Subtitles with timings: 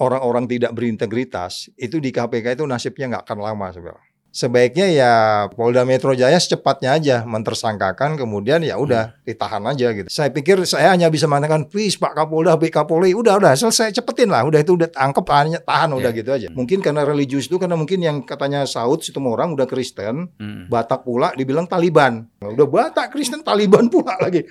[0.00, 4.08] orang-orang tidak berintegritas itu di KPK itu nasibnya nggak akan lama sebenarnya.
[4.30, 5.12] Sebaiknya ya
[5.50, 10.06] Polda Metro Jaya secepatnya aja mentersangkakan kemudian ya udah ditahan aja gitu.
[10.06, 14.30] Saya pikir saya hanya bisa mengatakan please Pak Kapolda, Pak Kapolri, udah udah selesai cepetin
[14.30, 16.18] lah, udah itu udah tangkep tahan, tahan udah Ya.
[16.22, 16.46] gitu aja.
[16.54, 20.70] Mungkin karena religius itu karena mungkin yang katanya Saud situ orang udah Kristen, Hmm.
[20.70, 22.30] Batak pula dibilang Taliban.
[22.38, 24.46] Udah Batak Kristen Taliban pula lagi.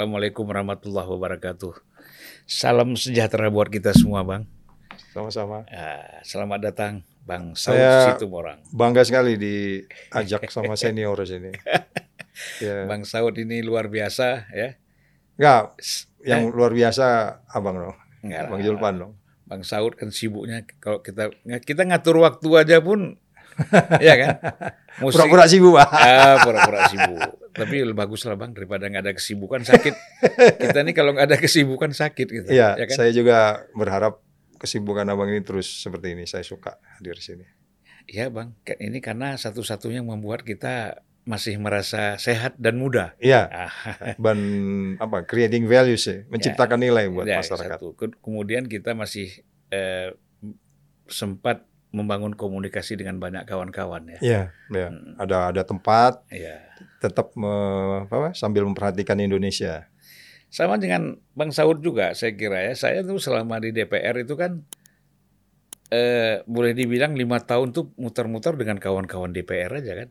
[0.00, 1.76] Assalamualaikum warahmatullahi wabarakatuh.
[2.48, 4.48] Salam sejahtera buat kita semua, Bang.
[5.12, 5.68] Sama-sama.
[5.68, 8.64] Ah, selamat datang, Bang Saud Saya- Situmorang.
[8.72, 11.52] Bangga sekali diajak sama senior sini.
[12.64, 12.88] Ya.
[12.88, 14.80] Bang Saud ini luar biasa ya.
[15.36, 15.76] Enggak,
[16.24, 17.96] yang luar biasa Abang dong.
[18.24, 18.48] Enggak.
[18.48, 19.12] Bang Julpan dong.
[19.44, 21.28] Bang Saud kan sibuknya kalau kita
[21.60, 23.20] kita ngatur waktu aja pun
[24.08, 24.28] ya kan.
[25.00, 25.88] Pura-pura sibuk, Pak.
[25.90, 27.20] ah, pura-pura sibuk.
[27.50, 29.94] Tapi lebih bagus lah Bang daripada nggak ada kesibukan sakit.
[30.60, 32.48] Kita nih kalau nggak ada kesibukan sakit gitu.
[32.48, 32.94] Iya, ya kan?
[32.94, 33.38] saya juga
[33.72, 34.22] berharap
[34.56, 36.24] kesibukan Abang ini terus seperti ini.
[36.24, 37.44] Saya suka hadir di sini.
[38.06, 43.14] Iya Bang, ini karena satu-satunya yang membuat kita masih merasa sehat dan muda.
[43.20, 43.72] Iya, Ah,
[44.24, 44.38] dan
[44.98, 45.22] apa?
[45.22, 47.78] Creating values ya, menciptakan nilai buat ya, masyarakat.
[47.78, 47.94] satu.
[47.94, 49.30] Ke- Kemudian kita masih
[49.70, 50.10] eh,
[51.06, 54.18] sempat membangun komunikasi dengan banyak kawan-kawan ya.
[54.22, 54.86] Iya, iya.
[54.94, 56.62] Hmm, Ada ada tempat Iya.
[57.02, 59.90] tetap me- apa, sambil memperhatikan Indonesia.
[60.50, 62.74] Sama dengan Bang Saud juga saya kira ya.
[62.74, 64.62] Saya tuh selama di DPR itu kan
[65.90, 70.08] eh, boleh dibilang lima tahun tuh muter-muter dengan kawan-kawan DPR aja kan.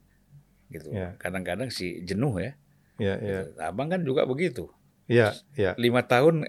[0.67, 0.91] Gitu.
[0.91, 1.16] Ya.
[1.16, 2.51] Kadang-kadang sih jenuh ya.
[3.00, 3.40] Iya, iya.
[3.63, 4.67] Abang kan juga begitu.
[5.07, 5.72] Iya, iya.
[5.79, 6.46] Lima tahun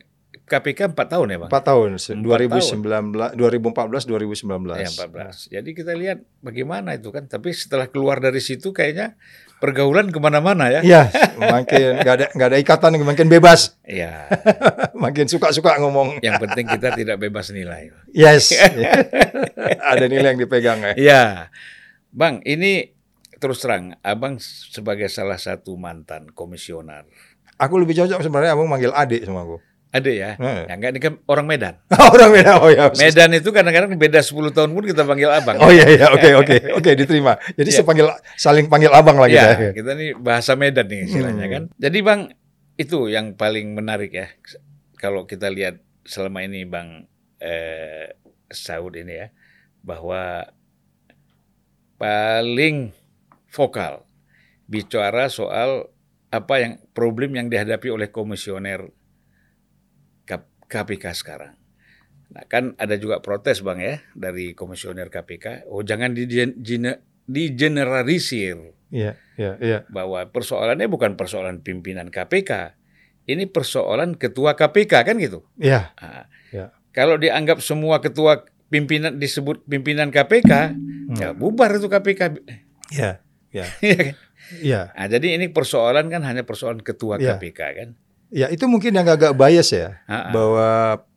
[0.50, 1.50] KPK empat tahun ya bang?
[1.54, 4.82] Empat tahun, se- Empat 2019, 2014, 2019.
[4.82, 5.46] Ya, 14.
[5.46, 7.30] Jadi kita lihat bagaimana itu kan.
[7.30, 9.14] Tapi setelah keluar dari situ kayaknya
[9.62, 10.80] pergaulan ke mana-mana ya.
[10.82, 11.02] Iya,
[11.38, 14.26] makin nggak ada nggak ada ikatan, makin bebas, Iya.
[15.06, 16.18] makin suka-suka ngomong.
[16.18, 17.94] Yang penting kita tidak bebas nilai.
[18.10, 18.50] Yes,
[19.94, 20.92] ada nilai yang dipegang ya.
[20.98, 21.22] Iya.
[22.10, 22.90] Bang, ini
[23.38, 27.06] terus terang, abang sebagai salah satu mantan komisioner.
[27.54, 29.60] Aku lebih cocok sebenarnya abang manggil adik sama aku.
[29.90, 30.30] Ada ya?
[30.38, 30.70] Eh.
[30.70, 31.74] Ya enggak, ini kan orang Medan.
[32.14, 32.94] Orang beda, oh ya.
[32.94, 35.58] Medan itu kadang-kadang beda 10 tahun pun kita panggil abang.
[35.58, 37.34] Oh iya iya oke oke oke diterima.
[37.58, 37.78] Jadi Iya.
[37.82, 38.06] sepanggil
[38.38, 39.74] saling panggil abang lagi Ya, ya.
[39.74, 41.52] kita nih bahasa Medan nih istilahnya Hmm.
[41.52, 41.62] kan.
[41.74, 42.20] Jadi Bang,
[42.78, 44.30] itu yang paling menarik ya.
[44.94, 47.10] Kalau kita lihat selama ini Bang
[47.42, 48.14] eh,
[48.46, 49.34] Saud ini ya,
[49.82, 50.46] bahwa
[51.98, 52.94] paling
[53.48, 54.06] vokal
[54.64, 55.90] bicara soal
[56.30, 58.86] apa yang problem yang dihadapi oleh komisioner
[60.70, 61.58] KPK sekarang.
[62.30, 68.74] Nah, kan ada juga protes Bang ya dari komisioner KPK, oh jangan digen- gene- digeneralisir
[68.88, 69.78] Iya iya iya.
[69.86, 72.74] bahwa persoalannya bukan persoalan pimpinan KPK.
[73.24, 75.42] Ini persoalan ketua KPK kan gitu.
[75.54, 76.74] Iya Nah, Ya.
[76.90, 80.74] Kalau dianggap semua ketua pimpinan disebut pimpinan KPK,
[81.12, 82.42] ya bubar itu KPK.
[82.90, 84.14] iya iya Iya kan?
[84.58, 84.80] iya.
[84.90, 87.38] nah, jadi ini persoalan kan hanya persoalan ketua Iya.
[87.38, 87.88] KPK kan.
[88.30, 90.30] Ya itu mungkin yang agak bias ya ah.
[90.30, 90.68] bahwa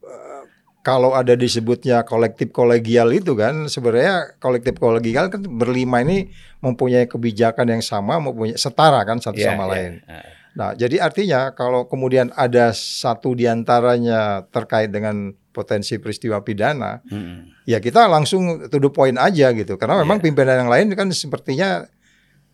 [0.01, 0.41] eh,
[0.81, 7.69] kalau ada disebutnya kolektif kolegial itu kan sebenarnya kolektif kolegial kan berlima ini mempunyai kebijakan
[7.79, 9.72] yang sama, mempunyai setara kan satu Iya, sama iya.
[9.72, 9.94] lain.
[10.09, 17.01] Ah, Nah, jadi artinya kalau kemudian ada satu di antaranya terkait dengan potensi peristiwa pidana,
[17.09, 17.66] mm-mm.
[17.66, 19.81] ya kita langsung to the point aja gitu.
[19.81, 20.25] Karena memang Iya.
[20.30, 21.90] pimpinan yang lain kan sepertinya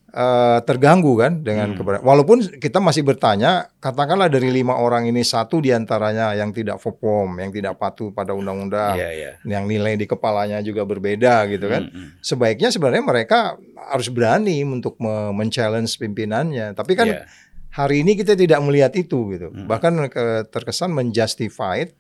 [0.10, 1.78] eh, terganggu kan dengan Hmm.
[1.78, 2.04] keberadaan.
[2.04, 7.38] Walaupun kita masih bertanya, katakanlah dari lima orang ini satu di antaranya yang tidak FOPOM,
[7.38, 9.32] yang tidak patuh pada undang-undang, Iya, iya.
[9.44, 11.88] yang nilai di kepalanya juga berbeda gitu kan.
[11.88, 12.20] Mm-mm.
[12.20, 13.40] Sebaiknya sebenarnya mereka
[13.88, 16.74] harus berani untuk me- men-challenge pimpinannya.
[16.74, 17.24] Tapi kan Iya.
[17.72, 19.48] hari ini kita tidak melihat itu gitu.
[19.48, 19.66] Hmm.
[19.66, 21.94] Bahkan ke- terkesan menjustified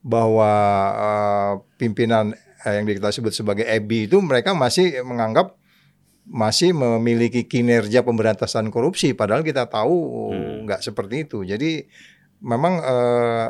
[0.00, 0.50] bahwa
[0.96, 5.59] eh, pimpinan eh, yang kita sebut sebagai EBI itu mereka masih menganggap
[6.30, 9.96] masih memiliki kinerja pemberantasan korupsi padahal kita tahu
[10.30, 10.62] Hmm.
[10.62, 11.42] nggak seperti itu.
[11.42, 11.84] Jadi
[12.40, 12.78] memang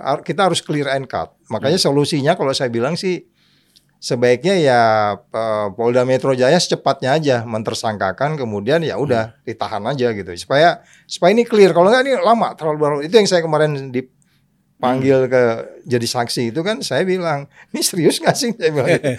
[0.03, 1.31] ar- kita harus clear and cut.
[1.47, 1.87] Makanya Hmm.
[1.87, 3.29] solusinya kalau saya bilang sih
[3.97, 4.81] sebaiknya ya
[5.21, 11.31] eh, Polda Metro Jaya secepatnya aja mentersangkakan kemudian ya udah ditahan aja gitu supaya supaya
[11.31, 15.43] ini clear kalau nggak ini lama terlalu baru itu yang saya kemarin dipanggil ke
[15.85, 19.11] jadi saksi itu kan saya bilang ini serius nggak sih saya bilang gitu.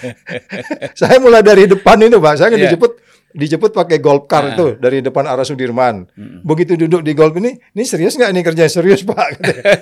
[1.06, 2.74] saya mulai dari depan itu pak saya kan Iya.
[2.74, 2.92] dijemput
[3.34, 4.52] dijemput pakai golf car Ah.
[4.52, 6.42] itu dari depan arah Sudirman Mm.
[6.42, 9.40] begitu duduk di golf ini ini serius nggak ini kerja serius pak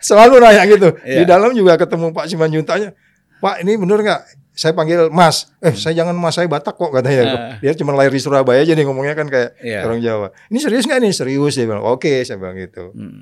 [0.00, 1.28] selalu nanya gitu di Iya.
[1.28, 2.94] dalam juga ketemu Pak Simanjuntanya
[3.36, 7.22] Pak ini bener nggak saya panggil Mas eh saya jangan Mas saya Batak kok katanya
[7.24, 7.34] Hmm.
[7.34, 7.56] Ah.
[7.58, 9.82] dia cuma lahir di Surabaya aja nih ngomongnya kan kayak Iya.
[9.82, 13.20] orang Jawa ini serius nggak nih serius dia bilang oke saya bilang gitu Mm.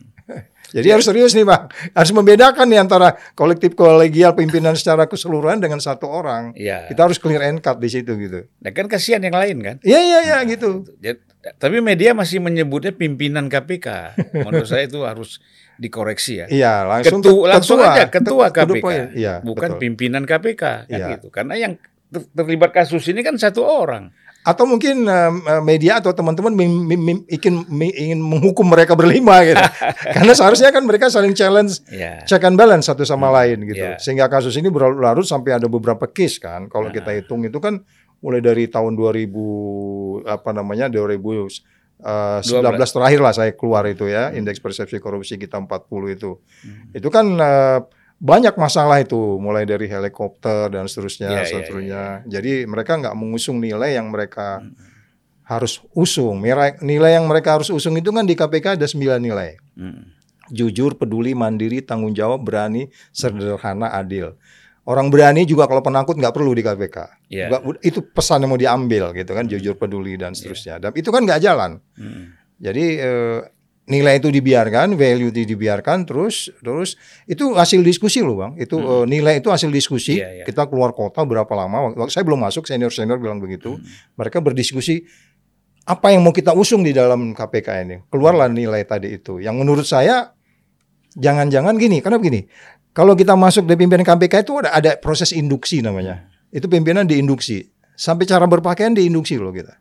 [0.72, 1.60] Jadi harus serius nih Pak
[1.92, 6.88] harus membedakan nih antara kolektif kolegial pimpinan secara keseluruhan dengan satu orang Iya.
[6.88, 9.76] kita harus clear and cut di situ gitu Nah, kan kasihan yang lain kan.
[9.80, 11.14] iya iya iya gitu Ya,
[11.52, 14.14] tapi media masih menyebutnya pimpinan KPK.
[14.40, 15.42] Menurut saya itu harus
[15.74, 16.46] dikoreksi ya.
[16.46, 17.90] iya langsung Ketua, langsung ketua.
[17.90, 19.80] aja ketua KPK, iya bukan betul.
[19.80, 21.06] pimpinan KPK kan Iya.
[21.12, 21.28] gitu.
[21.28, 21.72] Karena yang
[22.06, 24.14] ter- terlibat kasus ini kan satu orang.
[24.42, 25.30] Atau mungkin uh,
[25.62, 27.62] media atau teman-teman ingin
[27.94, 29.62] ingin menghukum mereka berlima gitu.
[30.18, 32.26] Karena seharusnya kan mereka saling challenge Ya.
[32.26, 33.78] check and balance satu sama lain gitu.
[33.78, 34.02] Iya.
[34.02, 36.66] Sehingga kasus ini berlarut sampai ada beberapa case kan.
[36.66, 36.94] Kalau Nah.
[36.94, 37.86] kita hitung itu kan
[38.18, 39.30] mulai dari tahun 2000
[40.26, 42.42] apa namanya 2019
[42.90, 44.38] terakhir lah saya keluar itu ya Hmm.
[44.38, 46.38] indeks persepsi korupsi kita 40 itu.
[46.90, 47.78] Itu kan uh,
[48.22, 52.04] banyak masalah itu mulai dari helikopter dan seterusnya Iya, iya, seterusnya.
[52.24, 54.78] Jadi mereka nggak mengusung nilai yang mereka Hmm.
[55.42, 56.38] harus usung.
[56.38, 56.78] Nilai,
[57.12, 59.58] yang mereka harus usung itu kan di KPK ada 9 nilai.
[59.74, 60.06] Mm.
[60.48, 64.38] Jujur, peduli, mandiri, tanggung jawab, berani, sederhana, adil.
[64.82, 67.26] Orang berani juga kalau penakut nggak perlu di KPK.
[67.28, 70.78] Nggak- itu pesan yang mau diambil gitu kan, jujur, peduli dan seterusnya.
[70.78, 71.82] Dan itu kan nggak jalan.
[71.94, 72.24] Mm.
[72.58, 73.38] Jadi eh,
[73.90, 76.94] nilai itu dibiarkan, value itu dibiarkan, terus terus
[77.26, 78.52] itu hasil diskusi loh bang.
[78.61, 80.19] Itu eh, nilai itu hasil diskusi.
[80.19, 80.23] Hmm.
[80.23, 80.44] Iya, iya.
[80.46, 81.90] Kita keluar kota berapa lama?
[82.06, 83.75] Saya belum masuk, senior senior bilang begitu.
[83.75, 83.84] Hmm.
[84.19, 85.02] Mereka berdiskusi
[85.82, 87.96] apa yang mau kita usung di dalam KPK ini.
[88.06, 89.43] Keluarlah nilai tadi itu.
[89.43, 90.31] Yang menurut saya
[91.19, 92.46] jangan-jangan gini, karena begini.
[92.93, 96.29] Kalau kita masuk di pimpinan KPK itu ada ada proses induksi namanya.
[96.52, 97.73] Itu pimpinan diinduksi.
[97.96, 99.81] Sampai cara berpakaian diinduksi loh kita.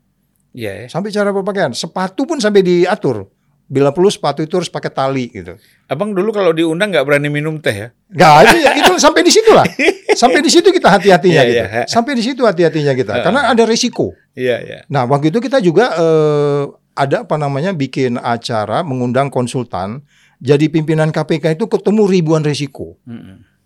[0.56, 0.86] Iya ya.
[0.88, 3.28] Sampai cara berpakaian, sepatu pun sampai diatur.
[3.72, 5.56] Bila perlu sepatu itu harus pakai tali gitu.
[5.88, 7.88] Abang dulu kalau diundang nggak berani minum teh ya?
[8.12, 9.64] Gak itu, itu sampai di situ lah.
[10.12, 11.64] Sampai di situ kita hati-hatinya Iya, gitu.
[11.72, 11.84] iya.
[11.88, 13.24] Sampai di situ hati-hatinya kita.
[13.24, 14.12] Karena ada resiko.
[14.36, 14.80] Iya ya.
[14.92, 20.04] Nah waktu itu kita juga eh, ada apa namanya bikin acara mengundang konsultan.
[20.44, 23.00] Jadi pimpinan KPK itu ketemu ribuan resiko.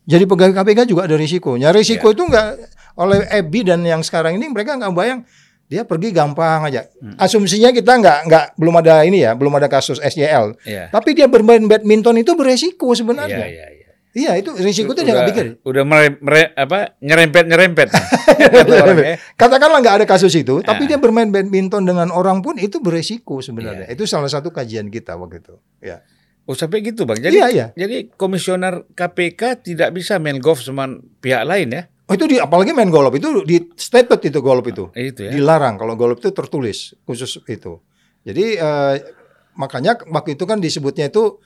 [0.06, 1.74] Jadi pegawai KPK juga ada risikonya.
[1.74, 2.14] Risiko Iya.
[2.14, 2.48] itu enggak
[2.96, 5.26] oleh EBI dan yang sekarang ini mereka nggak bayang
[5.66, 6.86] dia pergi gampang aja.
[7.02, 7.18] Hmm.
[7.18, 10.54] Asumsinya kita nggak nggak belum ada ini ya, belum ada kasus SYL.
[10.62, 10.90] Iya.
[10.90, 13.46] Tapi dia bermain badminton itu beresiko Iya sebenarnya.
[13.50, 13.84] iya iya.
[14.16, 15.46] Iya itu risiko itu dia nggak pikir.
[15.62, 17.92] Udah mere, mere- apa nyerempet nyerempet.
[17.92, 19.20] Ya.
[19.36, 20.72] Katakanlah nggak ada kasus itu, Ah.
[20.72, 23.92] tapi dia bermain badminton dengan orang pun itu beresiko sebenarnya.
[23.92, 25.56] Itu salah satu kajian kita waktu itu.
[25.84, 26.00] Ya.
[26.46, 27.18] Oh sampai gitu bang.
[27.20, 27.68] Jadi Iya iya.
[27.74, 30.86] jadi komisioner KPK tidak bisa main golf sama
[31.20, 31.84] pihak lain ya?
[32.06, 34.94] Oh itu di apalagi main golf itu di stated itu golf itu.
[34.94, 35.32] Itu ya.
[35.34, 37.82] dilarang kalau golf itu tertulis khusus itu.
[38.22, 38.96] Jadi eh,
[39.58, 41.42] makanya waktu itu kan disebutnya itu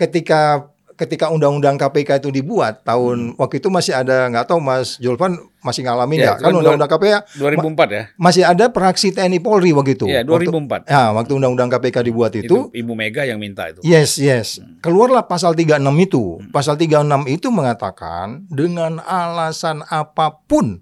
[0.00, 5.36] ketika ketika undang-undang KPK itu dibuat tahun waktu itu masih ada nggak tahu Mas Julvan
[5.60, 6.24] masih ngalamin Hmm.
[6.24, 8.02] Ya, nggak kan itu undang-undang KPK 2004 ya?
[8.16, 10.06] masih ada praksi TNI Polri waktu itu.
[10.06, 10.80] Waktu- 2004.
[10.86, 13.80] ya waktu undang-undang KPK dibuat Itu itu, Ibu Mega yang minta itu.
[13.82, 14.80] yes yes Hmm.
[14.80, 16.40] keluarlah pasal 36 itu.
[16.48, 20.80] Pasal 36 itu mengatakan dengan alasan apa pun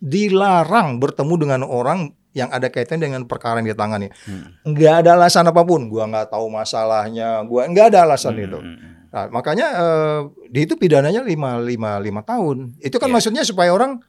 [0.00, 1.98] dilarang bertemu dengan orang
[2.30, 4.12] yang ada kaitan dengan perkara yang ditangani.
[4.22, 4.52] Hmm.
[4.62, 5.88] Nggak ada alasan apa pun.
[5.88, 7.40] Gua nggak tahu masalahnya.
[7.42, 8.54] Gua nggak ada alasan itu.
[8.54, 10.20] Hmm, hmm, Nah, makanya eh,
[10.52, 12.76] di itu pidananya lima lima lima tahun.
[12.84, 13.14] Itu kan Iya.
[13.16, 14.04] maksudnya supaya orang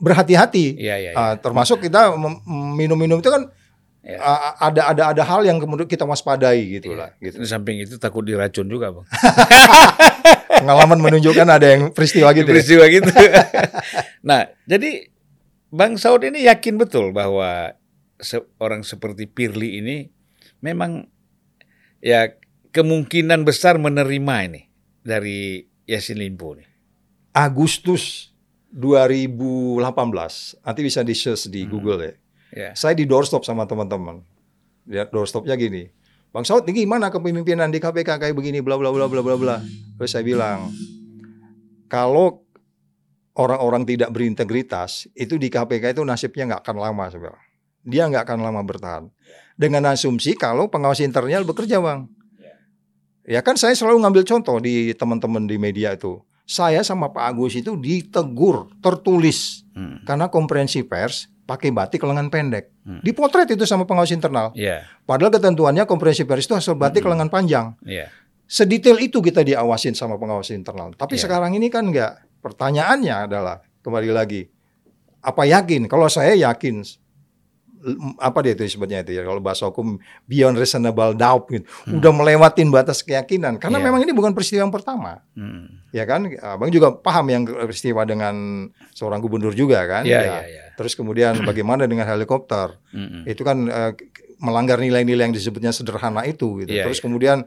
[0.00, 0.80] berhati-hati.
[0.80, 1.10] Iya iya.
[1.12, 1.14] iya.
[1.14, 2.16] Ah, termasuk kita
[2.72, 3.52] minum-minum itu kan
[4.00, 4.18] Iya.
[4.18, 7.12] ah, ada ada ada hal yang kemudian kita waspadai gitu lah.
[7.20, 7.44] Di Gitu.
[7.44, 9.04] samping itu takut diracun juga bang.
[10.64, 12.48] Pengalaman menunjukkan ada yang peristiwa gitu.
[12.48, 12.52] ya.
[12.56, 13.12] Peristiwa gitu.
[14.28, 15.12] nah jadi
[15.68, 17.72] Bang Saud ini yakin betul bahwa
[18.16, 19.96] seorang seperti Pirli ini
[20.60, 21.08] memang
[21.98, 22.32] ya
[22.72, 24.62] kemungkinan besar menerima ini
[25.04, 26.66] dari Yasin Limpo nih.
[27.32, 28.32] Agustus
[28.72, 29.80] 2018.
[30.64, 31.70] Nanti bisa di search di Hmm.
[31.70, 32.12] Google ya.
[32.52, 32.70] Ya.
[32.76, 34.24] Saya di doorstop sama teman-teman.
[34.88, 35.88] Lihat doorstopnya gini.
[36.32, 39.56] Bang Saud ini gimana kepemimpinan di KPK kayak begini bla bla bla bla bla bla.
[40.00, 40.72] Terus saya bilang
[41.92, 42.40] kalau
[43.36, 47.44] orang-orang tidak berintegritas itu di KPK itu nasibnya nggak akan lama sebenarnya.
[47.84, 49.04] Dia nggak akan lama bertahan.
[49.60, 52.08] Dengan asumsi kalau pengawas internal bekerja bang.
[53.22, 56.18] Ya kan saya selalu ngambil contoh di teman-teman di media itu.
[56.42, 60.02] saya sama Pak Agus itu ditegur tertulis Hmm.
[60.02, 62.68] karena konferensi pers pakai batik lengan pendek.
[62.82, 62.98] Hmm.
[63.00, 64.50] Dipotret itu sama pengawas internal.
[64.52, 67.14] Iya, Padahal ketentuannya konferensi pers itu asal batik Hmm.
[67.14, 67.66] lengan panjang.
[67.86, 68.10] iya.
[68.44, 70.92] Sedetail itu kita diawasin sama pengawas internal.
[70.92, 71.24] Tapi Iya.
[71.24, 72.20] sekarang ini kan enggak.
[72.42, 74.50] Pertanyaannya adalah kembali lagi,
[75.22, 75.86] apa yakin?
[75.86, 76.82] Kalau saya yakin,
[78.16, 79.22] apa dia itu sebetulnya itu ya?
[79.22, 81.66] Kalau bahasa hukum beyond reasonable doubt, gitu.
[81.90, 83.58] udah melewatin batas keyakinan.
[83.58, 83.84] Karena Hmm.
[83.84, 83.88] Iya.
[83.90, 85.82] memang ini bukan peristiwa yang pertama, Hmm.
[85.90, 86.30] ya kan?
[86.38, 88.34] Abang juga paham yang peristiwa dengan
[88.90, 90.06] seorang gubernur juga kan?
[90.06, 90.22] Iya, Ya.
[90.22, 90.64] iya, iya.
[90.74, 92.78] Terus kemudian bagaimana dengan helikopter?
[92.94, 93.24] Hmm.
[93.24, 93.92] itu kan eh,
[94.38, 96.70] melanggar nilai-nilai yang disebutnya sederhana itu gitu.
[96.70, 97.04] Iya, Terus iya.
[97.06, 97.38] kemudian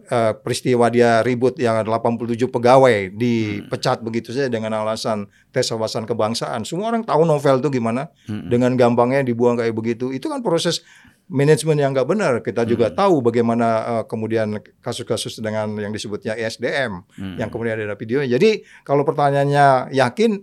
[0.00, 6.62] eh, peristiwa dia ribut yang 87 pegawai dipecat begitu saja dengan alasan tes wawasan kebangsaan.
[6.62, 8.46] Semua orang tahu novel itu gimana Hmm.
[8.46, 10.08] dengan gampangnya dibuang kayak begitu.
[10.08, 10.80] Itu kan proses
[11.26, 12.32] manajemen yang nggak benar.
[12.40, 13.66] Kita juga tahu bagaimana
[14.00, 14.48] eh, kemudian
[14.80, 17.36] kasus-kasus dengan yang disebutnya ESDM Hmm.
[17.36, 18.38] yang kemudian ada videonya.
[18.38, 20.40] Jadi kalau pertanyaannya yakin,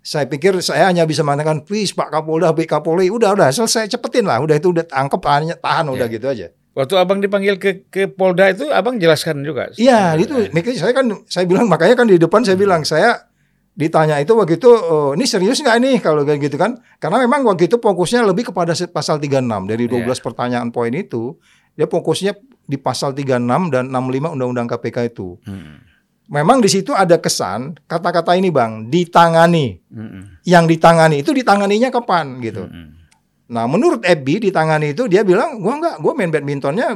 [0.00, 4.24] saya pikir saya hanya bisa mengatakan please Pak Kapolda, Pak Kapolri, udah udah selesai cepetin
[4.24, 6.14] lah, udah itu udah tangkep tahan, tahan udah Ya.
[6.14, 6.46] gitu aja.
[6.80, 9.68] Waktu abang dipanggil ke ke Polda itu, abang jelaskan juga.
[9.76, 13.28] Iya itu, makanya saya kan saya bilang makanya kan di depan saya bilang saya
[13.76, 16.80] ditanya itu waktu itu oh, ini serius nggak nih kalau kayak gitu kan?
[16.96, 21.36] Karena memang waktu itu fokusnya lebih kepada pasal 36 dari 12 pertanyaan poin itu
[21.76, 22.32] dia fokusnya
[22.64, 25.36] di pasal 36 dan 65 Undang-Undang KPK itu.
[25.44, 25.84] Hmm.
[26.30, 29.80] Memang di situ ada kesan kata-kata ini bang ditangani.
[29.90, 30.38] Hmm.
[30.46, 32.68] Yang ditangani itu ditanganinya kapan gitu.
[32.68, 32.99] Hmm.
[33.50, 36.94] Nah menurut Ebi ditangani itu dia bilang gua nggak, gua main badmintonnya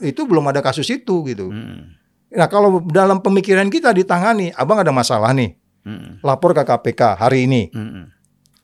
[0.00, 1.52] itu belum ada kasus itu gitu.
[1.52, 1.92] Hmm.
[2.32, 5.52] Nah kalau dalam pemikiran kita ditangani, abang ada masalah nih,
[5.84, 6.16] Hmm.
[6.24, 8.08] lapor ke KPK hari ini, Hmm.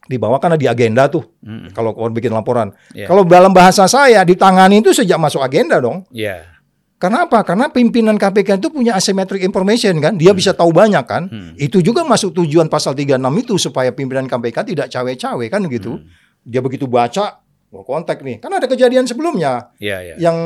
[0.08, 1.28] dibawa karena di agenda tuh.
[1.44, 1.68] Hmm.
[1.76, 3.04] Kalau kau bikin laporan, Iya.
[3.04, 6.08] kalau dalam bahasa saya ditangani itu sejak masuk agenda dong.
[6.08, 6.48] Iya.
[6.98, 7.46] Karena apa?
[7.46, 11.30] Karena pimpinan KPK itu punya asymmetric information kan, dia bisa tahu banyak kan.
[11.30, 11.52] Hmm.
[11.54, 16.00] Itu juga masuk tujuan pasal 36 itu supaya pimpinan KPK tidak cawe-cawe kan gitu.
[16.00, 16.08] Hmm.
[16.48, 18.40] Dia begitu baca, gua kontak nih.
[18.40, 20.14] Kan ada kejadian sebelumnya Iya, iya.
[20.16, 20.36] yang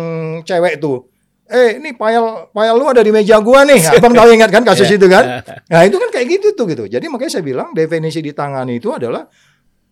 [0.43, 1.07] cewek itu.
[1.47, 3.79] Eh, ini file file lu ada di meja gua nih.
[3.95, 4.99] Abang tahu ingat kan kasus Iya.
[4.99, 5.25] itu kan?
[5.71, 6.91] Nah, itu kan kayak gitu tuh gitu.
[6.91, 9.31] Jadi makanya saya bilang definisi ditangani itu adalah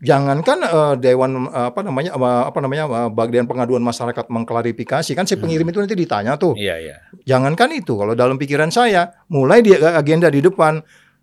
[0.01, 5.29] jangankan eh, dewan eh, apa namanya eh, apa namanya eh, bagian pengaduan masyarakat mengklarifikasi kan
[5.29, 6.57] si pengirim itu nanti ditanya tuh.
[6.57, 6.97] Iya, iya.
[7.29, 10.81] Jangankan itu, kalau dalam pikiran saya, mulai di agenda di depan,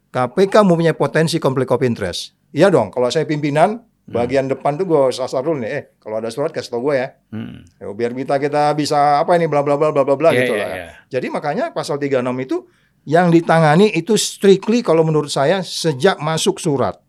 [0.08, 2.38] KPK mempunyai potensi konflik of interest.
[2.54, 6.32] Iya dong, kalau saya pimpinan, bagian depan tuh gue sasar dulu nih, eh kalau ada
[6.32, 7.08] surat kasih tau gue ya.
[7.36, 7.68] Hmm.
[7.76, 10.54] Ya, biar kita kita bisa apa ini bla bla bla bla bla bla Iya, gitu
[10.56, 10.70] iya, lah.
[10.72, 10.88] iya.
[11.12, 12.58] Jadi makanya pasal 36 itu
[13.04, 17.00] yang ditangani itu strictly kalau menurut saya sejak masuk surat.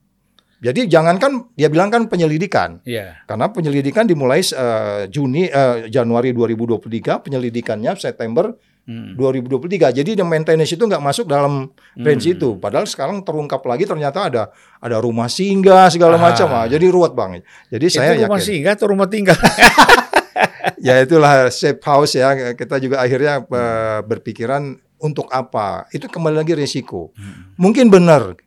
[0.58, 2.82] Jadi jangankan dia bilang kan penyelidikan.
[2.82, 3.22] Iya.
[3.30, 8.50] Karena penyelidikan dimulai eh, Juni eh, Januari 2023, penyelidikannya September
[8.88, 9.12] Hmm.
[9.14, 9.92] 2023.
[9.92, 12.34] Jadi the maintenance itu nggak masuk dalam range Hmm.
[12.34, 12.48] itu.
[12.56, 14.42] Padahal sekarang terungkap lagi ternyata ada
[14.80, 16.22] ada rumah singgah segala Ah.
[16.24, 16.48] macam.
[16.48, 17.44] Ah, jadi ruwet banget.
[17.68, 18.48] Jadi saya itu rumah yakin.
[18.48, 19.36] singgah atau rumah tinggal?
[20.78, 22.54] Ya itulah safe house ya.
[22.54, 24.62] Kita juga akhirnya eh, berpikiran
[24.98, 25.90] untuk apa?
[25.90, 27.10] Itu kembali lagi resiko.
[27.12, 27.54] Hmm.
[27.58, 28.38] Mungkin benar.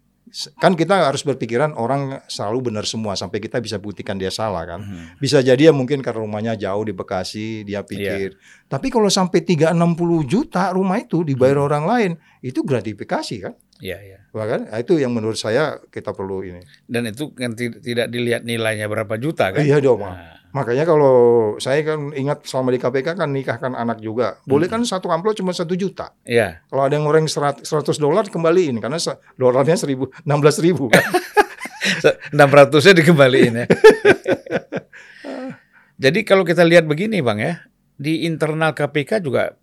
[0.58, 4.80] Kan kita harus berpikiran orang selalu benar semua sampai kita bisa buktikan dia salah kan.
[4.82, 5.06] Hmm.
[5.20, 8.40] Bisa jadi ya mungkin karena rumahnya jauh di Bekasi, dia pikir.
[8.72, 9.76] Tapi kalau sampai 360
[10.24, 13.54] juta rumah itu dibayar orang lain, itu gratifikasi kan?
[13.84, 14.20] Iya, iya.
[14.32, 16.64] Bahkan nah, itu yang menurut saya kita perlu ini.
[16.88, 19.60] Dan itu kan ti- tidak dilihat nilainya berapa juta kan?
[19.60, 20.04] Iya dong.
[20.04, 21.16] Nah, Makanya kalau
[21.64, 24.36] saya kan ingat selama di KPK kan nikahkan anak juga.
[24.44, 26.12] Boleh kan satu amplop cuma satu juta.
[26.28, 26.60] Iya.
[26.68, 27.64] Kalau ada yang ngoreng 100
[27.96, 29.00] dolar kembaliin karena
[29.40, 31.04] dolarnya 1000 16 ribu kan.
[32.36, 33.66] 600-nya dikembaliin ya.
[36.04, 37.64] Jadi kalau kita lihat begini Bang ya,
[37.96, 39.56] di internal KPK juga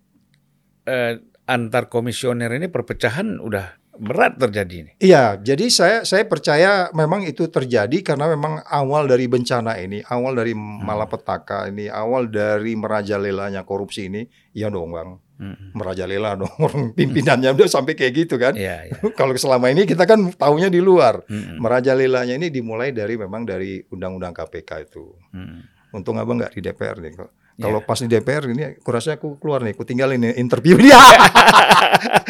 [0.89, 4.91] eh, antar komisioner ini perpecahan udah berat terjadi ini.
[4.97, 10.39] Iya, jadi saya saya percaya memang itu terjadi karena memang awal dari bencana ini, awal
[10.39, 14.23] dari malapetaka ini, awal dari merajalelanya korupsi ini,
[14.55, 15.71] ya dong bang, Hmm.
[15.71, 18.59] merajalela dong orang pimpinannya udah sampai kayak gitu kan.
[18.59, 18.99] Iya, iya.
[19.19, 21.59] Kalau selama ini kita kan taunya di luar, Hmm.
[21.63, 25.15] merajalelanya ini dimulai dari memang dari undang-undang KPK itu.
[25.31, 25.63] Hmm.
[25.95, 27.15] Untung abang nggak di DPR nih.
[27.59, 27.75] Kalau- Iya.
[27.75, 30.95] Kalau pas di DPR ini, kurasa aku keluar nih, aku tinggal ini interview dia.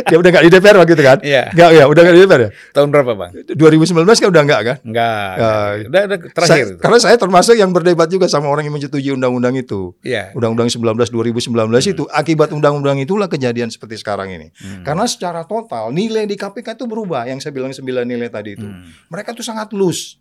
[0.10, 1.18] dia udah nggak di DPR waktu itu kan?
[1.22, 1.44] Iya.
[1.54, 2.50] Nggak ya, udah nggak di DPR ya?
[2.74, 3.32] Tahun berapa Bang?
[3.46, 4.78] 2019 kan udah nggak kan?
[4.82, 5.32] Enggak.
[5.38, 5.50] Ya,
[5.86, 6.76] udah, udah terakhir Saya- itu.
[6.78, 9.94] karena saya termasuk yang berdebat juga sama orang yang menyetujui undang-undang itu.
[10.02, 10.34] Iya.
[10.34, 14.50] Undang-undang 19 2019 itu akibat undang-undang itulah kejadian seperti sekarang ini.
[14.56, 14.82] Hmm.
[14.82, 18.66] Karena secara total nilai di KPK itu berubah yang saya bilang 9 nilai tadi itu.
[18.66, 18.90] Hmm.
[19.08, 20.18] Mereka tuh sangat loose.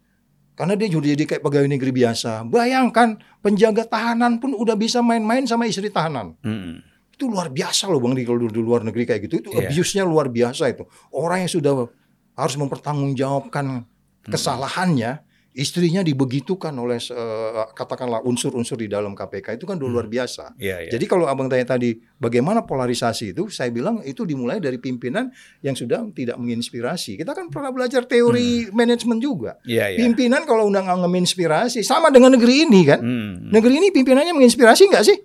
[0.59, 2.43] Karena dia jadi jadi kayak pegawai negeri biasa.
[2.51, 6.35] Bayangkan penjaga tahanan pun udah bisa main-main sama istri tahanan.
[6.43, 6.83] Hmm.
[7.19, 9.75] itu luar biasa loh bang di kalau di luar negeri kayak gitu itu Iya.
[9.75, 11.91] abuse-nya luar biasa itu orang yang sudah
[12.39, 13.83] harus mempertanggungjawabkan
[14.23, 15.19] kesalahannya
[15.59, 20.87] istrinya dibegitukan oleh eh, katakanlah unsur-unsur di dalam KPK itu kan udah luar biasa Iya,
[20.87, 20.91] iya.
[20.95, 25.31] jadi kalau abang tanya tadi bagaimana polarisasi itu, saya bilang itu dimulai dari pimpinan
[25.65, 27.19] yang sudah tidak menginspirasi.
[27.19, 29.59] Kita kan pernah belajar teori manajemen juga.
[29.67, 29.99] Iya, iya.
[30.07, 33.01] Pimpinan kalau udah nggak menginspirasi, sama dengan negeri ini kan.
[33.01, 33.51] Hmm.
[33.51, 35.19] Negeri ini pimpinannya menginspirasi nggak sih?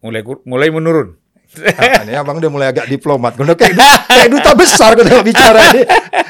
[0.00, 1.18] Mulai mulai menurun.
[1.58, 3.34] Nah, ini abang udah mulai agak diplomat.
[3.34, 5.82] Udah kayak, kayak duta besar kalau bicara ini.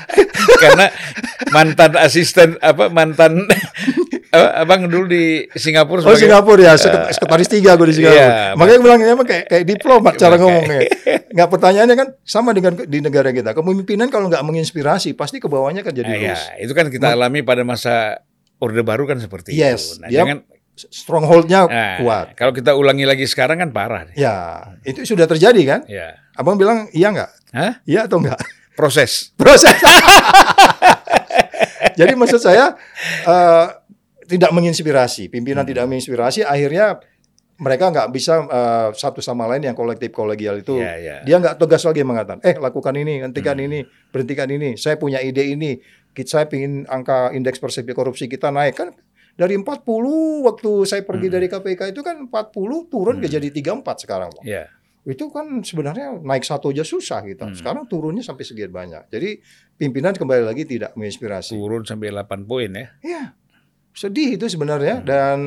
[0.63, 0.87] Karena
[1.49, 3.45] mantan asisten apa mantan
[4.57, 8.19] abang dulu di Singapura Oh sebagai Singapura ya, seket- sekretaris tiga gue di Singapura.
[8.19, 10.81] Iya, Makanya gue bilang emang kayak, kayak diplomat cara ngomongnya.
[11.35, 13.53] Nggak pertanyaannya kan sama dengan di negara kita.
[13.53, 16.43] Kepemimpinan kalau nggak menginspirasi, pasti ke bawahnya kan jadi Ah, ya, lurus.
[16.61, 18.21] itu kan kita alami pada masa
[18.57, 20.01] Orde Baru kan seperti Yes, itu.
[20.01, 20.39] Nah, dia- jangan
[20.77, 22.37] Strongholdnya nah, kuat.
[22.37, 24.05] Kalau kita ulangi lagi sekarang kan parah.
[24.13, 24.21] nih.
[24.21, 24.37] Ya,
[24.85, 25.81] itu sudah terjadi kan?
[25.89, 26.21] Ya.
[26.37, 27.31] Abang bilang iya nggak?
[27.57, 27.81] Hah?
[27.89, 28.37] Iya atau enggak?
[28.77, 29.13] Proses.
[29.41, 29.73] Proses.
[31.99, 32.77] Jadi maksud saya
[33.25, 33.67] eh,
[34.29, 35.73] tidak menginspirasi, pimpinan Hmm.
[35.73, 37.01] tidak menginspirasi, akhirnya
[37.57, 40.77] mereka nggak bisa eh, satu sama lain yang kolektif kolegial itu.
[40.77, 41.17] Ya, ya.
[41.25, 43.65] Dia nggak tegas lagi mengatakan, eh lakukan ini, hentikan Hmm.
[43.65, 43.79] ini,
[44.13, 44.77] berhentikan ini.
[44.77, 45.81] Saya punya ide ini.
[46.17, 48.89] Saya ingin angka indeks persepsi korupsi kita naik kan
[49.37, 51.35] dari 40 waktu saya pergi Hmm.
[51.37, 53.35] dari KPK itu kan 40 turun ke Hmm.
[53.37, 54.33] jadi 34 sekarang.
[54.33, 54.45] Bang.
[54.45, 54.67] Ya.
[55.07, 57.47] itu kan sebenarnya naik satu aja susah kita.
[57.47, 57.55] Hmm.
[57.55, 59.07] Sekarang turunnya sampai segitu banyak.
[59.07, 59.39] Jadi
[59.77, 61.55] pimpinan kembali lagi tidak menginspirasi.
[61.55, 62.91] Turun sampai 8 poin ya.
[62.99, 63.23] Iya,
[63.95, 65.07] sedih itu sebenarnya Hmm.
[65.07, 65.39] dan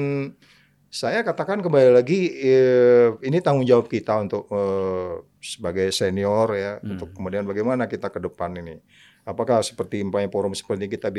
[0.88, 6.96] saya katakan kembali lagi eh, ini tanggung jawab kita untuk eh, sebagai senior ya Hmm.
[6.96, 8.80] untuk kemudian bagaimana kita ke depan ini.
[9.24, 11.10] Apakah seperti umpamanya forum seperti ini kita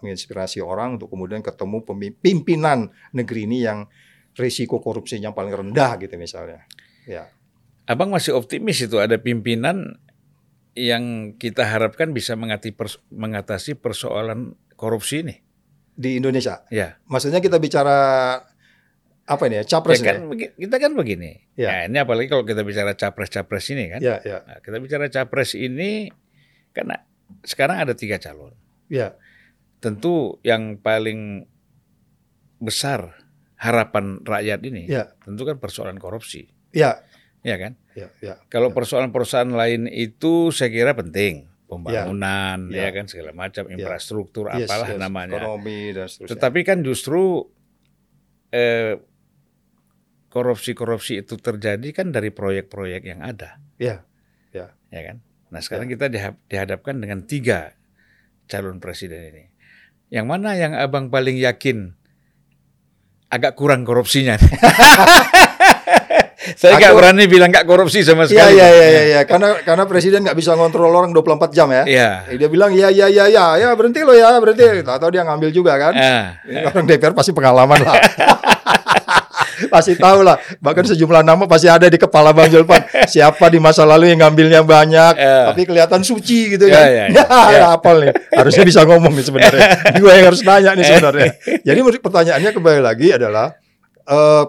[0.00, 1.82] menginspirasi orang untuk kemudian ketemu
[2.14, 2.78] pimpinan
[3.10, 3.84] negeri ini yang
[4.34, 6.64] risiko korupsinya paling rendah gitu misalnya.
[7.04, 7.28] Ya.
[7.84, 10.00] Abang masih optimis itu ada pimpinan
[10.74, 15.36] yang kita harapkan bisa mengatasi persoalan korupsi ini.
[15.94, 16.66] di Indonesia.
[16.74, 16.98] Ya.
[17.06, 17.94] Maksudnya kita bicara
[19.24, 19.78] apa ini ya?
[19.78, 20.26] Capres Ya kan ya?
[20.26, 21.30] begi- kita kan begini.
[21.54, 21.68] Ya.
[21.70, 24.00] Nah, ini apalagi kalau kita bicara capres-capres ini kan.
[24.02, 26.10] Ya, ya, Nah, kita bicara capres ini
[26.74, 26.98] karena
[27.42, 28.52] sekarang ada tiga calon.
[28.88, 29.16] ya.
[29.80, 31.44] Tentu yang paling
[32.56, 33.12] besar
[33.60, 35.12] harapan rakyat ini Ya.
[35.20, 37.04] tentu kan persoalan korupsi, Ya,
[37.44, 37.76] ya kan?
[37.92, 38.40] ya, ya.
[38.48, 38.76] Kalau Ya.
[38.76, 42.88] persoalan-persoalan lain itu saya kira penting, pembangunan, Ya.
[42.88, 43.76] ya, kan segala macam, Ya.
[43.76, 45.00] infrastruktur, Yes, apalah yes.
[45.00, 45.36] namanya.
[45.36, 46.30] Ekonomi dan seterusnya.
[46.32, 47.22] Tetapi kan justru
[48.48, 48.94] eh,
[50.30, 54.06] korupsi-korupsi itu terjadi kan dari proyek-proyek yang ada, Ya,
[54.54, 54.70] ya
[55.02, 55.18] kan?
[55.54, 57.70] Nah sekarang kita diha- dihadapkan dengan tiga
[58.44, 59.44] calon presiden ini.
[60.10, 61.94] Yang mana yang abang paling yakin
[63.30, 64.34] agak kurang korupsinya?
[66.44, 68.60] Saya nggak berani bilang nggak korupsi sama Iya, sekali.
[68.60, 69.20] iya, iya, iya, ya.
[69.24, 71.88] karena karena presiden nggak bisa ngontrol orang 24 jam ya.
[71.88, 72.10] Iya.
[72.28, 74.84] Eh, Dia bilang ya, ya, ya, ya, ya berhenti lo ya, berhenti.
[74.84, 75.96] Tahu dia ngambil juga kan?
[76.44, 77.96] Ini orang DPR pasti pengalaman lah.
[79.66, 80.36] pasti tahu lah.
[80.58, 82.82] Bahkan sejumlah nama pasti ada di kepala Bang Julpan.
[83.12, 85.52] Siapa di masa lalu yang ngambilnya banyak, Ya.
[85.52, 86.86] tapi kelihatan suci gitu Ya, kan.
[86.86, 87.42] Ya, ya.
[87.52, 88.12] ya, apal nih.
[88.34, 89.68] Harusnya bisa ngomong nih sebenarnya.
[90.00, 91.30] Gue yang harus nanya nih sebenarnya.
[91.66, 93.54] Jadi pertanyaannya kembali lagi adalah
[94.04, 94.44] eh,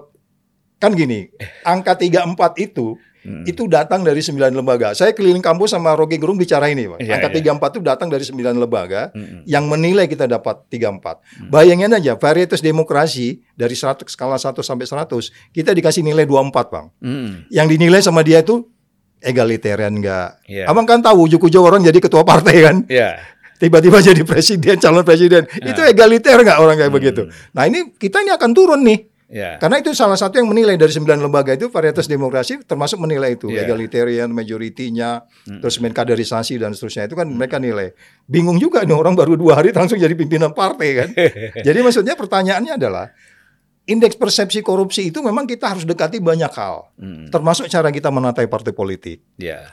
[0.76, 1.32] kan gini,
[1.64, 3.42] angka 34 itu Hmm.
[3.42, 4.94] itu datang dari sembilan lembaga.
[4.94, 7.02] Saya keliling kampus sama Rocky Gerung bicara ini, Pak.
[7.02, 7.58] Iya, Angka iya.
[7.58, 9.50] 34 itu datang dari sembilan lembaga Mm-mm.
[9.50, 10.86] yang menilai kita dapat 34.
[11.42, 11.50] Hmm.
[11.50, 15.10] Bayangin aja varietas demokrasi dari 100 skala 1 sampai 100,
[15.50, 16.94] kita dikasih nilai 24, Bang.
[17.02, 17.50] Mm-mm.
[17.50, 18.62] Yang dinilai sama dia itu
[19.20, 20.38] egalitarian enggak.
[20.46, 20.70] Iya.
[20.70, 22.78] Abang kan tahu ujuk-ujuk orang jadi ketua partai kan.
[22.86, 23.18] Ya.
[23.56, 25.48] Tiba-tiba jadi presiden, calon presiden.
[25.50, 27.00] Itu egaliter enggak orang kayak Hmm.
[27.02, 27.22] begitu.
[27.56, 29.15] Nah, ini kita ini akan turun nih.
[29.26, 29.58] Ya.
[29.58, 33.50] Karena itu salah satu yang menilai dari sembilan lembaga itu varietas demokrasi termasuk menilai itu
[33.50, 33.66] Iya.
[33.66, 35.66] egalitarian, majoritinya, Mm.
[35.66, 37.90] terus main kaderisasi dan seterusnya itu kan mereka nilai.
[38.30, 41.10] Bingung juga nih orang baru dua hari langsung jadi pimpinan partai kan.
[41.68, 43.10] jadi maksudnya pertanyaannya adalah
[43.90, 47.34] indeks persepsi korupsi itu memang kita harus dekati banyak hal, Mm.
[47.34, 49.66] termasuk cara kita menata partai politik, Ya.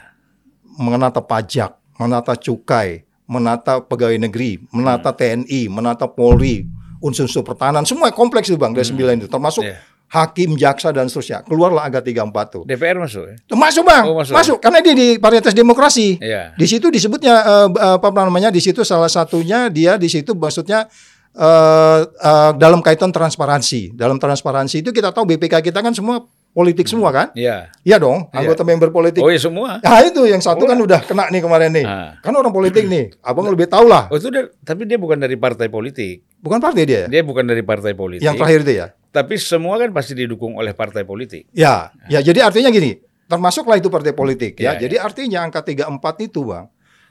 [0.80, 6.64] menata pajak, menata cukai, menata pegawai negeri, menata TNI, menata Polri,
[7.02, 9.76] unsur-unsur pertahanan, semua kompleks itu bang dari sembilan itu, termasuk Iya.
[10.12, 11.42] hakim, jaksa dan seterusnya.
[11.42, 12.62] Keluarlah agak 34 tuh.
[12.62, 13.34] DPR masuk ya?
[13.52, 14.34] Masuk bang, Oh, masuk.
[14.36, 14.58] masuk.
[14.60, 16.20] Karena dia di varietas demokrasi.
[16.20, 16.52] Iya.
[16.54, 18.52] Di situ disebutnya eh, apa namanya?
[18.52, 20.84] Di situ salah satunya dia di situ maksudnya
[21.32, 23.96] eh, eh, dalam kaitan transparansi.
[23.96, 26.20] Dalam transparansi itu kita tahu BPK kita kan semua
[26.52, 27.28] politik semua kan?
[27.32, 27.72] Iya.
[27.82, 29.24] Iya dong, anggota member politik.
[29.24, 29.80] Oh ya semua.
[29.80, 31.84] Nah itu yang satu kan udah kena nih kemarin nih.
[31.88, 32.20] Ah.
[32.20, 34.12] Kan orang politik nih, abang lebih tahu lah.
[34.12, 36.22] Oh itu dia, tapi dia bukan dari partai politik.
[36.44, 37.06] Bukan partai dia ya?
[37.08, 38.24] Dia bukan dari partai politik.
[38.24, 38.86] Yang terakhir itu ya?
[39.12, 41.48] Tapi semua kan pasti didukung oleh partai politik.
[41.52, 42.96] Ya, ya jadi artinya gini,
[43.28, 44.76] termasuklah itu partai politik ya.
[44.76, 46.68] Ya, Jadi artinya angka 34 itu, Bang,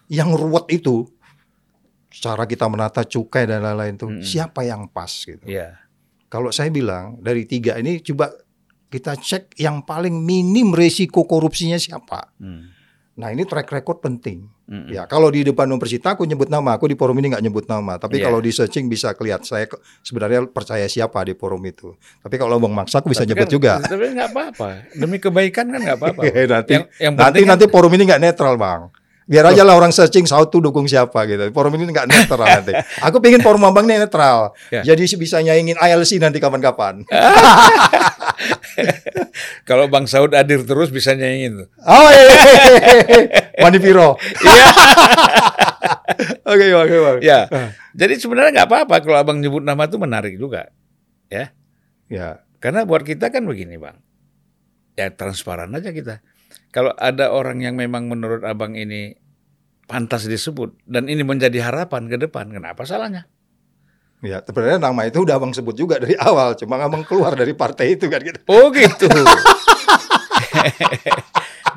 [0.10, 1.10] yang ruwet itu
[2.12, 4.26] cara kita menata cukai dan lain-lain itu Mm-mm.
[4.26, 5.42] siapa yang pas gitu.
[5.48, 5.80] Iya.
[6.28, 8.32] Kalau saya bilang dari tiga ini coba
[8.92, 12.36] kita cek yang paling minim resiko korupsinya siapa.
[12.36, 12.68] Hmm.
[13.12, 14.48] Nah ini track record penting.
[14.66, 14.88] Mm-mm.
[14.88, 17.96] Ya kalau di depan universitas aku nyebut nama, aku di forum ini nggak nyebut nama.
[17.96, 18.26] Tapi Iya.
[18.26, 19.68] kalau di searching bisa kelihatan saya
[20.00, 21.92] sebenarnya percaya siapa di forum itu.
[22.18, 23.72] Tapi kalau bang maksa aku bisa Tapi nyebut kan- juga.
[23.80, 24.68] Tapi nggak apa-apa.
[24.96, 26.22] Demi kebaikan kan nggak apa-apa.
[26.56, 28.82] nanti yang, yang nanti kan- nanti forum ini nggak netral bang.
[29.30, 31.54] Biar aja lah orang searching Saud tuh dukung siapa gitu.
[31.54, 32.74] Forum ini nggak netral nanti.
[33.06, 34.52] Aku pengen forum abang ini netral.
[34.74, 34.82] Ya.
[34.82, 37.06] Jadi bisa nyaingin ILC nanti kapan-kapan.
[39.70, 41.68] kalau Bang Saud hadir terus bisa nyanyiin tuh.
[41.86, 42.24] Oh iya.
[42.28, 42.44] iya,
[43.08, 43.22] iya.
[43.62, 44.18] Manipiro.
[44.42, 44.66] Iya.
[46.52, 47.18] Oke oke bang.
[47.24, 47.40] ya.
[47.96, 50.68] Jadi sebenarnya nggak apa-apa kalau Abang nyebut nama itu menarik juga.
[51.32, 51.56] Ya.
[52.12, 52.44] Ya.
[52.62, 53.98] Karena buat kita kan begini, Bang.
[55.00, 56.22] Ya transparan aja kita.
[56.72, 59.16] Kalau ada orang yang memang menurut Abang ini
[59.86, 63.28] pantas disebut dan ini menjadi harapan ke depan, kenapa salahnya?
[64.22, 67.98] Ya, sebenarnya nama itu udah abang sebut juga dari awal, cuma abang keluar dari partai
[67.98, 68.38] itu kan gitu.
[68.48, 69.10] Oh gitu.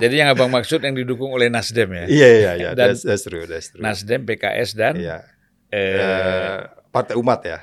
[0.02, 2.04] Jadi yang Abang maksud yang didukung oleh Nasdem ya.
[2.10, 3.78] Iya iya iya, that's, that's true, that's true.
[3.80, 5.22] Nasdem, PKS dan Iya.
[5.70, 6.58] eh, Eh,
[6.90, 7.58] Partai Umat ya.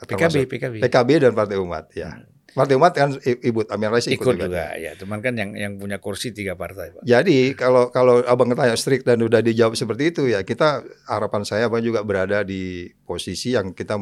[0.00, 0.48] PKB, termasuk.
[0.48, 0.74] PKB.
[0.84, 2.20] PKB dan Partai Umat ya.
[2.50, 4.46] Partai Umat kan Ibu Amin Rais ikut, ikut juga.
[4.46, 4.66] juga.
[4.74, 4.92] ya.
[4.98, 7.02] Cuman kan yang yang punya kursi tiga partai, Pak.
[7.06, 11.70] Jadi kalau kalau abang tanya strict dan udah dijawab seperti itu ya kita harapan saya
[11.70, 13.98] abang juga berada di posisi yang kita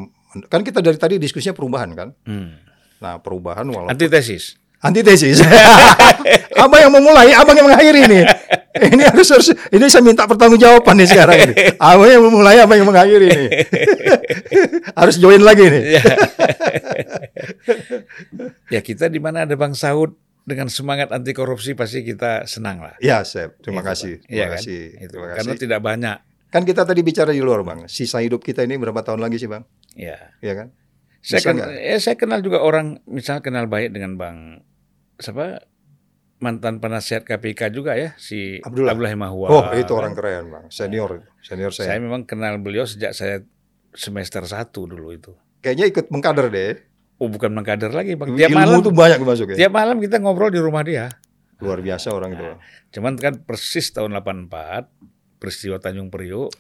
[0.49, 2.09] kan kita dari tadi diskusinya perubahan kan.
[2.25, 2.57] Hmm.
[2.99, 4.68] Nah perubahan walaupun Antitesis.
[4.83, 5.43] Antitesis.
[6.63, 8.21] abang yang memulai, abang yang mengakhiri ini.
[8.79, 11.55] Ini harus harus ini saya minta pertanggungjawaban nih sekarang ini.
[11.83, 13.47] Abang yang memulai, abang yang mengakhiri ini.
[15.01, 15.99] harus join lagi nih.
[15.99, 16.03] Ya.
[18.71, 20.15] ya kita di mana ada Bang Saud
[20.49, 22.95] dengan semangat anti korupsi pasti kita senang lah.
[23.03, 23.59] Ya, Sep.
[23.61, 24.15] Terima Itu, kasih.
[24.17, 24.25] Pak.
[24.25, 24.55] Terima Iya kan?
[24.57, 24.83] kasih.
[24.95, 25.17] Itu.
[25.19, 25.63] Terima Karena kasih.
[25.67, 26.17] tidak banyak.
[26.49, 27.85] Kan kita tadi bicara di luar, Bang.
[27.91, 29.69] Sisa hidup kita ini berapa tahun lagi sih, Bang?
[29.93, 30.33] Ya.
[30.41, 30.69] Iya kan?
[31.19, 34.63] Saya kenal, eh, saya kenal juga orang misalnya kenal baik dengan Bang
[35.19, 35.67] siapa
[36.39, 38.95] mantan penasihat KPK juga ya si Abdullah.
[39.19, 39.47] Mahwa.
[39.51, 39.99] Oh, itu kan.
[40.07, 40.65] orang keren, Bang.
[40.71, 42.03] Senior, senior Saya saya.
[42.03, 43.43] memang kenal beliau sejak saya
[43.91, 45.35] semester 1 dulu itu.
[45.59, 46.79] Kayaknya ikut mengkader deh.
[47.19, 48.39] Oh, bukan mengkader lagi, Bang.
[48.39, 49.67] Tiap Ilmu malam tuh banyak masuk ya.
[49.67, 51.11] tiap malam kita ngobrol di rumah dia.
[51.59, 52.45] Luar biasa orang itu.
[52.47, 52.59] Bang.
[52.95, 54.87] Cuman kan persis tahun 84
[55.43, 56.55] peristiwa Tanjung Priok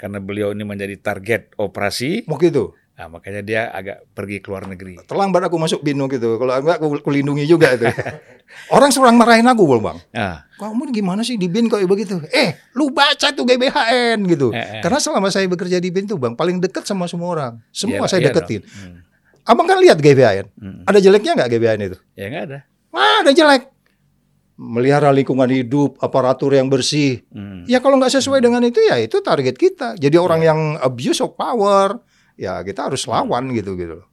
[0.00, 2.72] karena beliau ini menjadi target operasi, Mau gitu.
[2.98, 4.98] Nah, makanya dia agak pergi ke luar negeri.
[5.00, 6.34] Terlambat aku masuk BIN gitu.
[6.34, 7.86] Kalau enggak aku kulindungi juga itu.
[8.74, 9.82] orang serang marahin aku, Bang.
[9.86, 9.98] Bang.
[10.10, 12.18] Ah, Kamu gimana sih di BIN kok begitu?
[12.28, 14.50] Eh, lu baca tuh GBHN gitu.
[14.50, 14.82] Eh, eh.
[14.82, 17.52] Karena selama saya bekerja di BIN tuh, Bang, paling dekat sama semua orang.
[17.70, 18.66] Semua iya- saya iya deketin.
[18.66, 19.06] Hmm,
[19.46, 20.50] Abang kan lihat GBHN.
[20.52, 20.82] hmm.
[20.84, 21.96] Ada jeleknya nggak GBHN itu?
[22.12, 22.58] Ya nggak ada.
[22.90, 23.70] Wah, ada jelek.
[24.58, 27.22] Melihara lingkungan hidup, aparatur yang bersih.
[27.30, 27.62] Hmm.
[27.64, 29.94] Ya kalau nggak sesuai dengan itu ya itu target kita.
[29.94, 30.50] Jadi orang Iya.
[30.50, 32.02] yang abuse of power,
[32.38, 34.00] ya kita harus lawan gitu gitu.
[34.00, 34.08] loh.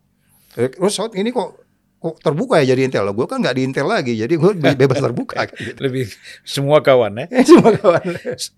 [0.57, 1.61] Eh, Terus saat ini kok
[1.95, 3.05] kok terbuka ya jadi intel.
[3.13, 5.45] Gue kan nggak di intel lagi, jadi gue bebas terbuka.
[5.49, 5.77] gitu.
[5.77, 6.09] Lebih
[6.41, 7.25] semua kawan ya.
[7.49, 8.03] Semua kawan.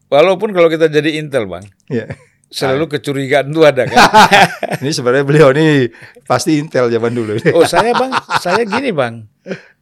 [0.08, 2.08] Walaupun kalau kita jadi intel bang, Ya.
[2.47, 3.99] selalu kecurigaan itu ada kan.
[4.80, 5.91] Ini sebenarnya beliau nih
[6.23, 7.36] pasti intel zaman dulu.
[7.51, 9.27] Oh saya bang, saya gini bang,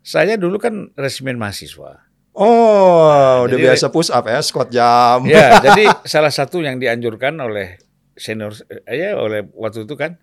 [0.01, 2.01] saya dulu kan resimen mahasiswa.
[2.35, 5.23] Oh, udah Jadi- biasa push up ya, squat jam.
[5.23, 7.79] Ya, jadi salah satu yang dianjurkan oleh
[8.15, 10.17] senior, eh, ya oleh waktu itu kan,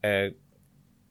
[0.00, 0.32] eh,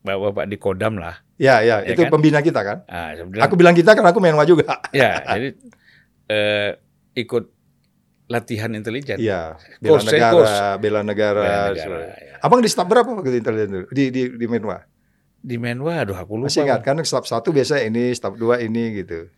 [0.02, 1.22] bapak-bapak di Kodam lah.
[1.36, 2.12] Ya, ya, Ya itu kan?
[2.14, 2.78] pembina kita kan.
[2.86, 3.14] Ah,
[3.46, 4.82] Aku bilang kita karena aku menwa juga.
[4.96, 5.50] ya, jadi
[6.30, 6.70] eh,
[7.18, 7.44] ikut
[8.26, 9.22] latihan intelijen.
[9.22, 10.58] Iya, bela Course, saya negara, course.
[10.82, 11.42] bela negara.
[11.46, 12.36] Bela negara, ya.
[12.42, 13.88] Abang di staf berapa waktu intelijen dulu?
[13.94, 14.82] Di di di Menwa.
[15.46, 16.50] Di Menwa, aduh aku lupa.
[16.50, 19.30] Masih ingat kan staf satu biasa ini, staf dua ini gitu.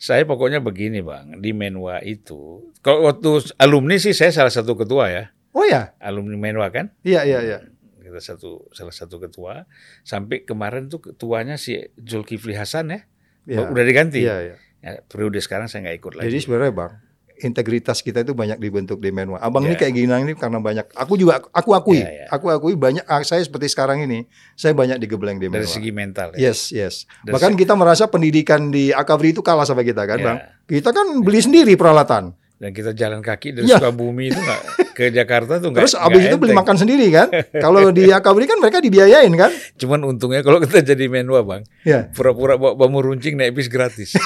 [0.00, 5.12] Saya pokoknya begini bang, di Menwa itu, kalau waktu alumni sih saya salah satu ketua
[5.12, 6.94] ya, Oh ya, alumni Menwa kan.
[7.00, 7.58] iya iya iya.
[8.00, 9.70] kita satu salah satu ketua
[10.02, 13.00] sampai kemarin tuh ketuanya si Zulkifli Hasan ya,
[13.46, 13.66] Iya.
[13.66, 14.56] udah diganti Iya iya.
[14.80, 16.92] Ya, periode sekarang saya nggak ikut lagi Jadi sebenarnya bang,
[17.38, 19.38] integritas kita itu banyak dibentuk di Menwa.
[19.38, 19.80] Abang ini Iya.
[19.80, 20.90] kayak gini ini karena banyak.
[20.92, 22.26] Aku juga aku akui, Iya, iya.
[22.28, 23.04] aku akui banyak.
[23.04, 25.70] ah, Saya seperti sekarang ini, saya banyak digebleng di dari Menwa.
[25.70, 26.50] segi mental ya.
[26.50, 26.94] Yes, yes.
[27.20, 30.24] Dari Bahkan kita merasa pendidikan di Akabri itu kalah sama kita kan, Ya.
[30.26, 30.38] Bang.
[30.64, 32.34] Kita kan beli sendiri peralatan.
[32.60, 33.80] Dan kita jalan kaki dari Iya.
[33.80, 34.60] Sukabumi itu nggak
[34.92, 37.32] ke Jakarta tuh nggak Terus abis itu beli makan sendiri kan.
[37.64, 39.48] Kalau di Akabri kan mereka dibiayain kan.
[39.74, 42.12] cuman untungnya kalau kita jadi menwa bang Ya.
[42.12, 44.12] pura-pura bawa bambu runcing naik bis gratis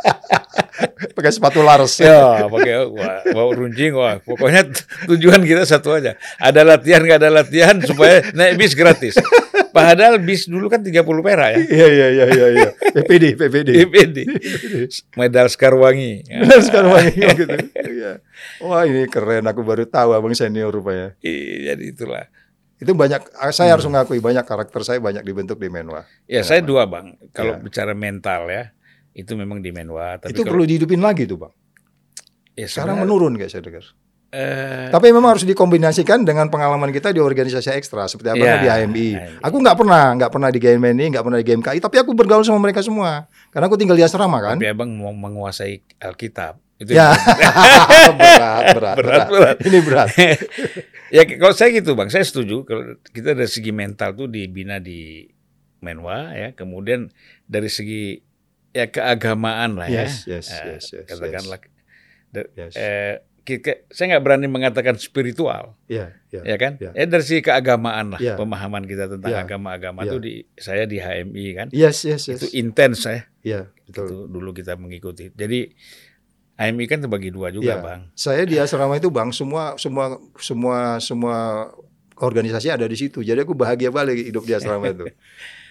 [1.16, 2.00] Pakai sepatu laras.
[2.00, 4.64] ya pakai wah, bawa runcing wah pokoknya
[5.04, 9.16] tujuan kita satu aja ada latihan nggak ada latihan supaya naik bis gratis
[9.70, 11.58] Padahal bis dulu kan 30 perak ya.
[11.62, 12.68] Iya iya iya iya iya.
[12.90, 13.70] PPD PPD.
[13.78, 14.18] PPD.
[15.14, 16.26] Medal Sekarwangi.
[16.26, 17.54] Benar sekarang wangi gitu.
[17.78, 18.12] Iya.
[18.66, 19.46] Wah ini keren.
[19.46, 21.14] Aku baru tahu abang senior rupanya.
[21.22, 22.26] Iya, jadi itulah.
[22.82, 23.30] Itu banyak.
[23.54, 26.02] Saya harus mengakui banyak karakter saya banyak dibentuk di Menwa.
[26.26, 27.14] Ya, saya dua bang.
[27.30, 27.62] Kalau Ya.
[27.62, 28.74] bicara mental ya,
[29.12, 30.16] itu memang di Menwa.
[30.16, 31.52] Tapi itu kalau, perlu dihidupin lagi tuh bang.
[32.54, 33.84] ya, Sekarang menurun kayak saya dengar.
[34.30, 38.68] eh, Tapi memang harus dikombinasikan dengan pengalaman kita di organisasi ekstra seperti apa Ya, di
[38.68, 38.78] AMI.
[38.78, 39.08] AMI.
[39.42, 42.60] Aku nggak pernah, nggak pernah di GMNI, nggak pernah di GMKI, tapi aku bergaul sama
[42.60, 43.26] mereka semua.
[43.48, 44.54] Karena aku tinggal di asrama kan.
[44.54, 46.62] tapi abang mau menguasai Alkitab.
[46.76, 49.56] Itu Ya, yang- berat, berat, Berat, berat.
[49.60, 50.08] Ini berat.
[51.16, 55.26] ya kalau saya gitu bang, saya setuju kalau kita dari segi mental tuh dibina di
[55.80, 57.08] Menwa ya, kemudian
[57.44, 58.20] dari segi
[58.70, 61.58] ya keagamaan lah ya, Yes, yes, Eh, yes, yes, katakanlah,
[62.54, 62.74] Yes.
[62.78, 63.14] eh,
[63.90, 66.54] saya nggak berani mengatakan spiritual, Iya, iya.
[66.54, 66.78] ya kan?
[66.78, 66.94] Ya.
[66.94, 68.38] Ya dari segi keagamaan lah, Ya.
[68.38, 69.42] pemahaman kita tentang Ya.
[69.42, 70.14] agama-agama Ya.
[70.14, 72.38] itu di saya di HMI kan, Yes, yes, yes.
[72.38, 74.06] itu intens saya, Iya, betul.
[74.06, 75.34] itu dulu kita mengikuti.
[75.34, 75.66] Jadi
[76.60, 77.82] HMI kan terbagi dua juga Iya.
[77.82, 78.00] bang.
[78.14, 81.36] Saya di asrama itu bang, semua semua semua semua
[82.20, 83.24] organisasi ada di situ.
[83.24, 85.08] Jadi aku bahagia balik hidup di asrama itu.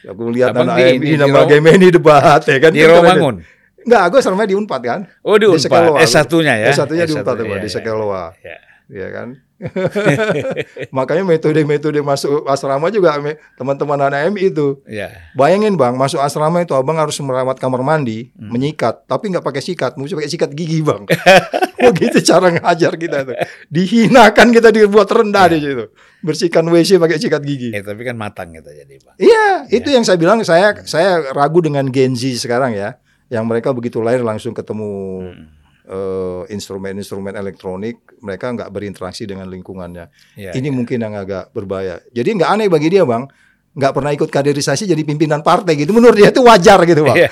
[0.05, 2.71] Aku lihat Abang anak di- AMI, di- nama Ro- GMNI debat ya kan.
[2.71, 2.89] Di Kan.
[2.93, 3.35] Romangun.
[3.79, 5.01] Enggak, aku asrama di Unpad kan.
[5.21, 5.45] Oh di.
[5.45, 6.67] Unpad, S1-nya ya?
[6.69, 7.73] S1-nya di Unpad, S1, Pak, ya, di ya.
[7.73, 8.23] Sekeloa.
[8.39, 8.57] Ya.
[8.89, 9.27] Ya kan.
[10.95, 13.19] Makanya metode-metode masuk asrama juga
[13.55, 14.79] teman-teman anak AMI itu.
[14.87, 15.11] Ya.
[15.35, 18.55] Bayangin bang, masuk asrama itu abang harus merawat kamar mandi, Hmm.
[18.55, 21.03] menyikat, tapi nggak pakai sikat, mesti pakai sikat gigi bang.
[21.83, 23.35] oh gitu cara ngajar kita tuh.
[23.67, 25.53] Dihinakan kita dibuat rendah Ya.
[25.55, 25.85] di situ.
[26.19, 27.71] Bersihkan WC pakai sikat gigi.
[27.71, 29.15] Eh tapi kan matang kita jadi bang.
[29.15, 33.71] Iya, itu yang saya bilang saya saya ragu dengan Gen Z sekarang ya, yang mereka
[33.71, 34.91] begitu lahir langsung ketemu
[35.31, 35.58] Hmm.
[35.89, 40.05] Eh, instrumen-instrumen elektronik, mereka nggak berinteraksi dengan lingkungannya.
[40.37, 41.97] Ya, Ini mungkin yang agak berbahaya.
[42.09, 43.25] Jadi nggak aneh bagi dia bang,
[43.73, 45.89] nggak pernah ikut kaderisasi jadi pimpinan partai gitu.
[45.91, 47.25] Menurut dia itu wajar gitu bang.
[47.25, 47.29] Iya,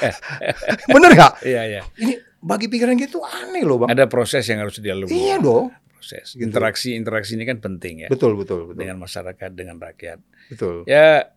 [0.97, 1.33] Bener nggak?
[1.45, 1.81] iya, iya.
[1.95, 3.93] Ini bagi pikiran gitu aneh loh bang.
[3.93, 5.09] Ada proses yang harus dilalui.
[5.09, 5.69] Iya dong.
[5.93, 6.33] Proses.
[6.33, 6.41] Gitu.
[6.45, 8.79] Interaksi interaksi ini kan penting ya Betul betul betul.
[8.79, 10.17] dengan masyarakat dengan rakyat.
[10.49, 10.85] Betul.
[10.85, 11.33] Ya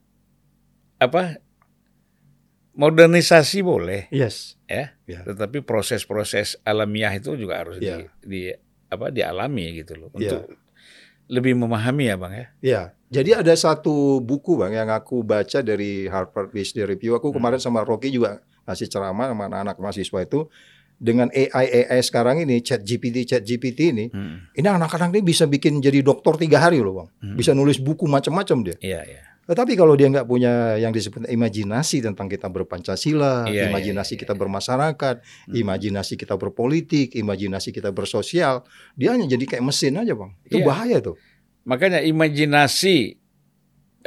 [0.96, 1.40] apa?
[2.70, 4.54] Modernisasi boleh Yes.
[4.64, 5.20] ya, Ya.
[5.24, 8.06] tetapi proses-proses alamiah itu juga harus Iya.
[8.22, 8.40] di, di
[8.86, 10.38] apa dialami gitu loh Iya.
[10.38, 10.54] untuk
[11.26, 12.46] lebih memahami ya bang ya.
[12.60, 17.14] Ya, jadi ada satu buku bang yang aku baca dari Harvard PhD Review.
[17.14, 20.50] Aku kemarin sama Rocky juga ngasih ceramah sama anak-anak mahasiswa itu
[20.98, 24.50] dengan AI AI sekarang ini Chat GPT Chat GPT ini, Hmm.
[24.52, 27.08] ini anak-anak ini bisa bikin jadi dokter tiga hari loh bang.
[27.22, 27.36] Hmm.
[27.38, 28.76] Bisa nulis buku macam-macam dia.
[28.82, 29.22] Iya iya.
[29.50, 34.22] Tetapi kalau dia nggak punya yang disebut imajinasi tentang kita berpancasila, Iya, imajinasi iya, iya,
[34.22, 34.40] kita iya.
[34.46, 35.16] bermasyarakat,
[35.50, 35.54] Hmm.
[35.58, 38.62] imajinasi kita berpolitik, imajinasi kita bersosial,
[38.94, 40.30] dia hanya jadi kayak mesin aja bang.
[40.46, 40.66] Itu Iya.
[40.70, 41.18] bahaya tuh.
[41.66, 43.18] Makanya imajinasi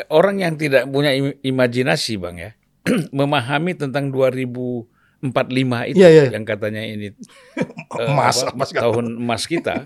[0.07, 2.51] orang yang tidak punya im- imajinasi bang ya
[3.13, 6.23] memahami tentang 2045 itu Iya, iya.
[6.31, 7.11] yang katanya ini
[7.99, 9.85] eh, Emas, apa, emas tahun emas kita,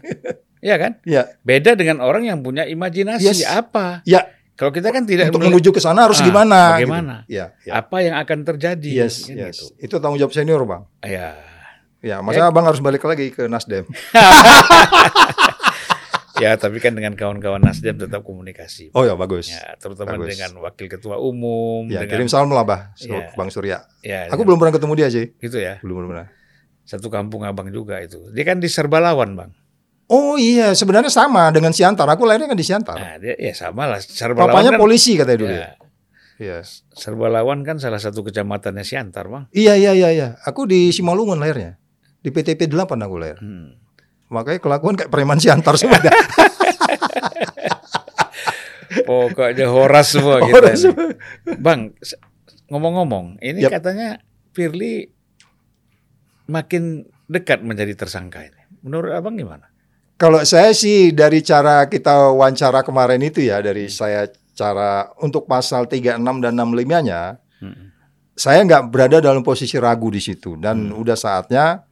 [0.62, 1.02] ya kan?
[1.02, 3.42] Ya, Beda dengan orang yang punya imajinasi Yes.
[3.44, 4.06] apa?
[4.06, 6.60] ya Kalau kita kan tidak untuk menuju ke sana harus Ah, gimana?
[6.76, 7.16] bagaimana?
[7.24, 7.38] Gitu.
[7.38, 7.78] Ya, ya.
[7.78, 9.06] apa yang akan terjadi.
[9.06, 9.54] Yes, kan yes.
[9.54, 9.66] gitu.
[9.78, 10.82] Itu tanggung jawab senior bang.
[11.06, 11.38] Ya.
[11.98, 13.82] Ya, masa abang harus balik lagi ke Nasdem.
[16.38, 18.94] ya, tapi kan dengan kawan-kawan Nasdem tetap komunikasi.
[18.94, 19.50] Oh ya bagus.
[19.50, 20.38] Ya, terutama Bagus.
[20.38, 23.34] dengan wakil ketua umum, Ya, dengan kirim salam lah bah, Iya.
[23.34, 23.86] Bang Surya.
[24.02, 25.82] ya, Aku dengan- belum pernah ketemu dia sih, gitu ya.
[25.82, 26.28] belum belum pernah.
[26.88, 28.32] Satu kampung abang juga itu.
[28.32, 29.52] Dia kan di Serbalawan, Bang.
[30.08, 32.08] Oh iya, sebenarnya sama dengan Siantar.
[32.08, 32.96] Aku lahirnya kan di Siantar.
[32.96, 34.00] Nah, dia ya sama lah.
[34.00, 35.76] Serbalawan Papanya kan, polisi katanya dulu ya.
[36.40, 36.58] ya.
[36.96, 39.52] Serbalawan kan salah satu kecamatannya Siantar, Bang.
[39.52, 40.28] Iya iya iya iya.
[40.48, 41.76] Aku di Simalungun lahirnya.
[42.24, 43.36] Di PTP 8 aku lahir.
[43.44, 43.76] Hmm.
[44.32, 46.00] Makanya kelakuan kayak preman Siantar semua.
[49.08, 50.56] Pokoknya horas semua kita.
[50.56, 51.16] Horas semua.
[51.60, 51.92] Bang,
[52.72, 53.80] ngomong-ngomong, ini Yap.
[53.80, 54.24] katanya
[54.56, 55.12] Firly
[56.48, 58.62] makin dekat menjadi tersangka ini.
[58.84, 59.68] Menurut Abang gimana?
[60.18, 64.26] Kalau saya sih dari cara kita wawancara kemarin itu ya, dari saya
[64.58, 67.94] cara untuk pasal 36 dan 65-nya, Hmm.
[68.38, 71.02] saya nggak berada dalam posisi ragu di situ dan Hmm.
[71.02, 71.86] udah saatnya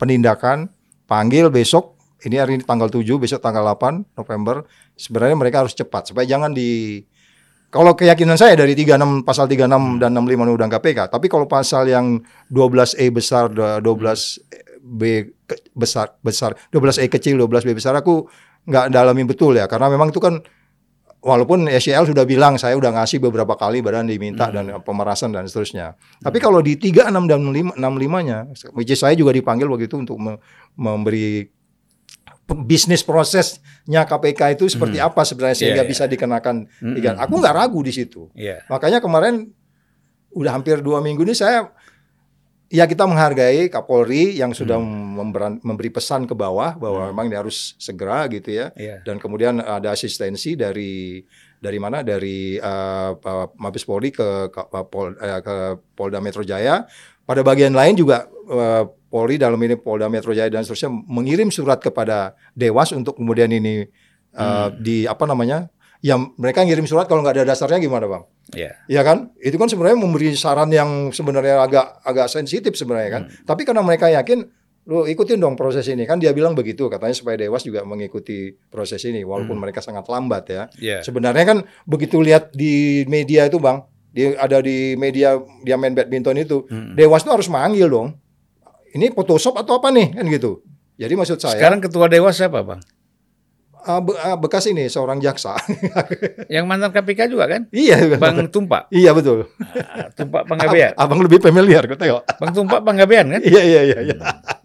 [0.00, 0.72] penindakan
[1.04, 4.64] panggil besok ini hari ini tanggal 7 besok tanggal 8 November
[4.96, 7.04] sebenarnya mereka harus cepat supaya jangan di
[7.68, 12.24] kalau keyakinan saya dari 36 pasal 36 dan 65 undang KPK tapi kalau pasal yang
[12.48, 14.00] 12E besar 12B
[15.42, 18.26] ke- besar besar 12E kecil 12B besar aku
[18.62, 20.42] nggak dalami betul ya karena memang itu kan
[21.18, 25.94] walaupun SCL sudah bilang saya udah ngasih beberapa kali badan diminta dan pemerasan dan seterusnya.
[26.18, 27.78] Tapi kalau di 36 dan 65
[28.20, 28.38] nya
[28.72, 30.42] which is saya juga dipanggil waktu itu untuk me-
[30.74, 31.46] memberi
[32.60, 35.08] bisnis prosesnya KPK itu seperti Hmm.
[35.08, 35.90] apa sebenarnya sehingga Iya, iya.
[35.90, 36.56] bisa dikenakan.
[36.92, 38.28] Tiga- Aku nggak ragu di situ.
[38.34, 38.66] Iya.
[38.66, 39.46] Makanya kemarin
[40.32, 41.70] udah hampir dua minggu ini saya
[42.72, 45.12] ya kita menghargai Kapolri yang sudah Hmm.
[45.12, 48.72] memberan- memberi pesan ke bawah bahwa memang ini harus segera gitu ya.
[48.72, 49.04] Iya.
[49.04, 51.20] Dan kemudian ada asistensi dari
[51.60, 55.54] dari mana dari Pak Mabes Polri ke ke, Pol- eh, ke
[55.92, 56.88] Polda Metro Jaya.
[57.22, 61.78] Pada bagian lain juga eh, Polri dalam ini Polda Metro Jaya dan seterusnya mengirim surat
[61.78, 64.72] kepada Dewas untuk kemudian ini eh, Hmm.
[64.80, 65.68] di apa namanya?
[66.02, 68.22] Yang mereka ngirim surat kalau nggak ada dasarnya gimana bang?
[68.50, 68.74] Iya.
[68.90, 69.30] Iya kan?
[69.38, 73.22] Itu kan sebenarnya memberi saran yang sebenarnya agak agak sensitif sebenarnya kan.
[73.46, 74.42] Tapi karena mereka yakin
[74.82, 78.98] lu ikutin dong proses ini kan dia bilang begitu katanya supaya Dewas juga mengikuti proses
[79.06, 80.62] ini walaupun mereka sangat lambat ya.
[80.74, 80.98] Iya.
[81.06, 86.34] Sebenarnya kan begitu lihat di media itu Bang, di ada di media dia main badminton
[86.34, 86.98] itu, Hmm.
[86.98, 88.18] Dewas tuh harus manggil dong.
[88.92, 90.66] Ini Photoshop atau apa nih kan gitu.
[90.98, 92.82] Jadi maksud saya Sekarang ketua dewas siapa, Bang?
[93.84, 95.58] Ah, be- ah, bekas ini seorang jaksa.
[96.54, 97.66] Yang mantan KPK juga kan?
[97.70, 98.88] iya, Bang Tumpak.
[98.88, 99.46] Iya betul.
[99.58, 100.94] Ah, Tumpak Panggabean.
[100.94, 102.22] Abang lebih familiar gue tengok.
[102.36, 103.40] Bang Tumpak Panggabean kan?
[103.40, 104.16] Iya iya iya iya.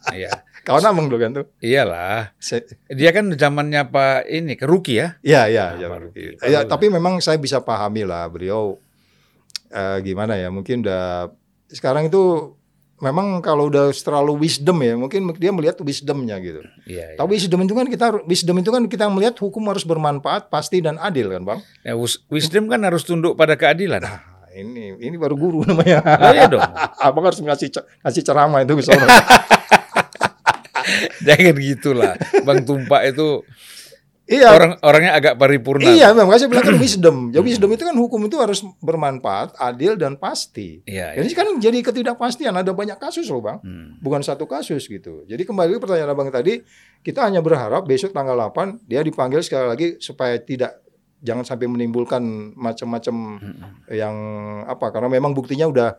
[0.10, 0.32] Iya.
[0.62, 1.46] Kawan abang dulu kan tuh.
[1.58, 2.36] Iyalah.
[2.38, 5.16] Se- Dia kan zamannya Pak ini ke Ruki ya.
[5.22, 5.88] Iya iya iya.
[5.88, 6.24] Pak Ruki.
[6.44, 8.76] Ya, tapi memang saya bisa pahami lah beliau
[9.70, 11.32] eh, gimana ya mungkin udah
[11.68, 12.56] sekarang itu
[12.98, 16.66] memang kalau udah terlalu wisdom ya mungkin dia melihat wisdomnya gitu.
[16.90, 17.14] Iya.
[17.14, 17.18] iya.
[17.18, 20.98] Tapi wisdom itu kan kita wisdom itu kan kita melihat hukum harus bermanfaat pasti dan
[20.98, 21.60] adil kan bang.
[21.86, 24.02] Ya, wis- wisdom kan harus tunduk pada keadilan.
[24.02, 26.02] Nah, ini ini baru guru namanya.
[26.02, 26.66] Oh iya dong.
[27.06, 27.70] Abang harus ngasih
[28.02, 29.08] ngasih ceramah itu ke seorang.
[31.28, 32.14] Jangan gitulah.
[32.48, 33.44] Bang Tumpak itu
[34.30, 34.52] iya.
[34.52, 35.88] orang orangnya agak paripurna.
[35.88, 37.16] Iya, memang saya bilang kan wisdom.
[37.30, 40.84] Jadi wisdom itu kan hukum itu harus bermanfaat, adil dan pasti.
[40.84, 41.16] Iya.
[41.16, 41.24] iya.
[41.24, 43.98] Jadi kan jadi ketidakpastian ada banyak kasus loh bang, Hmm.
[43.98, 45.24] bukan satu kasus gitu.
[45.24, 46.60] Jadi kembali ke pertanyaan abang tadi,
[47.00, 50.84] kita hanya berharap besok tanggal 8 dia dipanggil sekali lagi supaya tidak
[51.18, 52.22] jangan sampai menimbulkan
[52.54, 53.82] macam-macam Hmm.
[53.90, 54.16] yang
[54.64, 55.98] apa karena memang buktinya udah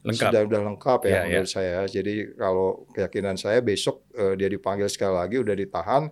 [0.00, 0.32] Lengkap.
[0.32, 1.78] sudah udah lengkap ya Iya, menurut saya.
[1.84, 6.08] Jadi kalau keyakinan saya besok eh, dia dipanggil sekali lagi udah ditahan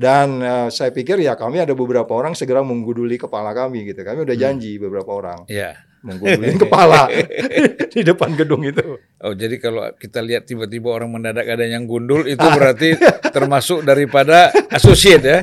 [0.00, 4.00] dan eh, saya pikir ya kami ada beberapa orang segera mengguduli kepala kami gitu.
[4.00, 4.44] Kami udah Hmm.
[4.48, 5.76] janji beberapa orang Iya.
[6.00, 7.12] mengguduli kepala
[7.92, 8.96] di depan gedung itu.
[9.20, 12.96] Oh jadi kalau kita lihat tiba-tiba orang mendadak ada yang gundul itu berarti
[13.28, 15.38] termasuk daripada associate ya.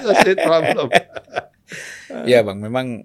[0.00, 0.88] Associate problem.
[2.24, 3.04] Iya bang, memang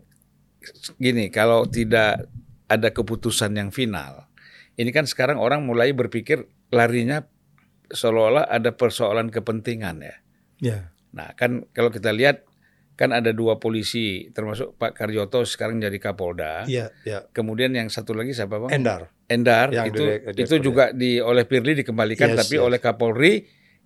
[0.95, 2.27] gini kalau tidak
[2.67, 4.27] ada keputusan yang final,
[4.75, 7.23] ini kan sekarang orang mulai berpikir larinya
[7.87, 10.15] seolah-olah ada persoalan kepentingan ya.
[10.57, 10.89] Ya.
[11.13, 12.43] Nah kan kalau kita lihat
[12.97, 16.65] kan ada dua polisi termasuk Pak Karyoto sekarang jadi Kapolda.
[16.65, 17.29] Iya, iya.
[17.29, 18.73] Kemudian yang satu lagi siapa bang?
[18.73, 22.65] Endar Endar Yang itu direk- itu juga di oleh Firly dikembalikan Yes, tapi yes.
[22.65, 23.33] oleh Kapolri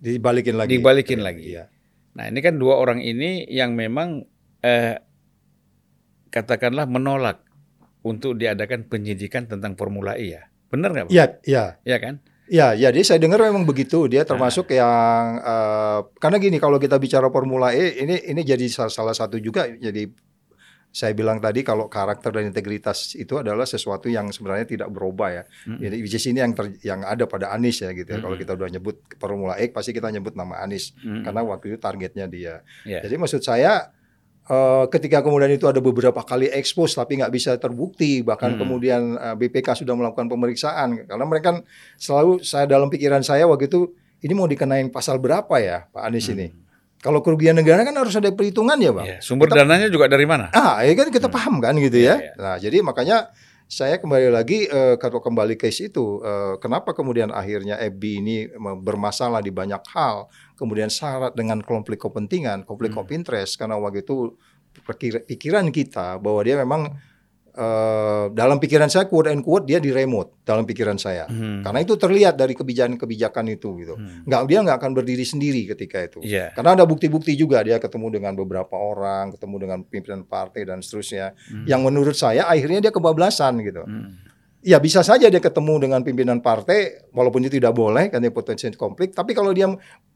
[0.00, 0.70] dibalikin lagi.
[0.72, 1.44] Dibalikin lagi.
[1.52, 1.68] Iya.
[2.16, 4.24] Nah ini kan dua orang ini yang memang
[4.64, 4.96] eh,
[6.32, 7.44] katakanlah menolak
[8.02, 10.48] untuk diadakan penyidikan tentang Formula E ya.
[10.72, 11.04] Benar nggak?
[11.08, 11.12] Pak?
[11.12, 11.64] Iya, iya.
[11.84, 12.14] Iya kan?
[12.50, 14.10] Ya, jadi saya dengar memang begitu.
[14.10, 19.14] Dia termasuk yang eh, karena gini kalau kita bicara Formula E ini ini jadi salah,
[19.14, 20.10] satu juga jadi
[20.92, 25.42] saya bilang tadi kalau karakter dan integritas itu adalah sesuatu yang sebenarnya tidak berubah ya.
[25.64, 25.80] Mm-mm.
[25.80, 28.20] Jadi which is ini yang ter- yang ada pada Anies ya gitu ya.
[28.20, 28.42] Kalau Mm-mm.
[28.44, 31.24] kita udah nyebut Formula E pasti kita nyebut nama Anies Mm.
[31.24, 32.60] karena waktu itu targetnya dia.
[32.84, 33.08] Iya.
[33.08, 33.88] Jadi maksud saya
[34.44, 38.60] eh, ketika kemudian itu ada beberapa kali ekspos tapi nggak bisa terbukti bahkan Hmm.
[38.60, 41.56] kemudian eh, BPK sudah melakukan pemeriksaan karena mereka kan
[41.94, 46.30] selalu saya dalam pikiran saya waktu itu ini mau dikenain pasal berapa ya Pak Anies
[46.30, 46.54] ini?
[47.02, 49.02] Kalau kerugian negara kan harus ada perhitungan ya Bang.
[49.02, 49.18] Iya.
[49.18, 50.54] Sumber dananya juga dari mana?
[50.54, 52.16] Ah, ya kan kita paham kan gitu Iya, ya.
[52.22, 52.32] iya.
[52.38, 53.34] Nah, jadi makanya
[53.72, 58.36] saya kembali lagi eh, kalau kembali case itu, eh, kenapa kemudian akhirnya FB ini
[58.84, 60.28] bermasalah di banyak hal,
[60.60, 63.00] kemudian syarat dengan konflik kepentingan, konflik Hmm.
[63.00, 64.36] of interest, karena waktu itu
[64.84, 67.00] pikir- pikiran kita bahwa dia memang
[67.52, 71.60] eh, dalam pikiran saya quote and quote dia di remote dalam pikiran saya, Hmm.
[71.60, 73.94] karena itu terlihat dari kebijakan-kebijakan itu gitu.
[73.94, 74.24] Hmm.
[74.24, 76.18] Nggak dia nggak akan berdiri sendiri ketika itu.
[76.24, 76.56] Iya.
[76.56, 81.36] Karena ada bukti-bukti juga dia ketemu dengan beberapa orang, ketemu dengan pimpinan partai dan seterusnya.
[81.52, 81.68] Hmm.
[81.68, 83.84] Yang menurut saya akhirnya dia kebablasan gitu.
[83.84, 84.16] Hmm.
[84.62, 89.10] Ya bisa saja dia ketemu dengan pimpinan partai walaupun itu tidak boleh karena potensi konflik.
[89.10, 89.66] Tapi kalau dia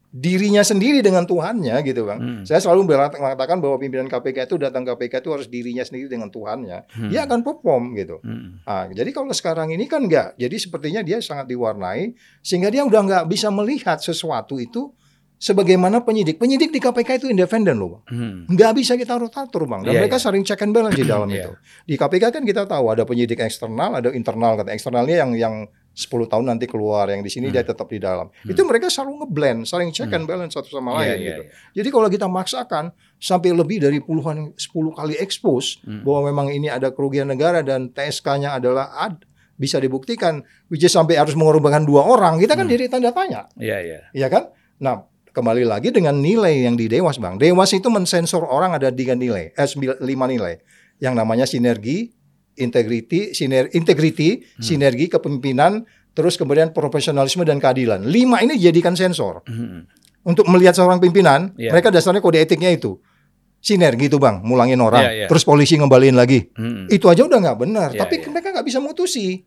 [0.07, 2.19] dirinya sendiri dengan Tuhannya gitu bang.
[2.19, 2.41] Hmm.
[2.47, 6.87] Saya selalu mengatakan bahwa pimpinan KPK itu datang KPK itu harus dirinya sendiri dengan Tuhannya.
[6.87, 7.09] Hmm.
[7.11, 8.23] Dia akan perform gitu.
[8.23, 8.63] Hmm.
[8.63, 10.33] Ah, jadi kalau sekarang ini kan enggak.
[10.39, 14.95] Jadi sepertinya dia sangat diwarnai sehingga dia udah nggak bisa melihat sesuatu itu
[15.37, 16.41] sebagaimana penyidik.
[16.41, 18.03] Penyidik di KPK itu independen loh, Bang.
[18.09, 18.37] Hmm.
[18.49, 19.85] Nggak bisa kita rotatur, Bang.
[19.85, 20.23] Dan Iya, mereka iya.
[20.23, 21.45] sering check and balance di dalam Iya.
[21.45, 21.51] itu.
[21.85, 24.57] Di KPK kan kita tahu ada penyidik eksternal, ada internal.
[24.57, 25.55] Kata eksternalnya yang yang
[25.97, 28.29] 10 tahun nanti keluar, yang di sini dia tetap di dalam.
[28.45, 31.41] Itu mereka selalu ngeblend, saling check and balance satu sama Iya, lain iya, gitu.
[31.41, 31.51] iya.
[31.73, 36.05] Jadi kalau kita maksakan sampai lebih dari puluhan 10 kali expose Hmm.
[36.05, 39.25] bahwa memang ini ada kerugian negara dan TSK-nya adalah ad,
[39.57, 42.73] bisa dibuktikan, which is sampai harus mengorbankan dua orang, kita kan Hmm.
[42.77, 43.99] jadi tanda tanya, Iya, iya.
[44.13, 44.53] ya kan?
[44.77, 45.01] Nah,
[45.33, 47.41] kembali lagi dengan nilai yang di Dewas, Bang.
[47.41, 49.67] Dewas itu mensensor orang ada tiga nilai, eh
[49.97, 50.61] lima nilai,
[51.01, 52.13] yang namanya sinergi,
[52.57, 54.63] integrity, siner, integrity, Hmm.
[54.63, 58.03] sinergi, kepemimpinan, terus kemudian profesionalisme dan keadilan.
[58.03, 59.85] Lima ini dijadikan sensor Hmm.
[60.21, 61.71] untuk melihat seorang pimpinan, Iya.
[61.71, 62.97] mereka dasarnya kode etiknya itu
[63.57, 65.27] sinergi itu bang, mulangin orang, Iya, iya.
[65.27, 66.85] terus polisi ngembaliin lagi, Hmm.
[66.87, 67.89] itu aja udah nggak benar.
[67.93, 68.27] Iya, Tapi iya.
[68.29, 69.43] mereka nggak bisa mutusi,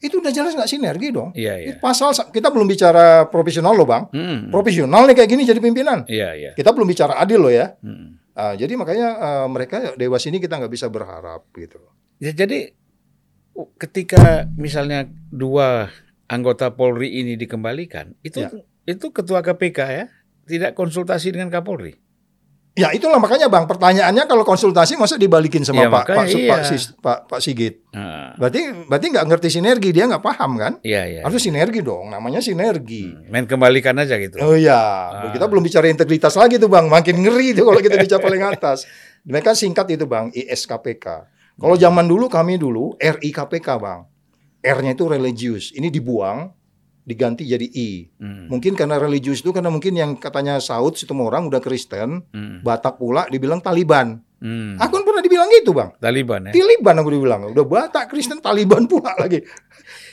[0.00, 1.30] itu udah jelas nggak sinergi dong.
[1.32, 1.72] Iya, iya.
[1.78, 4.38] Pasal kita belum bicara profesional loh bang, Hmm.
[4.48, 6.04] profesional nih kayak gini jadi pimpinan.
[6.10, 6.50] Iya, iya.
[6.56, 7.76] Kita belum bicara adil loh ya.
[7.80, 8.18] Hmm.
[8.32, 11.76] Ah, jadi makanya ah, mereka dewas ini kita nggak bisa berharap gitu.
[12.20, 12.76] Ya, jadi
[13.76, 15.88] ketika misalnya dua
[16.26, 18.50] anggota Polri ini dikembalikan, itu Ya.
[18.86, 20.04] itu ketua KPK ya
[20.44, 21.96] tidak konsultasi dengan Kapolri.
[22.70, 26.62] Ya itulah makanya bang pertanyaannya kalau konsultasi masa dibalikin sama Ya, Pak Pak, Pak, iya.
[26.62, 27.82] Sis- Pak Pak Sigit.
[27.90, 30.72] Nah, Berarti berarti nggak ngerti sinergi dia nggak paham kan?
[30.80, 31.20] iya iya.
[31.26, 33.10] Harus sinergi dong, namanya sinergi.
[33.10, 34.38] Hmm, Main kembalikan aja gitu.
[34.38, 34.78] Oh iya,
[35.10, 35.34] Ah.
[35.34, 38.86] kita belum bicara integritas lagi tuh bang, makin ngeri tuh kalau kita bicara paling atas.
[39.28, 41.26] Mereka singkat itu bang, ISKPK.
[41.60, 44.00] Kalau zaman dulu kami dulu RIKPK bang,
[44.64, 46.48] R-nya itu religius, ini dibuang,
[47.04, 48.08] diganti jadi I.
[48.16, 52.64] Hmm, Mungkin karena religius itu karena mungkin yang katanya Saud situ orang udah Kristen, hmm,
[52.64, 54.24] Batak pula dibilang Taliban.
[54.40, 54.80] hmm.
[54.80, 56.52] Aku kan pernah dibilang gitu bang, Taliban ya.
[56.56, 59.44] Taliban aku dibilang, udah Batak Kristen Taliban pula lagi.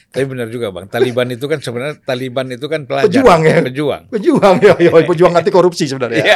[0.08, 0.88] Tapi benar juga bang.
[0.88, 3.08] Taliban itu kan sebenarnya Taliban itu kan pelajar.
[3.08, 3.60] Pejuang ya?
[3.64, 4.04] Pejuang.
[4.08, 6.24] Pejuang ya, ya pejuang anti korupsi sebenarnya.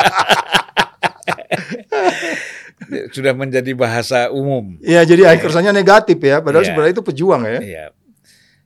[2.82, 3.04] Iya.
[3.10, 4.78] Sudah menjadi bahasa umum.
[4.82, 6.70] Iya, jadi kesannya negatif ya, padahal Iya.
[6.70, 7.60] sebenarnya itu pejuang ya.
[7.62, 7.86] Iya.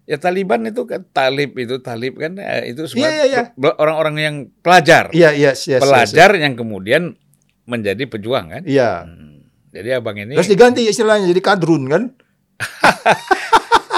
[0.05, 3.43] Ya Taliban itu kan talib itu talib kan eh, itu semua Iya, iya, iya.
[3.51, 5.09] pe- orang-orang yang pelajar.
[5.11, 7.17] Iya, yes, yes, yes, pelajar yang kemudian
[7.65, 8.61] menjadi pejuang kan.
[8.63, 8.71] yes.
[8.71, 8.91] Iya.
[9.03, 9.41] Hmm.
[9.73, 12.03] Jadi abang ini Terus diganti istilahnya jadi kadrun kan?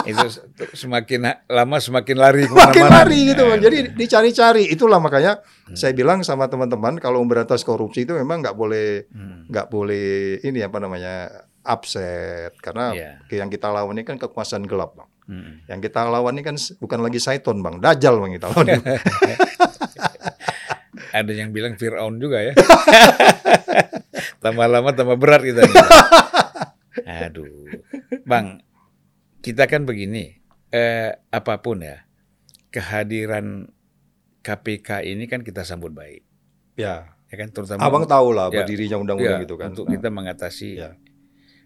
[0.07, 0.25] itu
[0.73, 2.95] semakin lama semakin lari Makin ke mana-mana.
[3.03, 3.59] lari gitu Bang.
[3.59, 4.63] Jadi dicari-cari.
[4.67, 5.75] Itulah makanya Hmm.
[5.75, 9.51] saya bilang sama teman-teman kalau memberantas korupsi itu memang nggak boleh hmm.
[9.51, 10.07] nggak boleh
[10.39, 11.27] ini apa namanya
[11.61, 13.11] upset karena Iya.
[13.35, 15.09] yang kita lawan ini kan kekuasaan gelap bang.
[15.27, 15.53] Hmm.
[15.67, 18.67] Yang kita lawan ini kan bukan lagi Saiton bang, Dajjal bang kita lawan.
[21.09, 22.53] Ada yang bilang Fir'aun juga ya.
[24.43, 25.61] tambah lama tambah berat kita.
[27.25, 27.67] Aduh.
[28.23, 28.59] Bang,
[29.47, 30.43] kita kan begini.
[30.67, 32.03] Eh, apa pun ya,
[32.69, 33.71] kehadiran
[34.41, 36.23] KPK ini kan kita sambut baik.
[36.75, 39.75] ya, Ya kan terutama abang tahu lah Ya, berdirinya undang-undang ya, itu kan.
[39.75, 40.69] Untuk Nah, kita mengatasi.
[40.79, 40.95] Ya.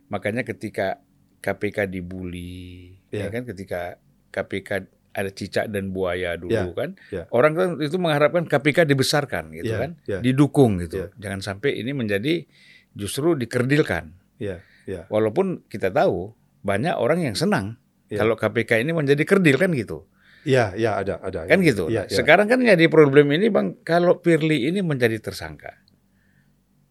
[0.10, 0.98] Makanya ketika
[1.38, 3.28] KPK dibully, ya, Ya.
[3.30, 7.30] kan ketika KPK ada cicak dan buaya dulu Ya, kan, ya.
[7.30, 10.18] orang kan itu mengharapkan KPK dibesarkan gitu Ya, kan, ya.
[10.18, 11.06] didukung gitu.
[11.06, 11.08] Ya.
[11.20, 12.50] Jangan sampai ini menjadi
[12.98, 14.18] justru dikerdilkan.
[14.42, 15.06] Ya, ya.
[15.14, 17.78] Walaupun kita tahu banyak orang yang senang
[18.12, 18.20] Ya.
[18.20, 20.04] kalau KPK ini menjadi kerdil kan gitu.
[20.44, 21.48] Iya, iya ada, ada.
[21.48, 21.72] Kan ya.
[21.72, 21.88] gitu.
[21.88, 22.18] Iya, Nah, iya.
[22.20, 25.80] Sekarang kan jadi problem ini Bang, kalau Firly ini menjadi tersangka.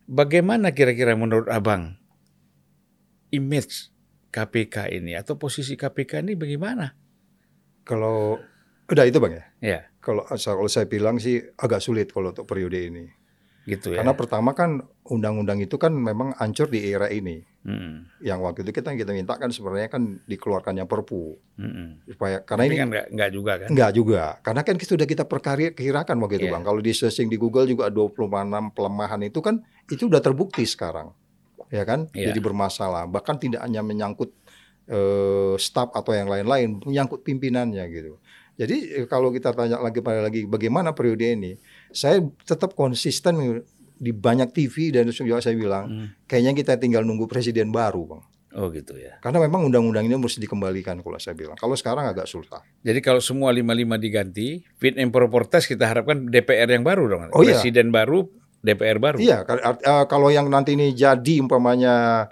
[0.08, 2.00] Bagaimana kira-kira menurut Abang
[3.30, 3.92] image
[4.32, 6.94] KPK ini atau posisi KPK ini bagaimana?
[7.84, 8.38] Kalau
[8.88, 9.44] udah itu bang ya.
[9.60, 13.06] Ya, Kalau kalau saya bilang sih agak sulit kalau untuk periode ini.
[13.68, 14.00] Gitu ya.
[14.00, 17.44] Karena pertama kan undang-undang itu kan memang hancur di era ini.
[17.60, 21.88] Mm, Yang waktu itu kita kita minta kan sebenarnya kan dikeluarkannya Perpu mm, mm.
[22.16, 23.68] supaya karena Tapi ini kan nggak nggak juga kan?
[23.68, 24.22] enggak juga.
[24.40, 26.54] Karena kan sudah kita perkirakan waktu itu Iya.
[26.56, 26.64] Bang.
[26.64, 29.60] Kalau di searching di Google juga 26 pelemahan itu kan
[29.92, 31.12] itu udah terbukti sekarang.
[31.68, 32.08] Ya kan?
[32.16, 32.32] Iya.
[32.32, 33.04] Jadi bermasalah.
[33.12, 34.32] Bahkan tidak hanya menyangkut
[34.90, 38.18] eh, staf atau yang lain-lain, menyangkut pimpinannya gitu.
[38.60, 41.52] Jadi eh, kalau kita tanya lagi pada lagi bagaimana periode ini,
[41.90, 43.62] saya tetap konsisten
[44.00, 46.06] di banyak TV dan juga saya bilang Hmm.
[46.24, 48.22] kayaknya kita tinggal nunggu presiden baru, Bang.
[48.50, 49.14] Oh gitu ya.
[49.22, 51.54] Karena memang undang-undang ini mesti dikembalikan kalau saya bilang.
[51.54, 52.58] Kalau sekarang agak susah.
[52.82, 57.22] Jadi kalau semua 55 diganti, fit and proper test kita harapkan DPR yang baru dong.
[57.30, 57.54] Oh, iya.
[57.54, 58.26] Presiden baru,
[58.58, 59.22] DPR baru.
[59.22, 62.26] Iya, eh, kalau yang nanti ini jadi umpamanya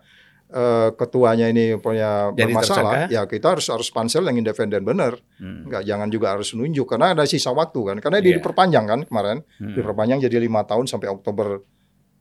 [0.51, 3.13] eh, ketuanya ini punya Jadi bermasalah, tersangka?
[3.13, 5.21] ya kita harus harus pansel yang independen benar.
[5.37, 5.65] Hmm.
[5.65, 7.97] Enggak, jangan juga harus nunjuk karena ada sisa waktu kan.
[7.99, 8.39] Karena dia Iya.
[8.39, 9.75] diperpanjang kan kemarin, Hmm.
[9.75, 11.61] diperpanjang jadi lima tahun sampai Oktober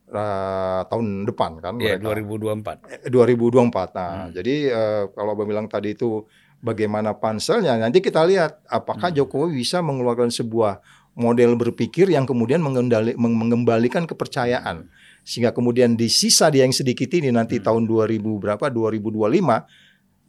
[0.08, 1.74] eh, tahun depan kan.
[1.76, 2.16] Iya, mereka.
[2.16, 2.76] 2024.
[2.86, 3.88] Eh, 2024.
[3.92, 4.32] Nah, Hmm.
[4.32, 6.24] jadi eh, kalau Abang bilang tadi itu
[6.58, 9.18] bagaimana panselnya, nanti kita lihat apakah Hmm.
[9.18, 10.80] Jokowi bisa mengeluarkan sebuah
[11.12, 14.88] model berpikir yang kemudian mengendali, meng- mengembalikan kepercayaan.
[15.28, 17.64] Sehingga kemudian di sisa dia yang sedikit ini nanti Hmm.
[17.68, 19.68] tahun 2000 berapa 2025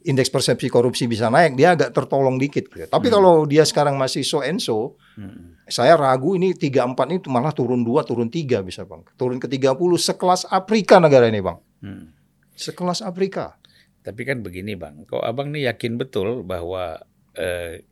[0.00, 2.68] indeks persepsi korupsi bisa naik, dia agak tertolong dikit.
[2.68, 2.84] Gitu.
[2.84, 3.14] Tapi Hmm.
[3.16, 5.56] kalau dia sekarang masih so and so, Hmm.
[5.64, 9.00] saya ragu ini 34 itu malah turun 2, turun 3 bisa bang.
[9.16, 11.56] Turun ke 30 sekelas Afrika negara ini bang.
[11.80, 12.12] Hmm.
[12.52, 13.56] Sekelas Afrika.
[14.00, 17.00] Tapi kan begini bang, kok abang nih yakin betul bahwa
[17.36, 17.84] eh,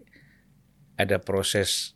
[0.96, 1.92] ada proses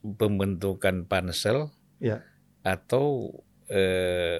[0.00, 2.22] pembentukan pansel Ya.
[2.62, 3.32] atau
[3.68, 4.38] eh,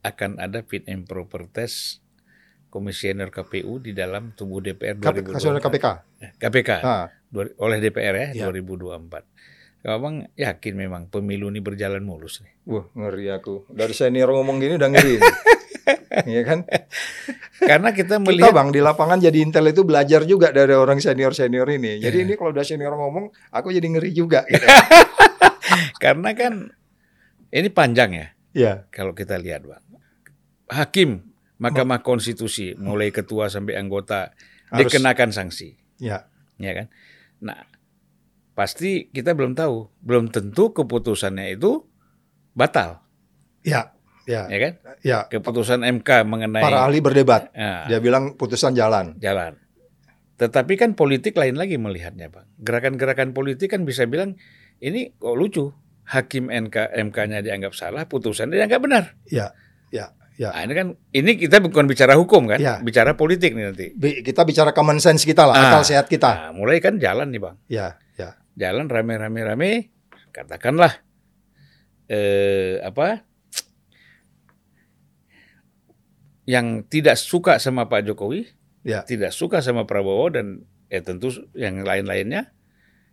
[0.00, 2.00] akan ada fit and proper test
[2.68, 5.64] komisioner KPU di dalam tubuh DPR KPK, 2024.
[5.64, 5.86] KPK.
[6.36, 7.06] KPK Ah,
[7.58, 8.26] oleh DPR Ya.
[8.36, 9.24] ya, 2024.
[9.78, 12.52] Kalau abang yakin memang pemilu ini berjalan mulus nih.
[12.66, 13.64] wah ngeri aku.
[13.70, 15.16] Dari senior ngomong gini udah ngeri.
[16.28, 16.68] Iya kan?
[17.58, 21.32] Karena kita Kita melihat bang di lapangan jadi intel itu belajar juga dari orang senior
[21.32, 21.96] senior ini.
[21.96, 24.44] Jadi ini kalau udah senior ngomong, aku jadi ngeri juga.
[24.44, 24.68] Gitu.
[26.04, 26.68] karena kan
[27.48, 28.26] ini panjang ya.
[28.52, 29.84] ya, kalau kita lihat bang.
[30.68, 31.24] Hakim
[31.58, 34.30] Mahkamah Konstitusi mulai ketua sampai anggota
[34.70, 35.74] Harus- dikenakan sanksi.
[35.98, 36.28] Ya,
[36.60, 36.86] ya kan?
[37.42, 37.66] Nah
[38.54, 39.90] pasti kita belum tahu.
[39.98, 41.82] Belum tentu keputusannya itu
[42.54, 43.02] batal.
[43.66, 43.90] Ya,
[44.28, 44.72] ya, ya kan?
[45.02, 45.18] Ya.
[45.26, 47.50] keputusan MK mengenai Para ahli berdebat.
[47.56, 49.18] Nah, Dia bilang putusan jalan.
[49.18, 49.58] jalan.
[50.38, 52.46] Tetapi kan politik lain lagi melihatnya bang.
[52.62, 54.38] Gerakan-gerakan politik kan bisa bilang
[54.78, 55.74] ini kok lucu
[56.08, 59.52] hakim NK MK-nya dianggap salah putusannya dianggap benar Ya,
[59.92, 60.50] ya, ya.
[60.56, 62.80] Nah, ini kan ini kita bukan bicara hukum kan, Ya.
[62.80, 63.86] bicara politik nih nanti.
[63.92, 65.64] Bi- Kita bicara common sense kita lah, Ah.
[65.68, 66.30] akal sehat kita.
[66.48, 69.92] Nah, mulai kan jalan nih bang, Ya, ya, jalan rame-rame-rame,
[70.30, 71.04] katakanlah
[72.06, 73.20] eh, apa
[76.48, 78.48] yang tidak suka sama Pak Jokowi,
[78.80, 82.48] ya, tidak suka sama Prabowo dan ya tentu yang lain-lainnya,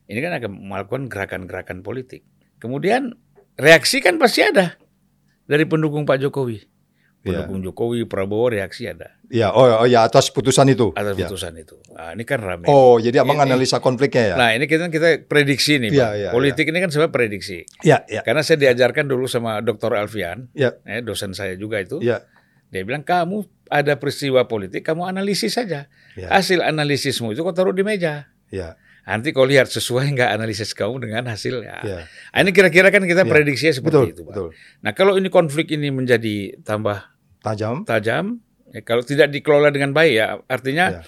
[0.08, 2.24] ini kan akan melakukan gerakan-gerakan politik.
[2.66, 3.14] Kemudian
[3.56, 4.74] reaksi kan pasti ada
[5.46, 6.66] dari pendukung Pak Jokowi, ya.
[7.22, 9.14] pendukung Jokowi, Prabowo reaksi ada.
[9.26, 10.90] Ya, oh, oh ya atas putusan itu.
[10.94, 11.26] atas Ya.
[11.26, 11.78] putusan itu.
[11.94, 12.66] Nah, ini kan rame.
[12.66, 14.36] Oh, jadi abang Ini- analisa konfliknya ya?
[14.36, 16.14] Nah, ini kita kita prediksi nih, Iya, Bang.
[16.16, 17.58] iya, Politik ini kan sebenarnya prediksi.
[17.82, 19.94] Ya, ya, Karena saya diajarkan dulu sama Dr.
[19.94, 22.02] Alfian, ya, eh, dosen saya juga itu.
[22.02, 22.26] ya,
[22.66, 25.86] Dia bilang, "Kamu ada peristiwa politik, kamu analisis saja.
[26.14, 28.30] ya, Hasil analisismu itu kau taruh di meja.
[28.50, 31.78] ya, Nanti kau lihat sesuai nggak analisis kamu dengan hasilnya.
[31.82, 32.00] ya.
[32.34, 33.30] Nah, ini kira-kira kan kita Iya.
[33.30, 34.30] prediksinya seperti Betul, itu, Bang.
[34.34, 34.48] betul.
[34.82, 37.06] Nah, kalau ini konflik ini menjadi tambah
[37.40, 37.86] Tajam.
[37.86, 41.02] tajam, ya, kalau tidak dikelola dengan baik ya, artinya Ya.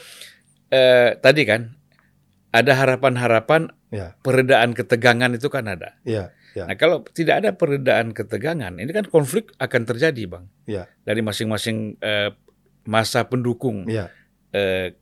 [0.69, 1.73] eh, tadi kan
[2.49, 5.95] ada harapan-harapan Ya, peredaan ketegangan itu kan ada.
[6.03, 10.51] ya, ya, Nah, kalau tidak ada peredaan ketegangan, ini kan konflik akan terjadi, Bang.
[10.67, 12.29] ya, Dari masing-masing eh,
[12.83, 14.11] masa pendukung ya,
[14.51, 14.93] eh,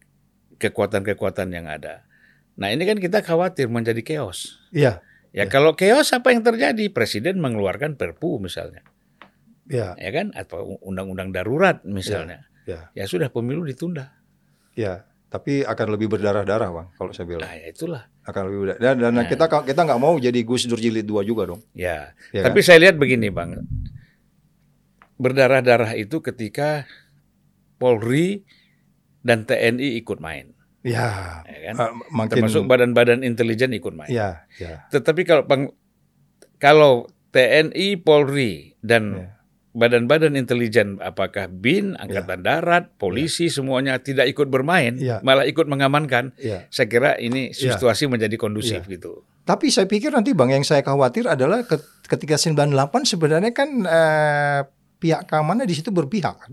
[0.56, 2.05] kekuatan-kekuatan yang ada.
[2.56, 4.64] Nah, ini kan kita khawatir menjadi chaos.
[4.72, 5.51] ya, Ya, Ya.
[5.51, 6.88] kalau chaos apa yang terjadi?
[6.88, 8.88] Presiden mengeluarkan Perpu misalnya,
[9.68, 10.32] ya, ya kan?
[10.32, 12.47] Atau undang-undang darurat misalnya.
[12.64, 14.16] ya, Ya sudah pemilu ditunda.
[14.74, 15.03] ya.
[15.26, 16.88] Tapi akan lebih berdarah-darah, bang.
[16.95, 18.08] Kalau saya bilang Nah, ya itulah.
[18.24, 18.80] akan lebih berdarah.
[18.80, 19.28] Dan, dan Nah.
[19.28, 21.60] kita kita nggak mau jadi Gus Dur jilid dua juga dong.
[21.76, 22.16] Ya.
[22.32, 23.60] Ya Tapi saya lihat begini, Bang.
[25.16, 26.88] Berdarah-darah itu ketika
[27.76, 28.47] Polri
[29.20, 30.55] dan TNI ikut main,
[30.86, 31.76] Ya, ya kan?
[31.76, 32.32] eh, makin.
[32.38, 34.06] Termasuk badan-badan intelijen ikut main.
[34.08, 35.74] Ya, ya, Tetapi kalau Bang,
[36.56, 39.28] kalau TNI, Polri dan Ya.
[39.74, 45.20] badan-badan intelijen apakah BIN, angkatan darat, polisi semuanya tidak ikut bermain, Ya.
[45.20, 46.70] malah ikut mengamankan, ya.
[46.70, 47.74] saya kira ini Ya.
[47.74, 49.26] situasi menjadi kondusif gitu.
[49.42, 51.78] Tapi saya pikir nanti bang yang saya khawatir adalah ke-
[52.08, 54.62] ketika 98 sebenarnya kan eh,
[54.96, 56.52] pihak keamanan di situ berpihak kan?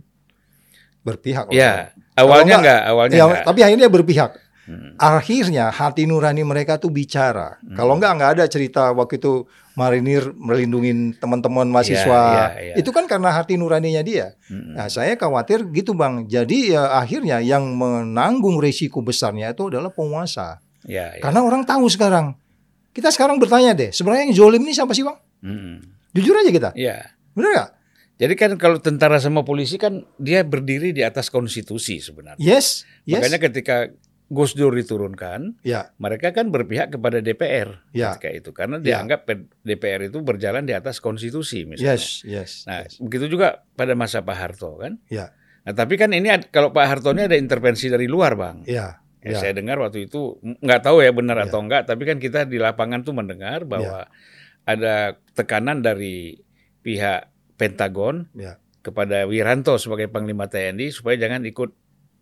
[1.01, 1.51] Berpihak.
[1.51, 3.44] Ya, awalnya enggak- enggak, awalnya Ya, enggak.
[3.44, 4.32] tapi akhirnya berpihak.
[4.62, 4.94] Hmm.
[4.94, 7.58] Akhirnya hati nurani mereka tuh bicara.
[7.74, 9.42] Kalau enggak enggak ada cerita waktu itu
[9.74, 12.22] marinir melindungi teman-teman mahasiswa.
[12.54, 12.74] iya, iya.
[12.78, 14.38] Itu kan karena hati nuraninya dia.
[14.46, 14.78] Mm-mm.
[14.78, 16.24] Nah, saya khawatir gitu bang.
[16.24, 20.62] Jadi ya akhirnya yang menanggung risiko besarnya itu adalah penguasa.
[20.86, 21.20] Ya, ya.
[21.20, 22.38] Karena orang tahu sekarang.
[22.92, 25.16] Kita sekarang bertanya deh, sebenarnya yang zolim ini siapa sih bang?
[25.42, 25.76] Mm-mm.
[26.12, 27.08] Jujur aja kita, Ya.
[27.32, 27.70] bener nggak?
[28.23, 32.39] Jadi kan kalau tentara sama polisi kan dia berdiri di atas konstitusi sebenarnya.
[32.39, 33.18] Yes, yes.
[33.18, 33.77] Makanya ketika
[34.33, 38.14] Gus Dur diturunkan, ya, mereka kan berpihak kepada DPR Ya.
[38.14, 39.03] ketika itu karena Ya.
[39.03, 39.27] dianggap
[39.61, 41.99] DPR itu berjalan di atas konstitusi misalnya.
[41.99, 42.51] yes, yes.
[42.64, 42.97] Nah, yes.
[43.03, 45.03] begitu juga pada masa Pak Harto kan.
[45.11, 45.35] Ya.
[45.66, 48.62] Nah, tapi kan ini kalau Pak Harto ini ada intervensi dari luar, Bang.
[48.64, 51.47] Ya, Ya, ya, Saya dengar waktu itu nggak tahu ya benar Ya.
[51.47, 54.11] atau enggak, tapi kan kita di lapangan tuh mendengar bahwa
[54.66, 56.35] ada tekanan dari
[56.83, 57.31] pihak
[57.62, 61.70] Pentagon ya, kepada Wiranto sebagai Panglima TNI supaya jangan ikut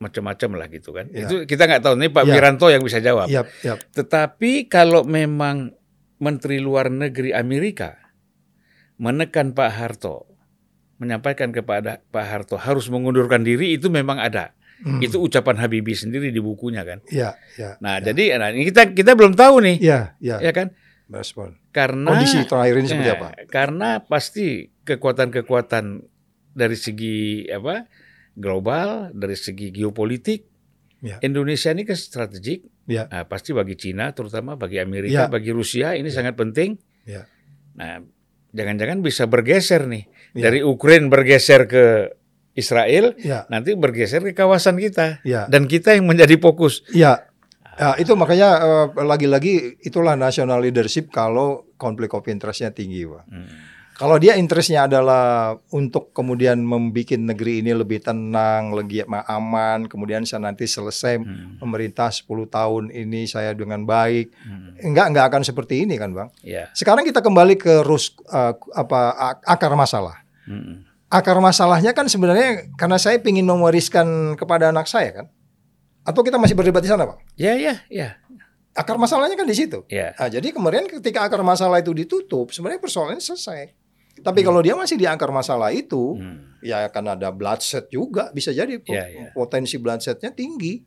[0.01, 1.09] macam-macam lah gitu kan.
[1.12, 1.24] Ya.
[1.24, 2.32] Itu kita nggak tahu nih Pak Ya.
[2.36, 3.32] Wiranto yang bisa jawab.
[3.32, 3.80] Yap, yap.
[3.97, 5.72] Tetapi kalau memang
[6.20, 7.97] Menteri Luar Negeri Amerika
[9.01, 10.28] menekan Pak Harto,
[11.01, 14.53] menyampaikan kepada Pak Harto harus mengundurkan diri itu memang ada.
[14.80, 15.01] Hmm.
[15.05, 17.05] Itu ucapan Habibie sendiri di bukunya kan.
[17.09, 17.76] Iya, iya.
[17.84, 20.36] Nah, jadi nah, ini kita kita belum tahu nih, Iya, iya.
[20.41, 20.72] ya kan?
[21.12, 21.60] Respon.
[21.71, 23.29] Karena Kondisi terakhir ini seperti Ya, apa?
[23.47, 25.85] Karena pasti kekuatan-kekuatan
[26.51, 27.87] dari segi apa
[28.35, 30.51] global, dari segi geopolitik,
[31.01, 31.16] Ya.
[31.25, 32.61] Indonesia ini kan strategik.
[32.85, 33.09] Ya.
[33.09, 35.33] Nah, pasti bagi Cina, terutama bagi Amerika, Ya.
[35.33, 36.77] bagi Rusia ini sangat penting.
[37.09, 37.25] Ya.
[37.73, 38.05] Nah,
[38.53, 40.05] jangan-jangan bisa bergeser nih
[40.37, 40.51] Ya.
[40.51, 42.12] dari Ukraina bergeser ke
[42.53, 45.47] Israel, Ya, nanti bergeser ke kawasan kita ya.
[45.49, 46.85] dan kita yang menjadi fokus.
[46.93, 47.30] Ya,
[47.81, 53.24] Ya, itu makanya eh, lagi-lagi itulah national leadership kalau konflik of interestnya tinggi, Pak.
[53.24, 53.49] Hmm.
[53.97, 60.41] Kalau dia interestnya adalah untuk kemudian membuat negeri ini lebih tenang, lebih aman, kemudian saya
[60.41, 61.57] nanti selesai Hmm.
[61.57, 64.76] pemerintah 10 tahun ini saya dengan baik, Hmm.
[64.81, 66.28] enggak enggak akan seperti ini kan, Bang.
[66.41, 66.72] Ya.
[66.72, 70.20] Sekarang kita kembali ke rus eh, apa ak- akar masalah.
[70.45, 70.85] Hmm.
[71.09, 75.26] Akar masalahnya kan sebenarnya karena saya ingin mewariskan kepada anak saya kan.
[76.03, 77.21] Atau kita masih berdebat di sana, Bang?
[77.35, 78.17] Ya, ya, ya,
[78.71, 79.83] Akar masalahnya kan di situ.
[79.87, 80.15] ya.
[80.15, 83.75] Nah, jadi kemudian ketika akar masalah itu ditutup, sebenarnya persoalannya selesai.
[84.21, 86.57] Tapi kalau dia masih di akar masalah itu, Hmm.
[86.61, 89.29] ya akan ada bloodshed juga, bisa jadi po- Ya, ya.
[89.33, 90.81] potensi bloodshednya tinggi,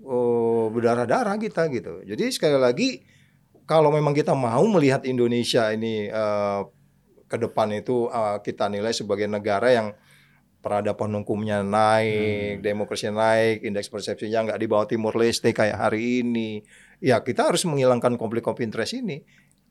[0.00, 2.02] oh, berdarah-darah kita gitu.
[2.02, 3.02] Jadi sekali lagi,
[3.64, 6.60] kalau memang kita mau melihat Indonesia ini eh,
[7.24, 9.92] ke depan itu eh, kita nilai sebagai negara yang
[10.68, 11.72] peradaban hukumnya Hmm.
[11.72, 16.60] naik, demokrasi naik, indeks persepsinya nggak di bawah Timur Leste kayak hari ini.
[17.00, 19.24] Ya kita harus menghilangkan konflik of interest ini,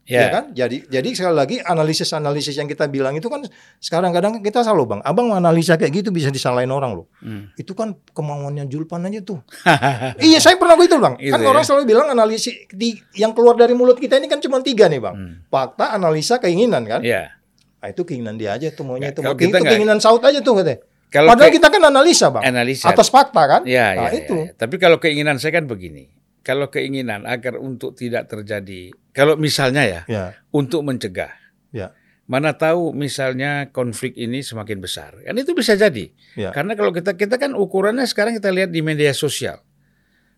[0.04, 0.28] ya, Ya.
[0.32, 0.44] kan?
[0.52, 3.46] Jadi jadi sekali lagi analisis-analisis yang kita bilang itu kan
[3.78, 7.06] sekarang kadang kita selalu bang, abang analisa kayak gitu bisa disalahin orang loh.
[7.20, 7.52] Hmm.
[7.54, 9.44] Itu kan kemauannya Julpan aja tuh.
[10.24, 11.14] iya saya pernah gitu bang.
[11.20, 11.48] Itu kan ya.
[11.48, 14.98] orang selalu bilang analisis di, yang keluar dari mulut kita ini kan cuma tiga nih
[14.98, 15.14] bang.
[15.14, 15.34] Hmm.
[15.46, 17.04] Fakta, analisa, keinginan kan.
[17.04, 17.38] Ya.
[17.78, 19.22] Nah, itu keinginan dia aja tuh maunya Ya, itu.
[19.62, 20.82] keinginan saut aja tuh katanya.
[21.08, 22.44] Kalau Padahal ke- kita kan analisa bang.
[22.46, 22.88] analisa.
[22.88, 23.62] Atas fakta kan.
[23.64, 24.36] Ya, Nah, ya, itu.
[24.36, 24.52] ya, ya.
[24.54, 26.12] Tapi kalau keinginan saya kan begini.
[26.42, 31.32] Kalau keinginan agar untuk tidak terjadi, kalau misalnya ya, Ya, untuk mencegah.
[31.70, 31.92] Ya.
[32.24, 35.16] Mana tahu misalnya konflik ini semakin besar.
[35.22, 36.12] Kan itu bisa jadi.
[36.34, 36.52] Ya.
[36.52, 39.64] Karena kalau kita kita kan ukurannya sekarang kita lihat di media sosial.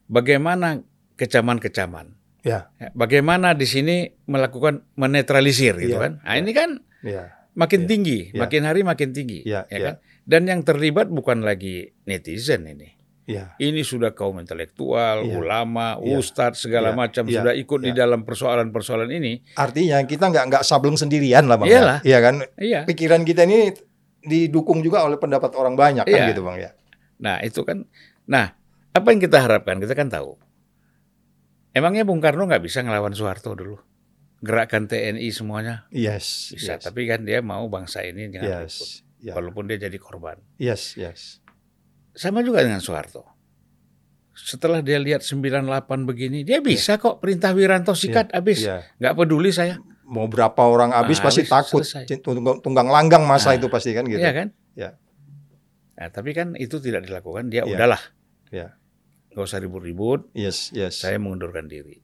[0.06, 0.82] Bagaimana
[1.16, 2.14] kecaman-kecaman.
[2.40, 3.96] ya, Ya, Bagaimana di sini
[4.26, 6.12] melakukan menetralisir gitu Iya, kan.
[6.20, 6.40] Nah, iya.
[6.40, 6.70] ini kan
[7.02, 8.40] ya, makin Iya, tinggi, iya.
[8.40, 9.78] makin hari makin tinggi, ya iya.
[9.84, 9.96] kan?
[10.30, 13.02] Dan yang terlibat bukan lagi netizen ini.
[13.30, 15.38] ya, Ini sudah kaum intelektual, Iya.
[15.38, 16.18] ulama, Iya.
[16.18, 16.98] ustadz segala Iya.
[16.98, 17.34] macam Iya.
[17.38, 17.98] sudah ikut di Iya.
[18.02, 19.46] dalam persoalan-persoalan ini.
[19.54, 21.70] Artinya kita nggak nggak sableng sendirian lah bang.
[21.70, 21.98] Iyalah.
[22.02, 22.36] Ya, Iya kan.
[22.58, 22.80] Iya.
[22.90, 23.70] Pikiran kita ini
[24.26, 26.34] didukung juga oleh pendapat orang banyak kan Iya.
[26.34, 26.72] gitu bang ya.
[27.22, 27.86] Nah, itu kan.
[28.26, 28.50] Nah,
[28.90, 29.78] apa yang kita harapkan?
[29.78, 30.34] Kita kan tahu.
[31.70, 33.78] Emangnya Bung Karno nggak bisa ngelawan Soeharto dulu?
[34.42, 36.50] Gerakan TNI semuanya Yes.
[36.50, 40.40] bisa, yes, tapi kan dia mau bangsa ini jangan yes, ya, walaupun dia jadi korban.
[40.56, 41.40] yes, yes.
[42.12, 43.24] Sama juga dengan Soeharto.
[44.34, 45.68] Setelah dia lihat 98
[46.04, 48.64] begini, dia bisa kok perintah Wiranto sikat habis.
[48.64, 48.88] Iya.
[48.98, 49.76] Nggak peduli saya.
[50.04, 51.84] Mau berapa orang habis Ah, pasti habis, takut.
[51.84, 52.24] selesai.
[52.64, 53.60] Tunggang, langgang masa Ah.
[53.60, 54.18] itu pasti kan gitu.
[54.18, 54.48] Iya kan?
[54.74, 54.90] Ya.
[55.96, 57.52] Nah, tapi kan itu tidak dilakukan.
[57.52, 57.76] Dia Iya.
[57.76, 58.02] udahlah.
[58.50, 58.80] Ya.
[59.30, 60.32] Nggak usah ribut-ribut.
[60.34, 60.98] Yes, yes.
[60.98, 62.00] Saya mengundurkan diri.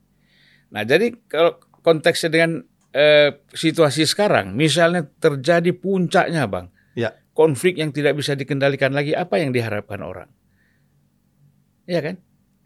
[0.69, 2.51] Nah, jadi kalau konteksnya dengan
[2.91, 7.11] eh, situasi sekarang, misalnya terjadi puncaknya, bang, Ya.
[7.35, 10.31] konflik yang tidak bisa dikendalikan lagi, apa yang diharapkan orang?
[11.85, 12.15] Iya kan?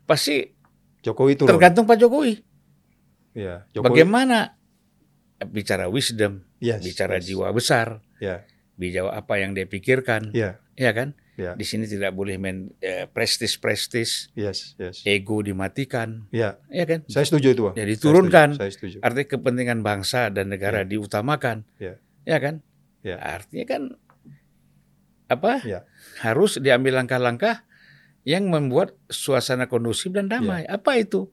[0.06, 0.54] Pasti
[1.02, 1.50] Jokowi turun.
[1.50, 2.40] tergantung Pak Jokowi.
[3.34, 3.66] Ya.
[3.74, 3.86] Jokowi.
[3.90, 4.54] Bagaimana
[5.50, 7.26] bicara wisdom, Yes, bicara yes.
[7.26, 8.44] jiwa besar, Ya.
[8.76, 10.60] bicara apa yang dia pikirkan, Ya.
[10.76, 11.16] ya kan?
[11.40, 11.56] Ya.
[11.56, 15.08] Di sini tidak boleh main eh, prestis-prestis, Yes, yes.
[15.08, 16.60] ego dimatikan, Ya.
[16.68, 17.08] ya kan?
[17.08, 17.76] Saya setuju itu, Bang.
[17.80, 18.48] Ya, Saya diturunkan.
[18.54, 18.98] setuju, Saya setuju.
[19.00, 21.96] Artinya kepentingan bangsa dan negara diutamakan, Ya.
[22.28, 22.60] ya kan?
[23.00, 23.16] Ya.
[23.24, 23.82] Artinya kan
[25.30, 25.62] apa?
[25.64, 25.86] Ya.
[26.20, 27.64] Harus diambil langkah-langkah
[28.28, 30.66] yang membuat suasana kondusif dan damai.
[30.68, 31.30] Apa itu?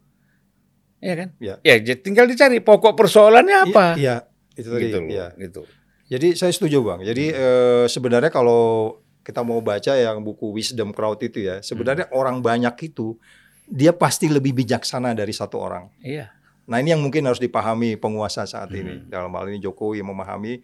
[1.02, 1.28] Ya kan?
[1.42, 1.58] Ya.
[1.64, 3.96] Ya, tinggal dicari pokok persoalannya apa.
[3.98, 4.24] Iya,
[4.54, 4.82] itu tadi.
[4.88, 5.26] Gitu loh, Iya.
[5.36, 5.62] gitu.
[6.06, 7.00] Jadi saya setuju bang.
[7.02, 12.38] Jadi eh, sebenarnya kalau kita mau baca yang buku Wisdom Crowd itu ya, sebenarnya orang
[12.38, 13.18] banyak itu
[13.66, 15.90] dia pasti lebih bijaksana dari satu orang.
[15.98, 16.30] Iya.
[16.70, 19.02] Nah ini yang mungkin harus dipahami penguasa saat ini.
[19.02, 19.10] Hmm.
[19.10, 20.62] Dalam hal ini Jokowi memahami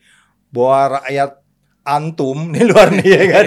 [0.54, 1.42] bahwa rakyat
[1.82, 3.46] antum di luar nih ya kan,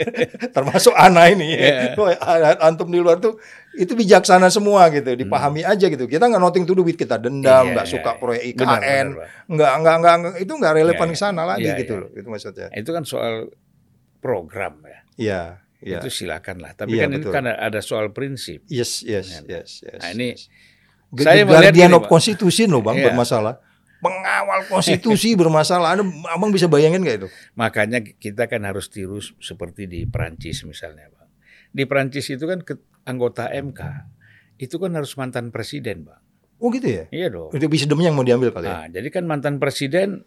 [0.56, 1.92] termasuk Ana ini, Iya.
[1.92, 3.36] rakyat antum di luar tuh
[3.72, 6.04] itu bijaksana semua gitu, dipahami aja gitu.
[6.04, 7.68] Kita nggak nothing to do with kita dendam, Hmm.
[7.68, 8.18] Iya, nggak iya, suka iya.
[8.18, 9.06] proyek IKN,
[9.46, 12.00] nggak nggak nggak nggak- itu nggak relevan Iya, ke sana lagi iya, gitu iya.
[12.00, 12.66] loh, itu maksudnya.
[12.72, 13.34] Itu kan soal
[14.18, 14.98] program ya.
[15.16, 15.40] Iya,
[15.80, 15.98] iya.
[16.00, 16.72] Itu silakan lah.
[16.72, 17.32] Tapi Iya, kan ini betul.
[17.32, 18.64] kan ada soal prinsip.
[18.66, 20.00] Yes, yes, yes, yes.
[20.00, 20.48] Nah, ini yes.
[21.14, 22.10] saya The melihat Guardian of Pak.
[22.10, 23.12] Constitution loh bang Iya.
[23.12, 23.54] bermasalah.
[24.08, 25.98] Pengawal konstitusi bermasalah.
[25.98, 26.02] Ada,
[26.32, 27.28] abang bisa bayangin nggak itu?
[27.58, 31.28] Makanya kita kan harus tiru seperti di Perancis misalnya, Bang.
[31.76, 33.80] di Prancis itu kan ke, anggota MK
[34.56, 36.20] itu kan harus mantan presiden, bang.
[36.56, 37.04] Oh gitu ya?
[37.12, 37.52] Iya dong.
[37.52, 38.72] Itu wisdom yang mau diambil kali ya?
[38.72, 40.24] Nah, jadi kan mantan presiden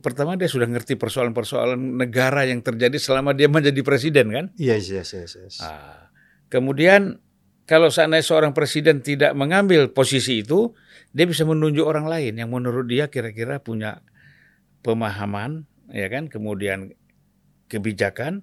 [0.00, 4.44] pertama dia sudah ngerti persoalan-persoalan negara yang terjadi selama dia menjadi presiden kan.
[4.56, 5.56] Yes, yes, yes, yes.
[5.60, 6.08] Nah,
[6.48, 7.20] kemudian
[7.68, 10.72] kalau seandainya seorang presiden tidak mengambil posisi itu,
[11.10, 13.98] dia bisa menunjuk orang lain yang menurut dia kira-kira punya
[14.80, 16.94] pemahaman, ya kan, kemudian
[17.66, 18.42] kebijakan,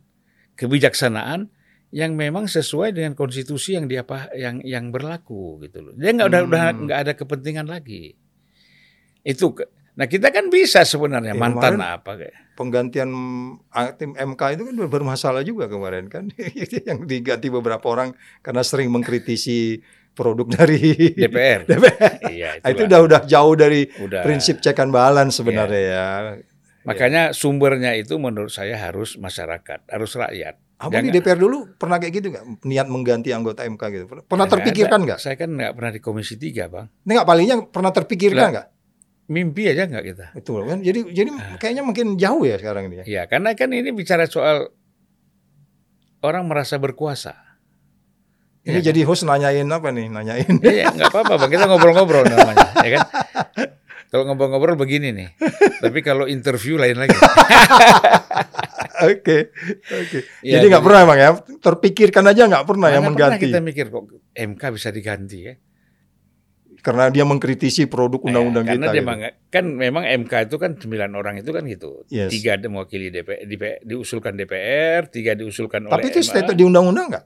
[0.55, 1.49] kebijaksanaan
[1.89, 4.03] yang memang sesuai dengan konstitusi yang dia
[4.36, 5.93] yang yang berlaku gitu loh.
[5.95, 6.80] Dia nggak udah udah Hmm.
[6.86, 8.13] nggak ada kepentingan lagi.
[9.24, 9.55] Itu
[9.97, 13.09] nah kita kan bisa sebenarnya Ya, mantan kemarin- apa kayak Penggantian
[13.97, 16.26] tim MK itu kan bermasalah juga kemarin kan,
[16.89, 19.78] yang diganti beberapa orang karena sering mengkritisi
[20.18, 21.61] produk dari DPR.
[21.70, 22.11] DPR.
[22.28, 24.26] iya, Ah, itu udah udah jauh dari Udah.
[24.26, 26.05] prinsip check and balance sebenarnya ya.
[26.84, 30.57] Makanya sumbernya itu menurut saya harus masyarakat, harus rakyat.
[30.78, 32.45] Apa di DPR dulu pernah kayak gitu nggak?
[32.63, 34.05] Niat mengganti anggota MK gitu.
[34.24, 35.20] Pernah Ya, terpikirkan nggak?
[35.20, 36.86] Saya kan nggak pernah di Komisi 3, Bang.
[37.01, 38.68] Ini nggak palingnya pernah terpikirkan nggak?
[39.28, 40.26] Mimpi aja nggak kita.
[40.38, 40.80] Itu kan.
[40.80, 41.57] Jadi jadi Ah.
[41.59, 43.01] kayaknya makin jauh ya sekarang ini.
[43.01, 43.05] ya.
[43.05, 44.70] Ya, karena kan ini bicara soal
[46.22, 47.36] orang merasa berkuasa.
[48.68, 50.11] Ini Iya jadi host nanyain apa nih?
[50.11, 50.51] Nanyain.
[50.76, 51.49] Iya, nggak apa-apa, Bang.
[51.55, 53.03] Kita ngobrol-ngobrol namanya, ya kan?
[54.11, 55.30] Kalau ngobrol-ngobrol begini nih.
[55.80, 57.15] Tapi kalau interview lain lagi.
[58.97, 59.53] Oke,
[59.93, 60.20] oke.
[60.41, 61.32] Ya, jadi nggak pernah bang ya?
[61.61, 65.53] Terpikirkan aja nggak pernah yang Mana pernah mengganti kita mikir kok MK bisa diganti ya?
[66.88, 68.95] karena dia mengkritisi produk undang-undang Ya, karena kita.
[68.95, 69.51] dia gitu.
[69.51, 72.07] kan memang MK itu kan sembilan orang itu kan gitu.
[72.07, 72.32] Yes.
[72.32, 76.55] Tiga ada mewakili DPR, DPR, diusulkan DPR, tiga diusulkan oleh Tapi itu MA.
[76.55, 77.26] di undang-undang nggak?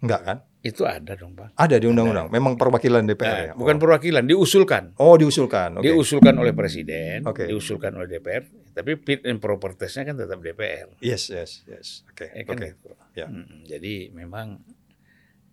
[0.00, 0.38] Nggak kan?
[0.60, 1.48] Itu ada dong, Bang.
[1.56, 2.28] Ada di undang-undang.
[2.28, 3.52] Memang perwakilan DPR Nah, ya.
[3.56, 3.80] bukan oh.
[3.80, 4.92] perwakilan, diusulkan.
[4.96, 5.80] Oh diusulkan.
[5.80, 5.88] Oke.
[5.88, 7.48] Diusulkan oleh presiden, Oke.
[7.48, 10.92] diusulkan oleh DPR, tapi fit and proper test-nya kan tetap DPR.
[11.00, 12.04] Yes, yes, yes.
[12.08, 12.66] Oke, Ya kan oke.
[12.66, 12.88] gitu.
[13.12, 13.26] Ya.
[13.28, 14.60] Mm, Jadi memang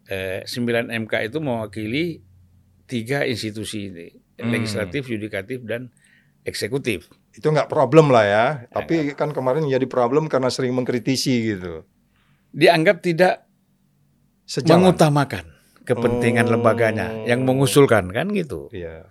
[0.08, 2.06] eh, 9 MK itu mewakili
[2.84, 4.52] tiga institusi ini, Hmm.
[4.52, 5.92] legislatif, yudikatif, dan
[6.44, 7.08] eksekutif.
[7.32, 8.46] Itu nggak problem lah ya.
[8.70, 11.84] Tapi kan kemarin jadi problem karena sering mengkritisi gitu.
[12.52, 13.47] Dianggap tidak
[14.48, 14.88] Sejalan.
[14.88, 15.46] mengutamakan
[15.84, 16.52] kepentingan Oh.
[16.56, 18.72] lembaganya yang mengusulkan kan gitu.
[18.72, 19.04] Iya.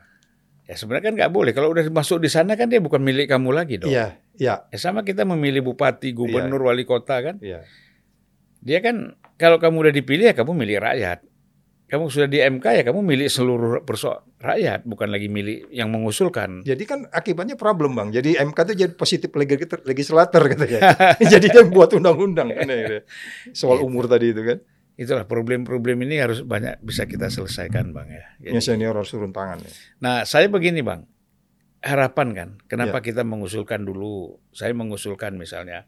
[0.65, 3.53] Ya sebenarnya kan nggak boleh kalau udah masuk di sana kan dia bukan milik kamu
[3.53, 3.87] lagi dong.
[3.87, 7.39] Iya, iya, Ya sama kita memilih bupati, gubernur, wali kota kan.
[7.39, 7.63] iya.
[8.59, 11.23] Dia kan kalau kamu udah dipilih ya kamu milik rakyat.
[11.87, 16.67] Kamu sudah di MK ya kamu milik seluruh perso rakyat, bukan lagi milik yang mengusulkan.
[16.67, 18.11] Jadi kan akibatnya problem bang.
[18.11, 20.81] Jadi MK itu jadi positif legis- legislator gitu ya.
[21.33, 23.07] jadi dia buat undang-undang kan ya.
[23.53, 23.87] Soal Gitu.
[23.87, 24.59] umur tadi itu kan.
[24.97, 28.25] Itulah problem-problem ini harus banyak bisa kita selesaikan bang ya.
[28.41, 29.61] Jadi- Yang senior harus turun tangan.
[29.61, 29.71] Ya.
[30.01, 31.05] Nah, saya begini bang,
[31.81, 33.05] harapan kan, kenapa Ya.
[33.05, 34.41] kita mengusulkan dulu?
[34.51, 35.85] Saya mengusulkan misalnya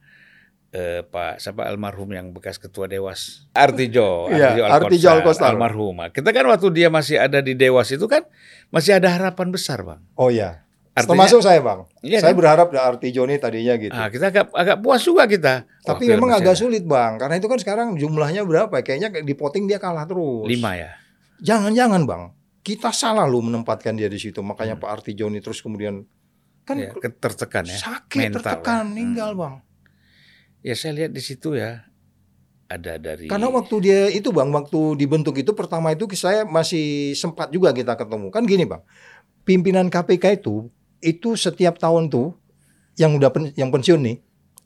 [0.68, 5.56] eh, Pak siapa almarhum yang bekas ketua Dewas, Artijo, Iya, Artijo Alkostar.
[5.56, 5.96] almarhum.
[6.12, 8.20] Kita kan waktu dia masih ada di Dewas itu kan
[8.68, 10.04] masih ada harapan besar bang.
[10.12, 10.67] Oh ya.
[10.98, 11.80] Artinya- Termasuk saya bang.
[12.00, 12.38] Iya saya kan?
[12.38, 13.92] berharap Arti Joni tadinya gitu.
[13.92, 15.54] Ah, kita agak, agak puas juga kita.
[15.80, 17.14] Tapi memang agak sulit bang.
[17.14, 18.74] Karena itu kan sekarang jumlahnya berapa?
[18.76, 20.44] Kayaknya di voting dia kalah terus.
[20.44, 20.90] lima ya.
[21.38, 22.22] Jangan-jangan bang.
[22.60, 24.42] Kita salah lu menempatkan dia di situ.
[24.42, 26.02] Makanya Pak Arti Joni terus kemudian
[26.62, 26.92] kan Hmm.
[26.92, 27.78] Ya, tertekan ya.
[27.78, 28.88] sakit, mental tertekan, ya.
[28.88, 29.40] meninggal Hmm.
[29.40, 29.54] bang.
[30.60, 31.86] Ya saya lihat di situ ya
[32.66, 37.48] ada dari Karena waktu dia itu bang, waktu dibentuk itu pertama itu saya masih sempat
[37.48, 38.28] juga kita ketemu.
[38.28, 38.84] Kan gini bang,
[39.40, 40.68] pimpinan KPK itu
[41.00, 42.34] itu setiap tahun tuh
[42.98, 44.16] yang udah pen- yang pensiun nih,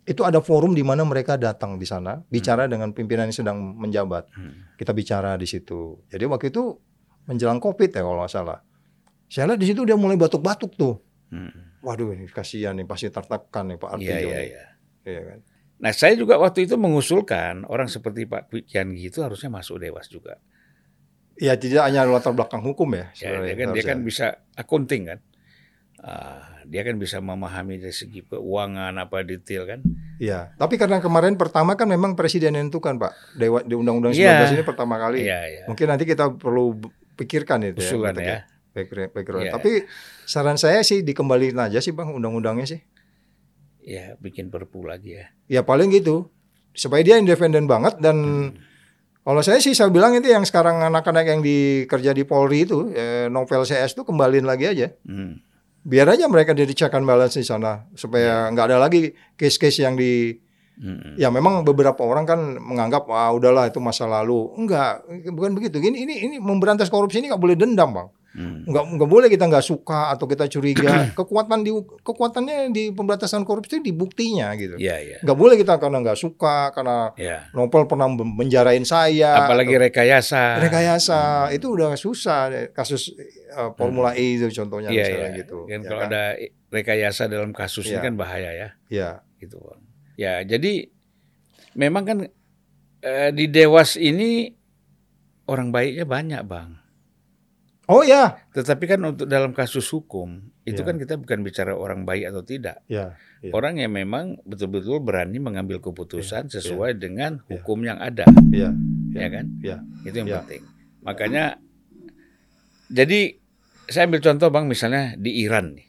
[0.08, 4.26] itu ada forum di mana mereka datang di sana bicara dengan pimpinan yang sedang menjabat.
[4.34, 4.74] Hmm.
[4.74, 6.02] Kita bicara di situ.
[6.08, 6.74] Jadi waktu itu
[7.28, 8.58] menjelang COVID ya kalau nggak salah.
[9.30, 10.98] Saya lihat di situ dia mulai batuk-batuk tuh.
[11.30, 11.78] Hmm.
[11.82, 14.10] Waduh ini kasihan nih pasti tertekan nih Pak Artijo.
[14.10, 14.64] Iya iya iya.
[15.02, 15.38] Iya kan?
[15.82, 20.38] Nah, saya juga waktu itu mengusulkan orang seperti Pak Kian gitu harusnya masuk Dewas juga.
[21.34, 23.10] Ya tidak hanya latar belakang hukum ya.
[23.18, 25.18] Ya, dia kan dia kan bisa accounting kan.
[26.02, 29.80] Ah, dia kan bisa memahami dari segi keuangan apa detail kan.
[30.18, 33.12] Iya, tapi karena kemarin pertama kan memang presiden yang tentukan Pak.
[33.34, 34.50] Dewa di Undang-Undang 19 Iya.
[34.52, 35.22] ini pertama kali.
[35.22, 35.62] Iya iya.
[35.64, 36.74] Mungkin nanti kita perlu
[37.14, 38.38] pikirkan itu Usulan bentuk ya.
[38.72, 39.44] background- background.
[39.44, 39.52] Iya.
[39.54, 39.70] Tapi
[40.24, 42.80] saran saya sih dikembaliin aja sih Bang undang-undangnya sih.
[43.78, 45.26] Ya, bikin perpu lagi ya.
[45.48, 46.30] Ya paling gitu.
[46.72, 48.16] Supaya dia independen banget dan
[49.20, 53.26] kalau saya sih saya bilang itu yang sekarang anak-anak yang dikerja di Polri itu eh,
[53.28, 54.90] novel CS itu kembaliin lagi aja.
[55.04, 55.38] Hmm.
[55.82, 59.98] Biar aja mereka jadi check and balance di sana supaya nggak ada lagi case-case yang
[59.98, 60.38] di
[60.72, 61.20] Hmm.
[61.20, 64.50] Ya memang beberapa orang kan menganggap ah udahlah itu masa lalu.
[64.56, 65.76] Enggak, bukan begitu.
[65.78, 68.08] Ini ini ini memberantas korupsi ini nggak boleh dendam, Bang.
[68.32, 68.64] Hmm.
[68.64, 71.08] Nggak nggak boleh kita nggak suka atau kita curiga.
[71.18, 71.70] Kekuatan di
[72.00, 74.80] kekuatannya di pemberantasan korupsi itu di buktinya gitu.
[74.80, 75.18] Iya, iya.
[75.20, 77.44] Nggak boleh kita karena nggak suka karena Ya.
[77.52, 79.44] Nopel pernah menjarain saya.
[79.44, 80.42] Apalagi atau rekayasa.
[80.64, 81.20] rekayasa
[81.52, 83.12] itu udah susah kasus
[83.52, 85.40] uh, Formula E itu contohnya Iya, misalnya iya.
[85.44, 85.58] gitu.
[85.68, 86.08] Dan ya kalau kan?
[86.08, 86.22] ada
[86.72, 88.04] rekayasa dalam kasus ini Iya.
[88.08, 89.60] kan bahaya ya, ya gitu.
[90.16, 90.88] Ya, jadi
[91.76, 92.18] memang kan
[93.02, 94.52] eh, di Dewas ini
[95.48, 96.80] orang baiknya banyak bang.
[97.90, 100.86] Oh ya, Tetapi kan untuk dalam kasus hukum itu Iya.
[100.86, 102.78] kan kita bukan bicara orang baik atau tidak.
[102.86, 103.50] ya, Iya.
[103.50, 107.58] Orang yang memang betul-betul berani mengambil keputusan Iya, sesuai dengan Iya.
[107.58, 108.22] hukum yang ada,
[108.54, 108.70] ya,
[109.10, 109.46] ya kan?
[109.58, 109.76] ya,
[110.06, 110.38] Itu yang Iya.
[110.46, 110.62] penting.
[111.02, 111.44] Makanya,
[112.86, 113.34] jadi
[113.90, 115.88] saya ambil contoh bang, misalnya di Iran nih.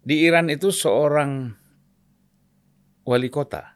[0.00, 1.52] Di Iran itu seorang
[3.04, 3.72] wali kota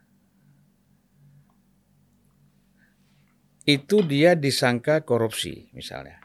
[3.64, 6.20] itu dia disangka korupsi misalnya,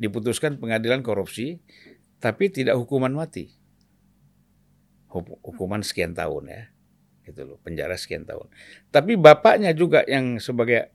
[0.00, 1.60] diputuskan pengadilan korupsi,
[2.16, 3.52] tapi tidak hukuman mati,
[5.12, 6.62] Hukum- hukuman sekian tahun ya,
[7.28, 8.48] gitu loh, penjara sekian tahun.
[8.88, 10.88] Tapi bapaknya juga yang sebagai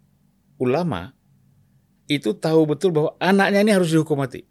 [0.58, 1.14] ulama
[2.10, 4.42] itu tahu betul bahwa anaknya ini harus dihukum mati,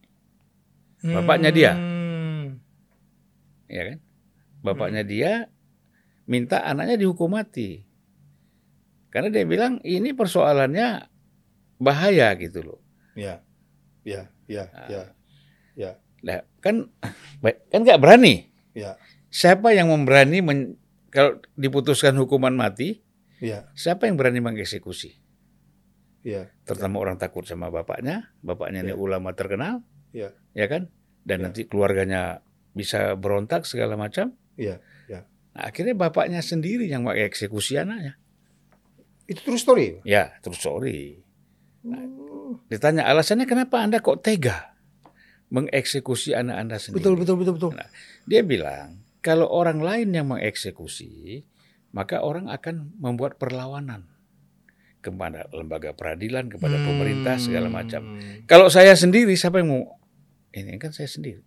[1.04, 1.72] Bapaknya dia.
[1.76, 2.56] Hmm.
[3.68, 3.98] ya kan?
[4.64, 5.52] Bapaknya dia
[6.24, 7.84] minta anaknya dihukum mati.
[9.12, 11.06] Karena dia bilang ini persoalannya
[11.78, 12.80] bahaya gitu loh.
[13.14, 13.44] Ya,
[14.02, 14.88] ya, ya, Ah.
[14.88, 15.02] ya,
[15.74, 15.90] ya,
[16.24, 16.88] Nah, kan
[17.68, 18.48] kan nggak berani.
[18.72, 18.96] ya,
[19.28, 20.78] Siapa yang memberani men-
[21.10, 23.02] kalau diputuskan hukuman mati,
[23.38, 25.18] ya, siapa yang berani mengeksekusi?
[26.22, 28.98] ya, Terutama orang takut sama bapaknya, bapaknya ini Ya.
[28.98, 30.32] ulama terkenal, Ya.
[30.54, 30.88] ya kan?
[31.26, 31.44] Dan Ya.
[31.50, 32.40] nanti keluarganya
[32.72, 34.32] bisa berontak segala macam.
[34.54, 34.78] ya,
[35.10, 35.26] ya.
[35.50, 38.14] Nah, akhirnya bapaknya sendiri yang mengeksekusi anaknya.
[39.26, 39.98] Itu true story.
[40.06, 41.23] Ya, terus sorry.
[41.84, 42.64] Hmm.
[42.72, 44.72] Ditanya alasannya kenapa Anda kok tega
[45.52, 47.04] mengeksekusi anak Anda sendiri?
[47.04, 47.72] Betul, betul, betul, betul.
[47.76, 47.88] Nah,
[48.24, 51.44] Dia bilang, kalau orang lain yang mengeksekusi,
[51.92, 54.08] maka orang akan membuat perlawanan
[55.04, 58.16] kepada lembaga peradilan, kepada pemerintah segala macam.
[58.16, 58.48] Hmm.
[58.48, 59.84] Kalau saya sendiri, siapa yang mau?
[60.56, 61.44] Ini kan saya sendiri.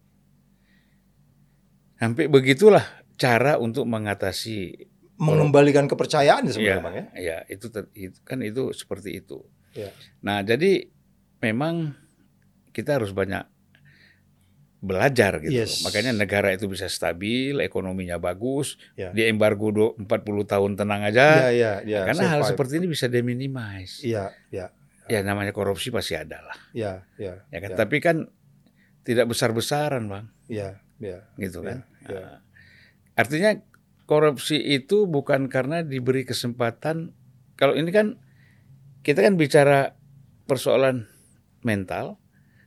[1.98, 2.86] Sampai begitulah
[3.18, 4.86] cara untuk mengatasi
[5.18, 7.06] Mengembalikan kepercayaan ya, sebenarnya, Bang ya.
[7.18, 9.42] ya itu, itu kan itu seperti itu.
[9.74, 9.90] Ya.
[10.20, 10.88] Nah, jadi
[11.40, 11.96] memang
[12.72, 13.44] kita harus banyak
[14.78, 15.58] belajar gitu.
[15.58, 15.82] Yes.
[15.82, 19.10] Makanya negara itu bisa stabil, ekonominya bagus, Ya.
[19.10, 21.50] di embargo do- 40 tahun tenang aja.
[21.50, 22.06] ya, ya.
[22.06, 24.06] Karena hal seperti ini bisa diminimize.
[24.06, 24.70] Iya, iya,
[25.08, 26.58] Ya namanya korupsi pasti ada lah.
[26.72, 27.42] iya, iya.
[27.50, 27.74] Ya kan?
[27.74, 27.78] Ya.
[27.80, 28.18] Tapi kan
[29.02, 31.26] tidak besar-besaran, Bang, Iya, iya.
[31.40, 31.82] gitu kan.
[32.06, 32.14] ya.
[32.14, 32.38] Nah,
[33.16, 33.58] artinya
[34.06, 37.18] korupsi itu bukan karena diberi kesempatan.
[37.56, 38.22] Kalau ini kan
[39.08, 39.96] kita kan bicara
[40.44, 41.08] persoalan
[41.64, 42.20] mental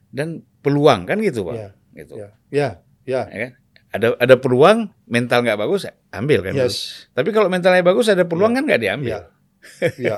[0.09, 1.57] dan peluang kan gitu, Bang.
[1.61, 2.13] Iya, Gitu.
[2.17, 2.69] Ya, ya,
[3.05, 3.21] ya.
[3.29, 3.53] Ya kan?
[3.91, 6.55] Ada ada peluang, mental nggak bagus, ambil kan.
[6.55, 7.05] Yes.
[7.11, 9.21] Tapi kalau mentalnya bagus ada peluang kan nggak diambil.
[9.21, 9.21] Iya.
[10.01, 10.17] Iya.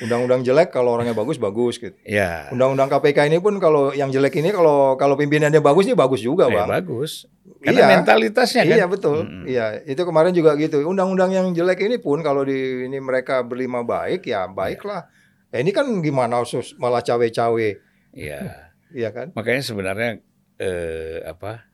[0.00, 1.92] Undang-undang jelek kalau orangnya bagus bagus gitu.
[2.08, 2.48] Ya.
[2.48, 6.48] Undang-undang KPK ini pun kalau yang jelek ini kalau kalau pimpinannya bagus dia bagus juga,
[6.48, 6.68] Ya, Bang.
[6.72, 7.28] bagus.
[7.60, 7.88] Karena Iya.
[7.98, 8.76] mentalitasnya kan.
[8.78, 9.26] Iya betul.
[9.26, 9.44] Mm-mm.
[9.44, 10.80] Iya, itu kemarin juga gitu.
[10.86, 15.04] Undang-undang yang jelek ini pun kalau di ini mereka berlima baik ya baiklah.
[15.04, 15.17] Ya,
[15.54, 17.68] ini kan gimana sus malah cawe-cawe,
[18.12, 18.40] Iya.
[18.98, 19.32] iya kan?
[19.32, 20.10] Makanya sebenarnya
[20.60, 21.64] eh, apa?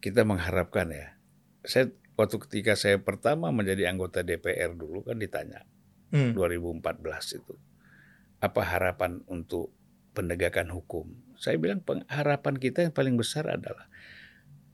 [0.00, 1.18] Kita mengharapkan ya.
[1.66, 5.64] Saya waktu ketika saya pertama menjadi anggota DPR dulu kan ditanya
[6.10, 6.34] Hmm.
[6.34, 7.54] 2014 itu
[8.42, 9.70] apa harapan untuk
[10.10, 11.06] penegakan hukum.
[11.38, 13.86] Saya bilang harapan kita yang paling besar adalah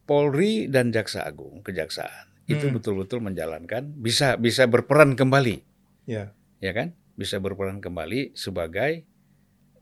[0.08, 2.78] Polri dan Jaksa Agung, Kejaksaan itu Hmm.
[2.80, 5.60] betul-betul menjalankan bisa bisa berperan kembali,
[6.08, 6.32] Iya.
[6.62, 6.94] ya kan?
[7.16, 9.02] Bisa berperan kembali sebagai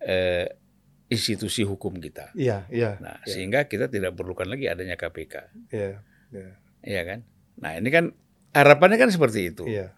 [0.00, 0.46] eh,
[1.10, 2.32] institusi hukum kita.
[2.32, 2.96] Iya, iya.
[2.98, 5.34] Nah, iya, sehingga kita tidak perlukan lagi adanya KPK,
[5.70, 6.00] Iya.
[6.32, 6.50] Iya.
[6.82, 7.18] ya kan?
[7.60, 8.04] Nah, ini kan
[8.56, 9.64] harapannya kan seperti itu.
[9.68, 9.92] Iya.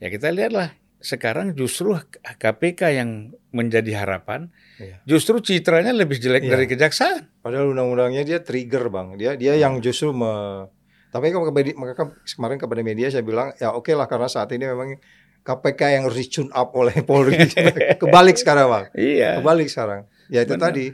[0.00, 5.00] Ya kita lihatlah sekarang justru KPK yang menjadi harapan, Iya.
[5.04, 6.52] justru citranya lebih jelek Iya.
[6.56, 7.40] dari kejaksaan.
[7.42, 9.16] Padahal undang-undangnya dia trigger, Bang.
[9.16, 10.66] Dia dia yang justru me
[11.10, 14.94] tapi kemarin kepada media saya bilang ya oke lah karena saat ini memang
[15.40, 17.36] KPK yang harus tune up oleh Polri.
[18.00, 18.84] Kebalik sekarang, Bang.
[18.92, 19.40] Iya.
[19.40, 20.04] Kebalik sekarang.
[20.28, 20.70] Ya itu Benar.
[20.70, 20.86] tadi.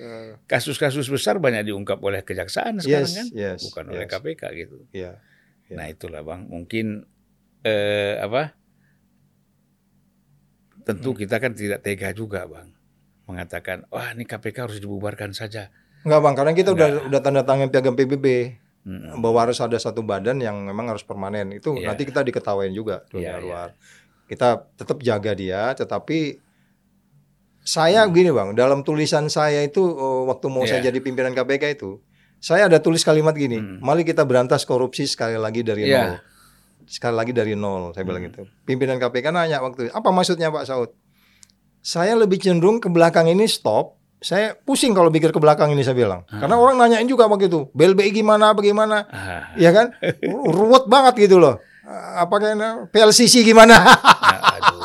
[0.00, 4.12] Eh, Kasus-kasus besar banyak diungkap oleh kejaksaan sekarang yes, kan, yes, bukan oleh yes.
[4.16, 4.76] KPK gitu.
[4.96, 5.20] Iya.
[5.68, 5.74] Ya.
[5.76, 7.04] Nah itulah bang, mungkin
[7.60, 8.56] eh, apa?
[10.80, 11.20] Tentu Hmm.
[11.20, 12.72] kita kan tidak tega juga bang,
[13.28, 15.68] mengatakan wah ini KPK harus dibubarkan saja.
[16.00, 19.20] Enggak, Bang, karena kita udah udah tanda tangan piagam PBB Mm-mm.
[19.20, 21.52] bahwa harus ada satu badan yang memang harus permanen.
[21.52, 21.92] Itu Iya.
[21.92, 23.44] nanti kita diketawain juga dunia Iya, iya.
[23.44, 23.68] luar.
[24.24, 26.40] Kita tetap jaga dia, tetapi
[27.60, 30.80] Saya gini bang, dalam tulisan saya itu uh, waktu mau Iya.
[30.80, 32.00] saya jadi pimpinan KPK itu,
[32.40, 33.84] saya ada tulis kalimat gini, Hmm.
[33.84, 36.00] mari kita berantas korupsi sekali lagi dari Iya.
[36.00, 36.12] nol.
[36.88, 38.32] Sekali lagi dari nol, saya bilang Hmm.
[38.32, 38.42] gitu.
[38.64, 40.90] Pimpinan KPK nanya waktu itu, apa maksudnya Pak Saud?
[41.84, 43.99] Saya lebih cenderung ke belakang ini stop.
[44.20, 46.28] Saya pusing kalau pikir ke belakang ini saya bilang.
[46.28, 46.44] Hmm.
[46.44, 47.72] Karena orang nanyain juga begitu.
[47.72, 49.08] BLBI gimana, bagaimana.
[49.08, 49.96] Ah, ya kan?
[50.56, 51.56] Ruwet banget gitu loh.
[52.20, 52.56] Apa kan
[52.92, 53.80] PLCC gimana?
[54.60, 54.80] aduh.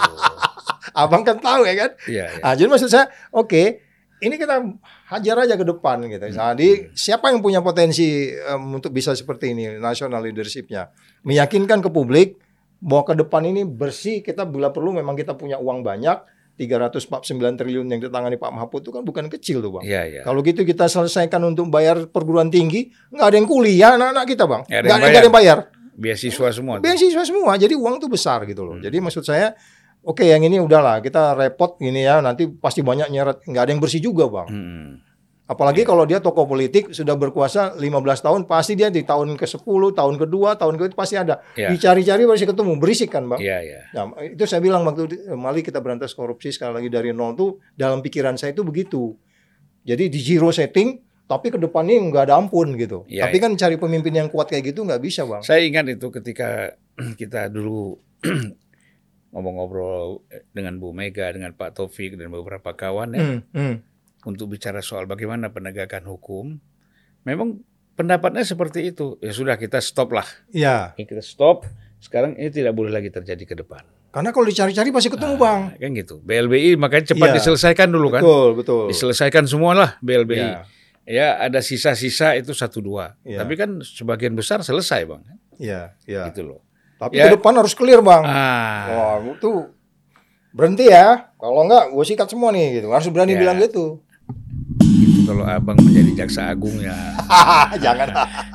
[0.96, 1.92] Abang kan tahu ya kan?
[2.08, 2.44] Iya, iya.
[2.44, 3.84] Ah, jadi maksud saya, oke,
[4.24, 4.64] ini kita
[5.12, 6.26] hajar aja ke depan gitu.
[6.32, 10.90] Jadi siapa yang punya potensi em, untuk bisa seperti ini national leadershipnya,
[11.28, 12.40] meyakinkan ke publik
[12.80, 14.24] bahwa ke depan ini bersih.
[14.24, 16.18] Kita bila perlu memang kita punya uang banyak,
[16.56, 17.12] 349
[17.56, 19.84] triliun yang ditangani Pak Mahfud itu kan bukan kecil tuh bang.
[19.84, 20.22] Iya, iya.
[20.24, 24.62] Kalau gitu kita selesaikan untuk bayar perguruan tinggi, nggak ada yang kuliah anak-anak kita bang,
[24.64, 25.58] Nggak ada nggak yang ada nggak ada yang bayar.
[25.96, 26.74] Beasiswa semua.
[26.80, 26.84] tuh.
[26.84, 28.70] Beasiswa semua, jadi uang tuh besar gitu Hmm.
[28.72, 28.78] loh.
[28.80, 29.56] Jadi maksud saya,
[30.02, 33.80] oke yang ini udahlah kita repot gini ya, nanti pasti banyak nyeret, nggak ada yang
[33.80, 34.48] bersih juga bang.
[34.48, 34.90] Hmm.
[35.46, 35.88] Apalagi Iya.
[35.88, 39.62] kalau dia tokoh politik sudah berkuasa 15 tahun, pasti dia di tahun ke-10,
[39.94, 41.46] tahun kedua, tahun ke pasti ada.
[41.54, 41.70] Iya.
[41.70, 43.38] Dicari-cari pasti ketemu, berisik kan bang.
[43.38, 43.80] Iya, iya.
[43.94, 47.50] Nah, itu saya bilang waktu di- mari kita berantas korupsi sekali lagi dari nol tuh
[47.72, 49.14] dalam pikiran saya itu begitu.
[49.82, 53.06] Jadi di zero setting, tapi ke depan ini nggak ada ampun gitu.
[53.06, 55.42] Iya, tapi kan cari pemimpin yang kuat kayak gitu nggak bisa bang.
[55.42, 56.74] Saya ingat itu ketika
[57.22, 58.02] kita dulu
[59.30, 63.76] ngobrol-ngobrol dengan Bu Mega, dengan Pak Taufik dan beberapa kawan ya, Hmm, hmm.
[64.26, 66.58] Untuk bicara soal bagaimana penegakan hukum.
[67.24, 67.62] Memang
[67.94, 69.18] pendapatnya seperti itu.
[69.20, 70.26] Ya sudah kita stop lah.
[70.50, 71.66] Ya, Ya, kita stop.
[71.98, 73.82] Sekarang ini tidak boleh lagi terjadi ke depan.
[74.10, 75.62] karena kalau dicari-cari pasti ketemu bang.
[75.68, 76.16] Nah, kan gitu.
[76.24, 77.36] BLBI makanya cepat Iya.
[77.36, 78.24] diselesaikan dulu kan.
[78.24, 78.84] Betul, betul.
[78.88, 80.40] Diselesaikan semua lah BLBI.
[80.40, 80.64] Ya,
[81.06, 83.20] Ya ada sisa-sisa itu satu dua.
[83.22, 83.44] Iya.
[83.44, 85.20] Tapi kan sebagian besar selesai bang.
[85.60, 86.32] ya, ya.
[86.32, 86.64] Gitu loh.
[86.96, 87.28] Tapi Ya.
[87.28, 88.24] ke depan harus clear bang.
[88.24, 89.68] Ah, Wah, itu
[90.50, 91.36] berhenti ya.
[91.36, 92.88] Kalau enggak, gue sikat semua nih gitu.
[92.90, 93.40] Harus berani Ya.
[93.44, 94.00] bilang gitu.
[95.26, 96.94] Kalau abang menjadi jaksa agung ya.
[97.84, 98.08] Jangan.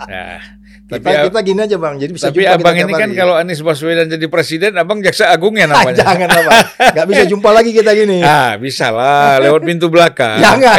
[0.06, 0.38] Nah,
[0.86, 1.94] kita, tapi kita gini aja bang.
[1.98, 3.18] Jadi bisa tapi jumpa abang kita ini kan hari.
[3.18, 5.98] kalau Anies Baswedan jadi presiden, abang jaksa agung ya namanya.
[6.02, 6.60] jangan lah bang.
[6.94, 8.18] Nggak bisa jumpa lagi kita gini.
[8.22, 10.38] Ah, bisa lah lewat pintu belakang.
[10.38, 10.78] Jangan.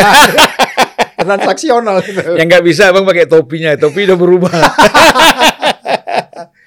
[1.22, 2.34] Transaksional gitu.
[2.34, 4.56] Yang nggak bisa abang pakai topinya, topi udah berubah.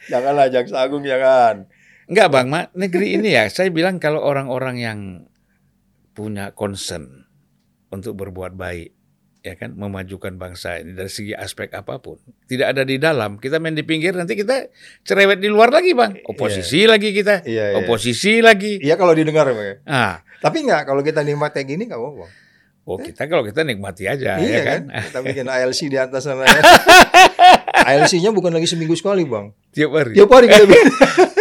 [0.08, 1.66] Janganlah jaksa agung jangan.
[2.04, 2.66] Enggak bang, Mak.
[2.76, 4.98] negeri ini ya, saya bilang kalau orang-orang yang
[6.12, 7.24] punya concern
[7.88, 8.92] untuk berbuat baik,
[9.44, 12.16] ya kan, memajukan bangsa ini dari segi aspek apa pun,
[12.48, 13.36] tidak ada di dalam.
[13.36, 14.72] Kita main di pinggir, nanti kita
[15.04, 16.24] cerewet di luar lagi bang.
[16.24, 17.76] Oposisi lagi kita, Iya, iya.
[17.78, 18.80] oposisi lagi.
[18.80, 19.84] Iya kalau didengar bang.
[19.84, 22.26] Ah, Tapi enggak kalau kita nikmat kayak gini enggak apa-apa.
[22.84, 24.80] oh kita kalau kita nikmati aja, iya ya kan?
[24.88, 25.04] kan.
[25.08, 26.60] Kita bikin ALC di atas sana ya.
[27.88, 29.52] ALC-nya bukan lagi seminggu sekali bang.
[29.74, 30.10] Tiap hari.
[30.14, 30.86] Tiap hari kita bikin.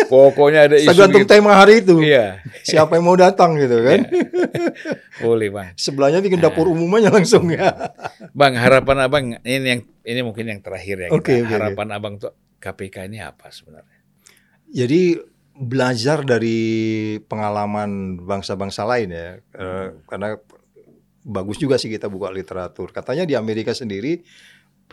[0.03, 1.31] Pokoknya ada isu Tergantung gitu.
[1.31, 1.95] tema hari itu.
[1.97, 4.09] Iya, Siapa yang mau datang gitu kan?
[5.19, 5.67] boleh bang.
[5.75, 7.93] Sebelahnya bikin dapur umumnya langsung ya.
[8.31, 11.09] Bang, harapan abang ini yang ini mungkin yang terakhir ya.
[11.09, 11.47] oke, oke.
[11.47, 13.99] harapan abang tuh KPK ini apa sebenarnya?
[14.67, 15.17] Jadi
[15.53, 16.59] belajar dari
[17.21, 20.33] pengalaman bangsa-bangsa lain ya, Eh, karena
[21.23, 22.89] bagus juga sih kita buka literatur.
[22.89, 24.19] Katanya di Amerika sendiri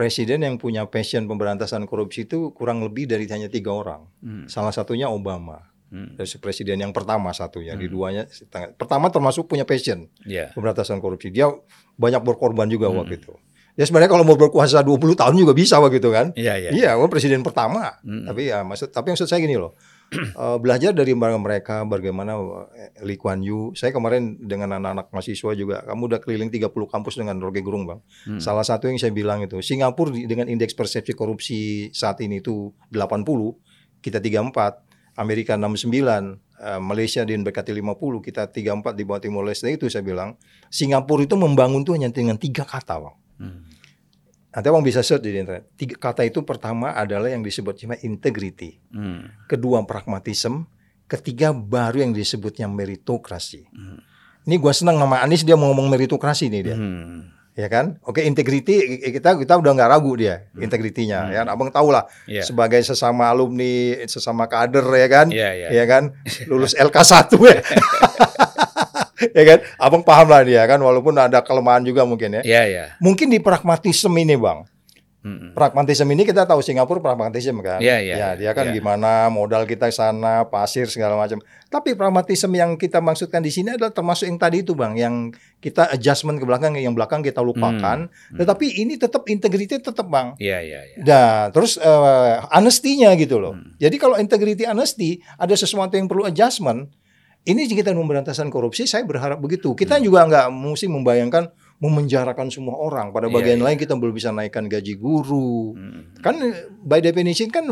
[0.01, 4.09] presiden yang punya passion pemberantasan korupsi itu kurang lebih dari hanya tiga orang.
[4.25, 4.49] Hmm.
[4.49, 6.17] Salah satunya Obama, Hmm.
[6.17, 8.25] dari presiden yang pertama satunya, di duanya.
[8.81, 10.49] Pertama termasuk punya passion Ya.
[10.57, 11.29] pemberantasan korupsi.
[11.29, 11.53] Dia
[12.01, 13.37] banyak berkorban juga waktu itu.
[13.77, 16.33] Ya sebenarnya kalau mau berkuasa 20 tahun juga bisa begitu kan.
[16.33, 16.71] Iya, iya.
[16.73, 18.01] Iya, gua presiden pertama.
[18.01, 18.25] Mm.
[18.25, 19.77] Tapi ya maksud tapi maksud saya gini loh.
[20.41, 22.35] Eh, belajar dari mereka bagaimana
[22.75, 23.79] eh, Lee Kuan Yew.
[23.79, 28.01] Saya kemarin dengan anak-anak mahasiswa juga, kamu udah keliling 30 kampus dengan Rocky Gerung, Bang.
[28.27, 28.43] Hmm.
[28.43, 31.59] Salah satu yang saya bilang itu, Singapura dengan indeks persepsi korupsi
[31.95, 34.83] saat ini itu 80, kita 34,
[35.15, 40.03] Amerika 69, eh, Malaysia di mendekati 50, kita 34 di bawah Timor Leste itu saya
[40.03, 40.35] bilang,
[40.73, 43.17] Singapura itu membangun tuh hanya dengan tiga kata, Bang.
[43.39, 43.63] Hmm.
[44.51, 45.71] Nanti abang bisa search di internet.
[45.79, 49.31] Tiga kata itu pertama adalah yang disebut cuma integrity, Hmm.
[49.47, 50.67] kedua pragmatism,
[51.07, 53.71] ketiga baru yang disebutnya meritokrasi.
[53.71, 54.03] Hmm.
[54.43, 57.31] Ini gua senang nama Anies dia mau ngomong meritokrasi nih dia, Hmm.
[57.55, 58.03] ya kan?
[58.03, 61.47] Oke integrity kita kita udah nggak ragu dia integritinya, ya.
[61.47, 62.43] Abang tahu lah Iya.
[62.43, 65.69] sebagai sesama alumni, sesama kader ya kan, Iya, iya.
[65.79, 66.11] ya kan,
[66.51, 67.63] lulus LK1 ya.
[69.37, 72.43] ya kan, abang paham lah dia kan, walaupun ada kelemahan juga mungkin ya.
[72.43, 72.85] Iya, iya.
[72.99, 74.65] Mungkin di pragmatisme ini bang,
[75.21, 75.53] Hmm.
[75.53, 77.77] pragmatisme ini kita tahu Singapura pragmatisme kan.
[77.77, 78.81] Iya, iya, Ya, dia kan iya.
[78.81, 81.45] gimana modal kita sana, pasir segala macam.
[81.69, 85.29] Tapi pragmatisme yang kita maksudkan di sini adalah termasuk yang tadi itu Bang, yang
[85.61, 88.09] kita adjustment ke belakang yang belakang kita lupakan.
[88.33, 90.41] Tetapi ini tetap integriti tetap Bang.
[90.41, 90.97] Iya, iya, iya.
[91.05, 93.61] Nah, terus eh, honesty-nya gitu loh.
[93.61, 93.77] Hmm.
[93.77, 96.89] Jadi kalau integrity honesty ada sesuatu yang perlu adjustment,
[97.41, 99.73] Ini kita pemberantasan korupsi, saya berharap begitu.
[99.73, 101.49] Kita juga nggak mesti membayangkan
[101.81, 103.09] memenjarakan semua orang.
[103.17, 103.65] Pada Iya, bagian iya.
[103.73, 105.73] lain kita belum bisa naikkan gaji guru.
[105.73, 106.13] Hmm.
[106.21, 106.37] Kan
[106.85, 107.65] by definition kan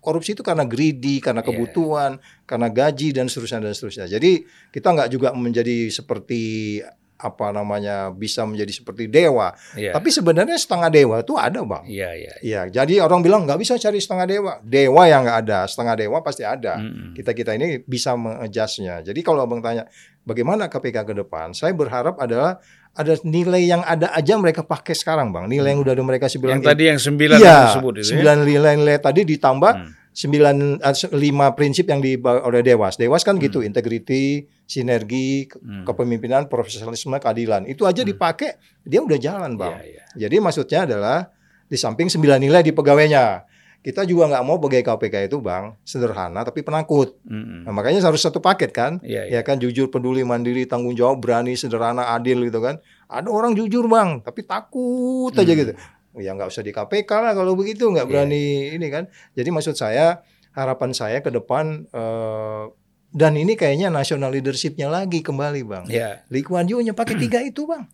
[0.00, 1.52] korupsi itu karena greedy, karena Iya.
[1.52, 2.16] kebutuhan,
[2.48, 4.08] karena gaji dan seterusnya dan seterusnya.
[4.08, 6.80] Jadi kita nggak juga menjadi seperti
[7.20, 9.52] apa namanya bisa menjadi seperti dewa.
[9.76, 9.92] Yeah.
[9.92, 11.84] Tapi sebenarnya setengah dewa itu ada bang.
[11.84, 12.34] Iya yeah, iya.
[12.40, 14.52] Yeah, jadi orang bilang nggak bisa cari setengah dewa.
[14.64, 16.80] Dewa yang nggak ada, setengah dewa pasti ada.
[16.80, 17.12] -hmm.
[17.12, 19.04] Kita kita ini bisa mengejasnya.
[19.04, 19.84] Jadi kalau abang tanya
[20.24, 22.58] bagaimana KPK ke depan, saya berharap adalah
[22.90, 25.46] ada nilai yang ada aja mereka pakai sekarang bang.
[25.46, 25.86] Nilai yang mm.
[25.86, 26.58] udah ada mereka sembilan.
[26.58, 28.02] Yang tadi yang sembilan iya, yang disebut itu.
[28.02, 28.08] Ya?
[28.10, 29.74] Sembilan nilai-nilai tadi ditambah.
[29.76, 32.98] Mm 9 5 eh, prinsip yang dibawa oleh Dewas.
[32.98, 33.44] Dewas kan hmm.
[33.46, 35.86] gitu, integriti, sinergi, hmm.
[35.86, 37.62] kepemimpinan, profesionalisme, keadilan.
[37.70, 38.10] Itu aja hmm.
[38.10, 38.88] dipakai, hmm.
[38.90, 39.78] dia udah jalan, Bang.
[39.78, 40.26] Yeah, yeah.
[40.26, 41.30] Jadi maksudnya adalah
[41.70, 43.46] di samping sembilan nilai di pegawainya.
[43.80, 47.16] Kita juga nggak mau pegawai KPK itu, Bang, sederhana tapi penakut.
[47.24, 47.64] Hmm.
[47.64, 48.98] Nah, makanya harus satu paket kan?
[49.06, 49.40] Yeah, yeah.
[49.40, 52.82] Ya kan jujur, peduli, mandiri, tanggung jawab, berani, sederhana, adil gitu kan.
[53.06, 55.60] Ada orang jujur, Bang, tapi takut aja hmm.
[55.64, 55.74] gitu
[56.16, 58.44] Ya nggak usah di KPK lah kalau begitu nggak Iya, berani
[58.74, 59.06] ini kan.
[59.32, 62.64] Jadi maksud saya harapan saya ke depan eh,
[63.10, 65.84] dan ini kayaknya national leadershipnya lagi kembali bang.
[65.86, 66.26] Iya.
[66.28, 67.86] Lee Kuan Yew-nya pakai tiga itu bang.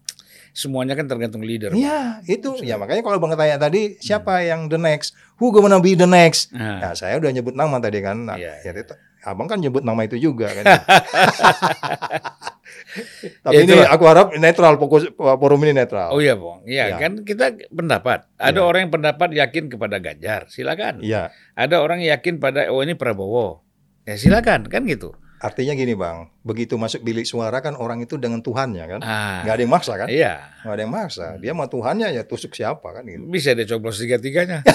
[0.57, 1.69] Semuanya kan tergantung leader.
[1.77, 2.57] Iya, itu.
[2.65, 5.13] Ya makanya kalau Bang tanya tadi siapa yang the next?
[5.37, 6.49] Who gonna be the next?
[6.57, 8.25] Nah, Nah, saya udah nyebut nama tadi kan.
[8.25, 8.97] Nah, Iya, ya itu.
[9.21, 10.65] Abang kan nyebut nama itu juga kan.
[13.45, 16.15] Tapi Ya, ini aku harap netral fokus forum ini netral.
[16.15, 16.63] Oh iya, Bong.
[16.65, 16.99] Iya, Ya.
[16.99, 18.31] kan kita pendapat.
[18.37, 18.65] Ada Iya.
[18.65, 21.03] orang yang pendapat yakin kepada Ganjar, silakan.
[21.03, 21.35] Iya.
[21.55, 23.67] Ada orang yang yakin pada oh ini Prabowo.
[24.07, 25.13] Ya silakan, kan gitu.
[25.37, 26.33] Artinya gini, Bang.
[26.41, 29.01] Begitu masuk bilik suara kan orang itu dengan Tuhannya kan.
[29.05, 29.45] Ah.
[29.45, 30.09] Nggak ada yang maksa kan?
[30.09, 30.35] Iya.
[30.65, 31.27] Nggak ada yang maksa.
[31.37, 33.27] Dia sama Tuhannya ya tusuk siapa kan gitu.
[33.29, 34.65] Bisa dia coblos tiga-tiganya.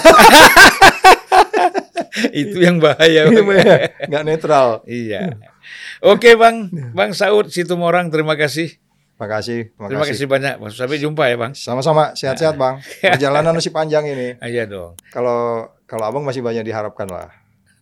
[2.30, 3.26] Itu yang bahaya.
[3.26, 3.66] Bang.
[4.06, 4.68] Nggak netral.
[4.86, 5.34] iya.
[6.00, 6.68] Oke, Bang.
[6.92, 8.74] Bang Saud Situmorang, terima kasih.
[9.14, 9.70] Terima kasih.
[9.70, 10.14] Terima, Terima kasih.
[10.18, 10.54] kasih banyak.
[10.58, 10.70] Bang.
[10.70, 11.52] Sampai jumpa ya, Bang.
[11.54, 12.10] Sama-sama.
[12.12, 12.82] Sehat-sehat, Bang.
[13.02, 14.34] Perjalanan masih panjang ini.
[14.38, 14.98] Ah, Iya dong.
[15.08, 17.30] Kalau kalau abang masih banyak diharapkan lah,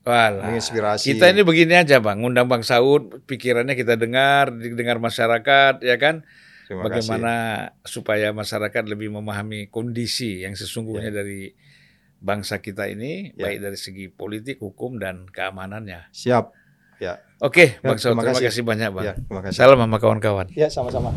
[0.02, 0.44] Walah.
[0.44, 1.14] menginspirasi.
[1.14, 2.20] Kita ini begini aja, Bang.
[2.20, 6.26] Ngundang Bang Saud, pikirannya kita dengar, didengar masyarakat, ya kan?
[6.68, 7.08] Terima kasih.
[7.08, 7.34] Bagaimana
[7.82, 11.50] supaya masyarakat lebih memahami kondisi yang sesungguhnya dari
[12.20, 13.48] bangsa kita ini, Ya.
[13.48, 16.12] baik dari segi politik, hukum, dan keamanannya.
[16.12, 16.52] Siap.
[17.00, 17.24] Ya.
[17.40, 19.04] Oke, Bang ya, Saud, terima, terima kasih banyak, Bang.
[19.08, 19.56] Ya, terima kasih.
[19.56, 20.46] Salam sama kawan-kawan.
[20.52, 21.16] Ya, sama-sama.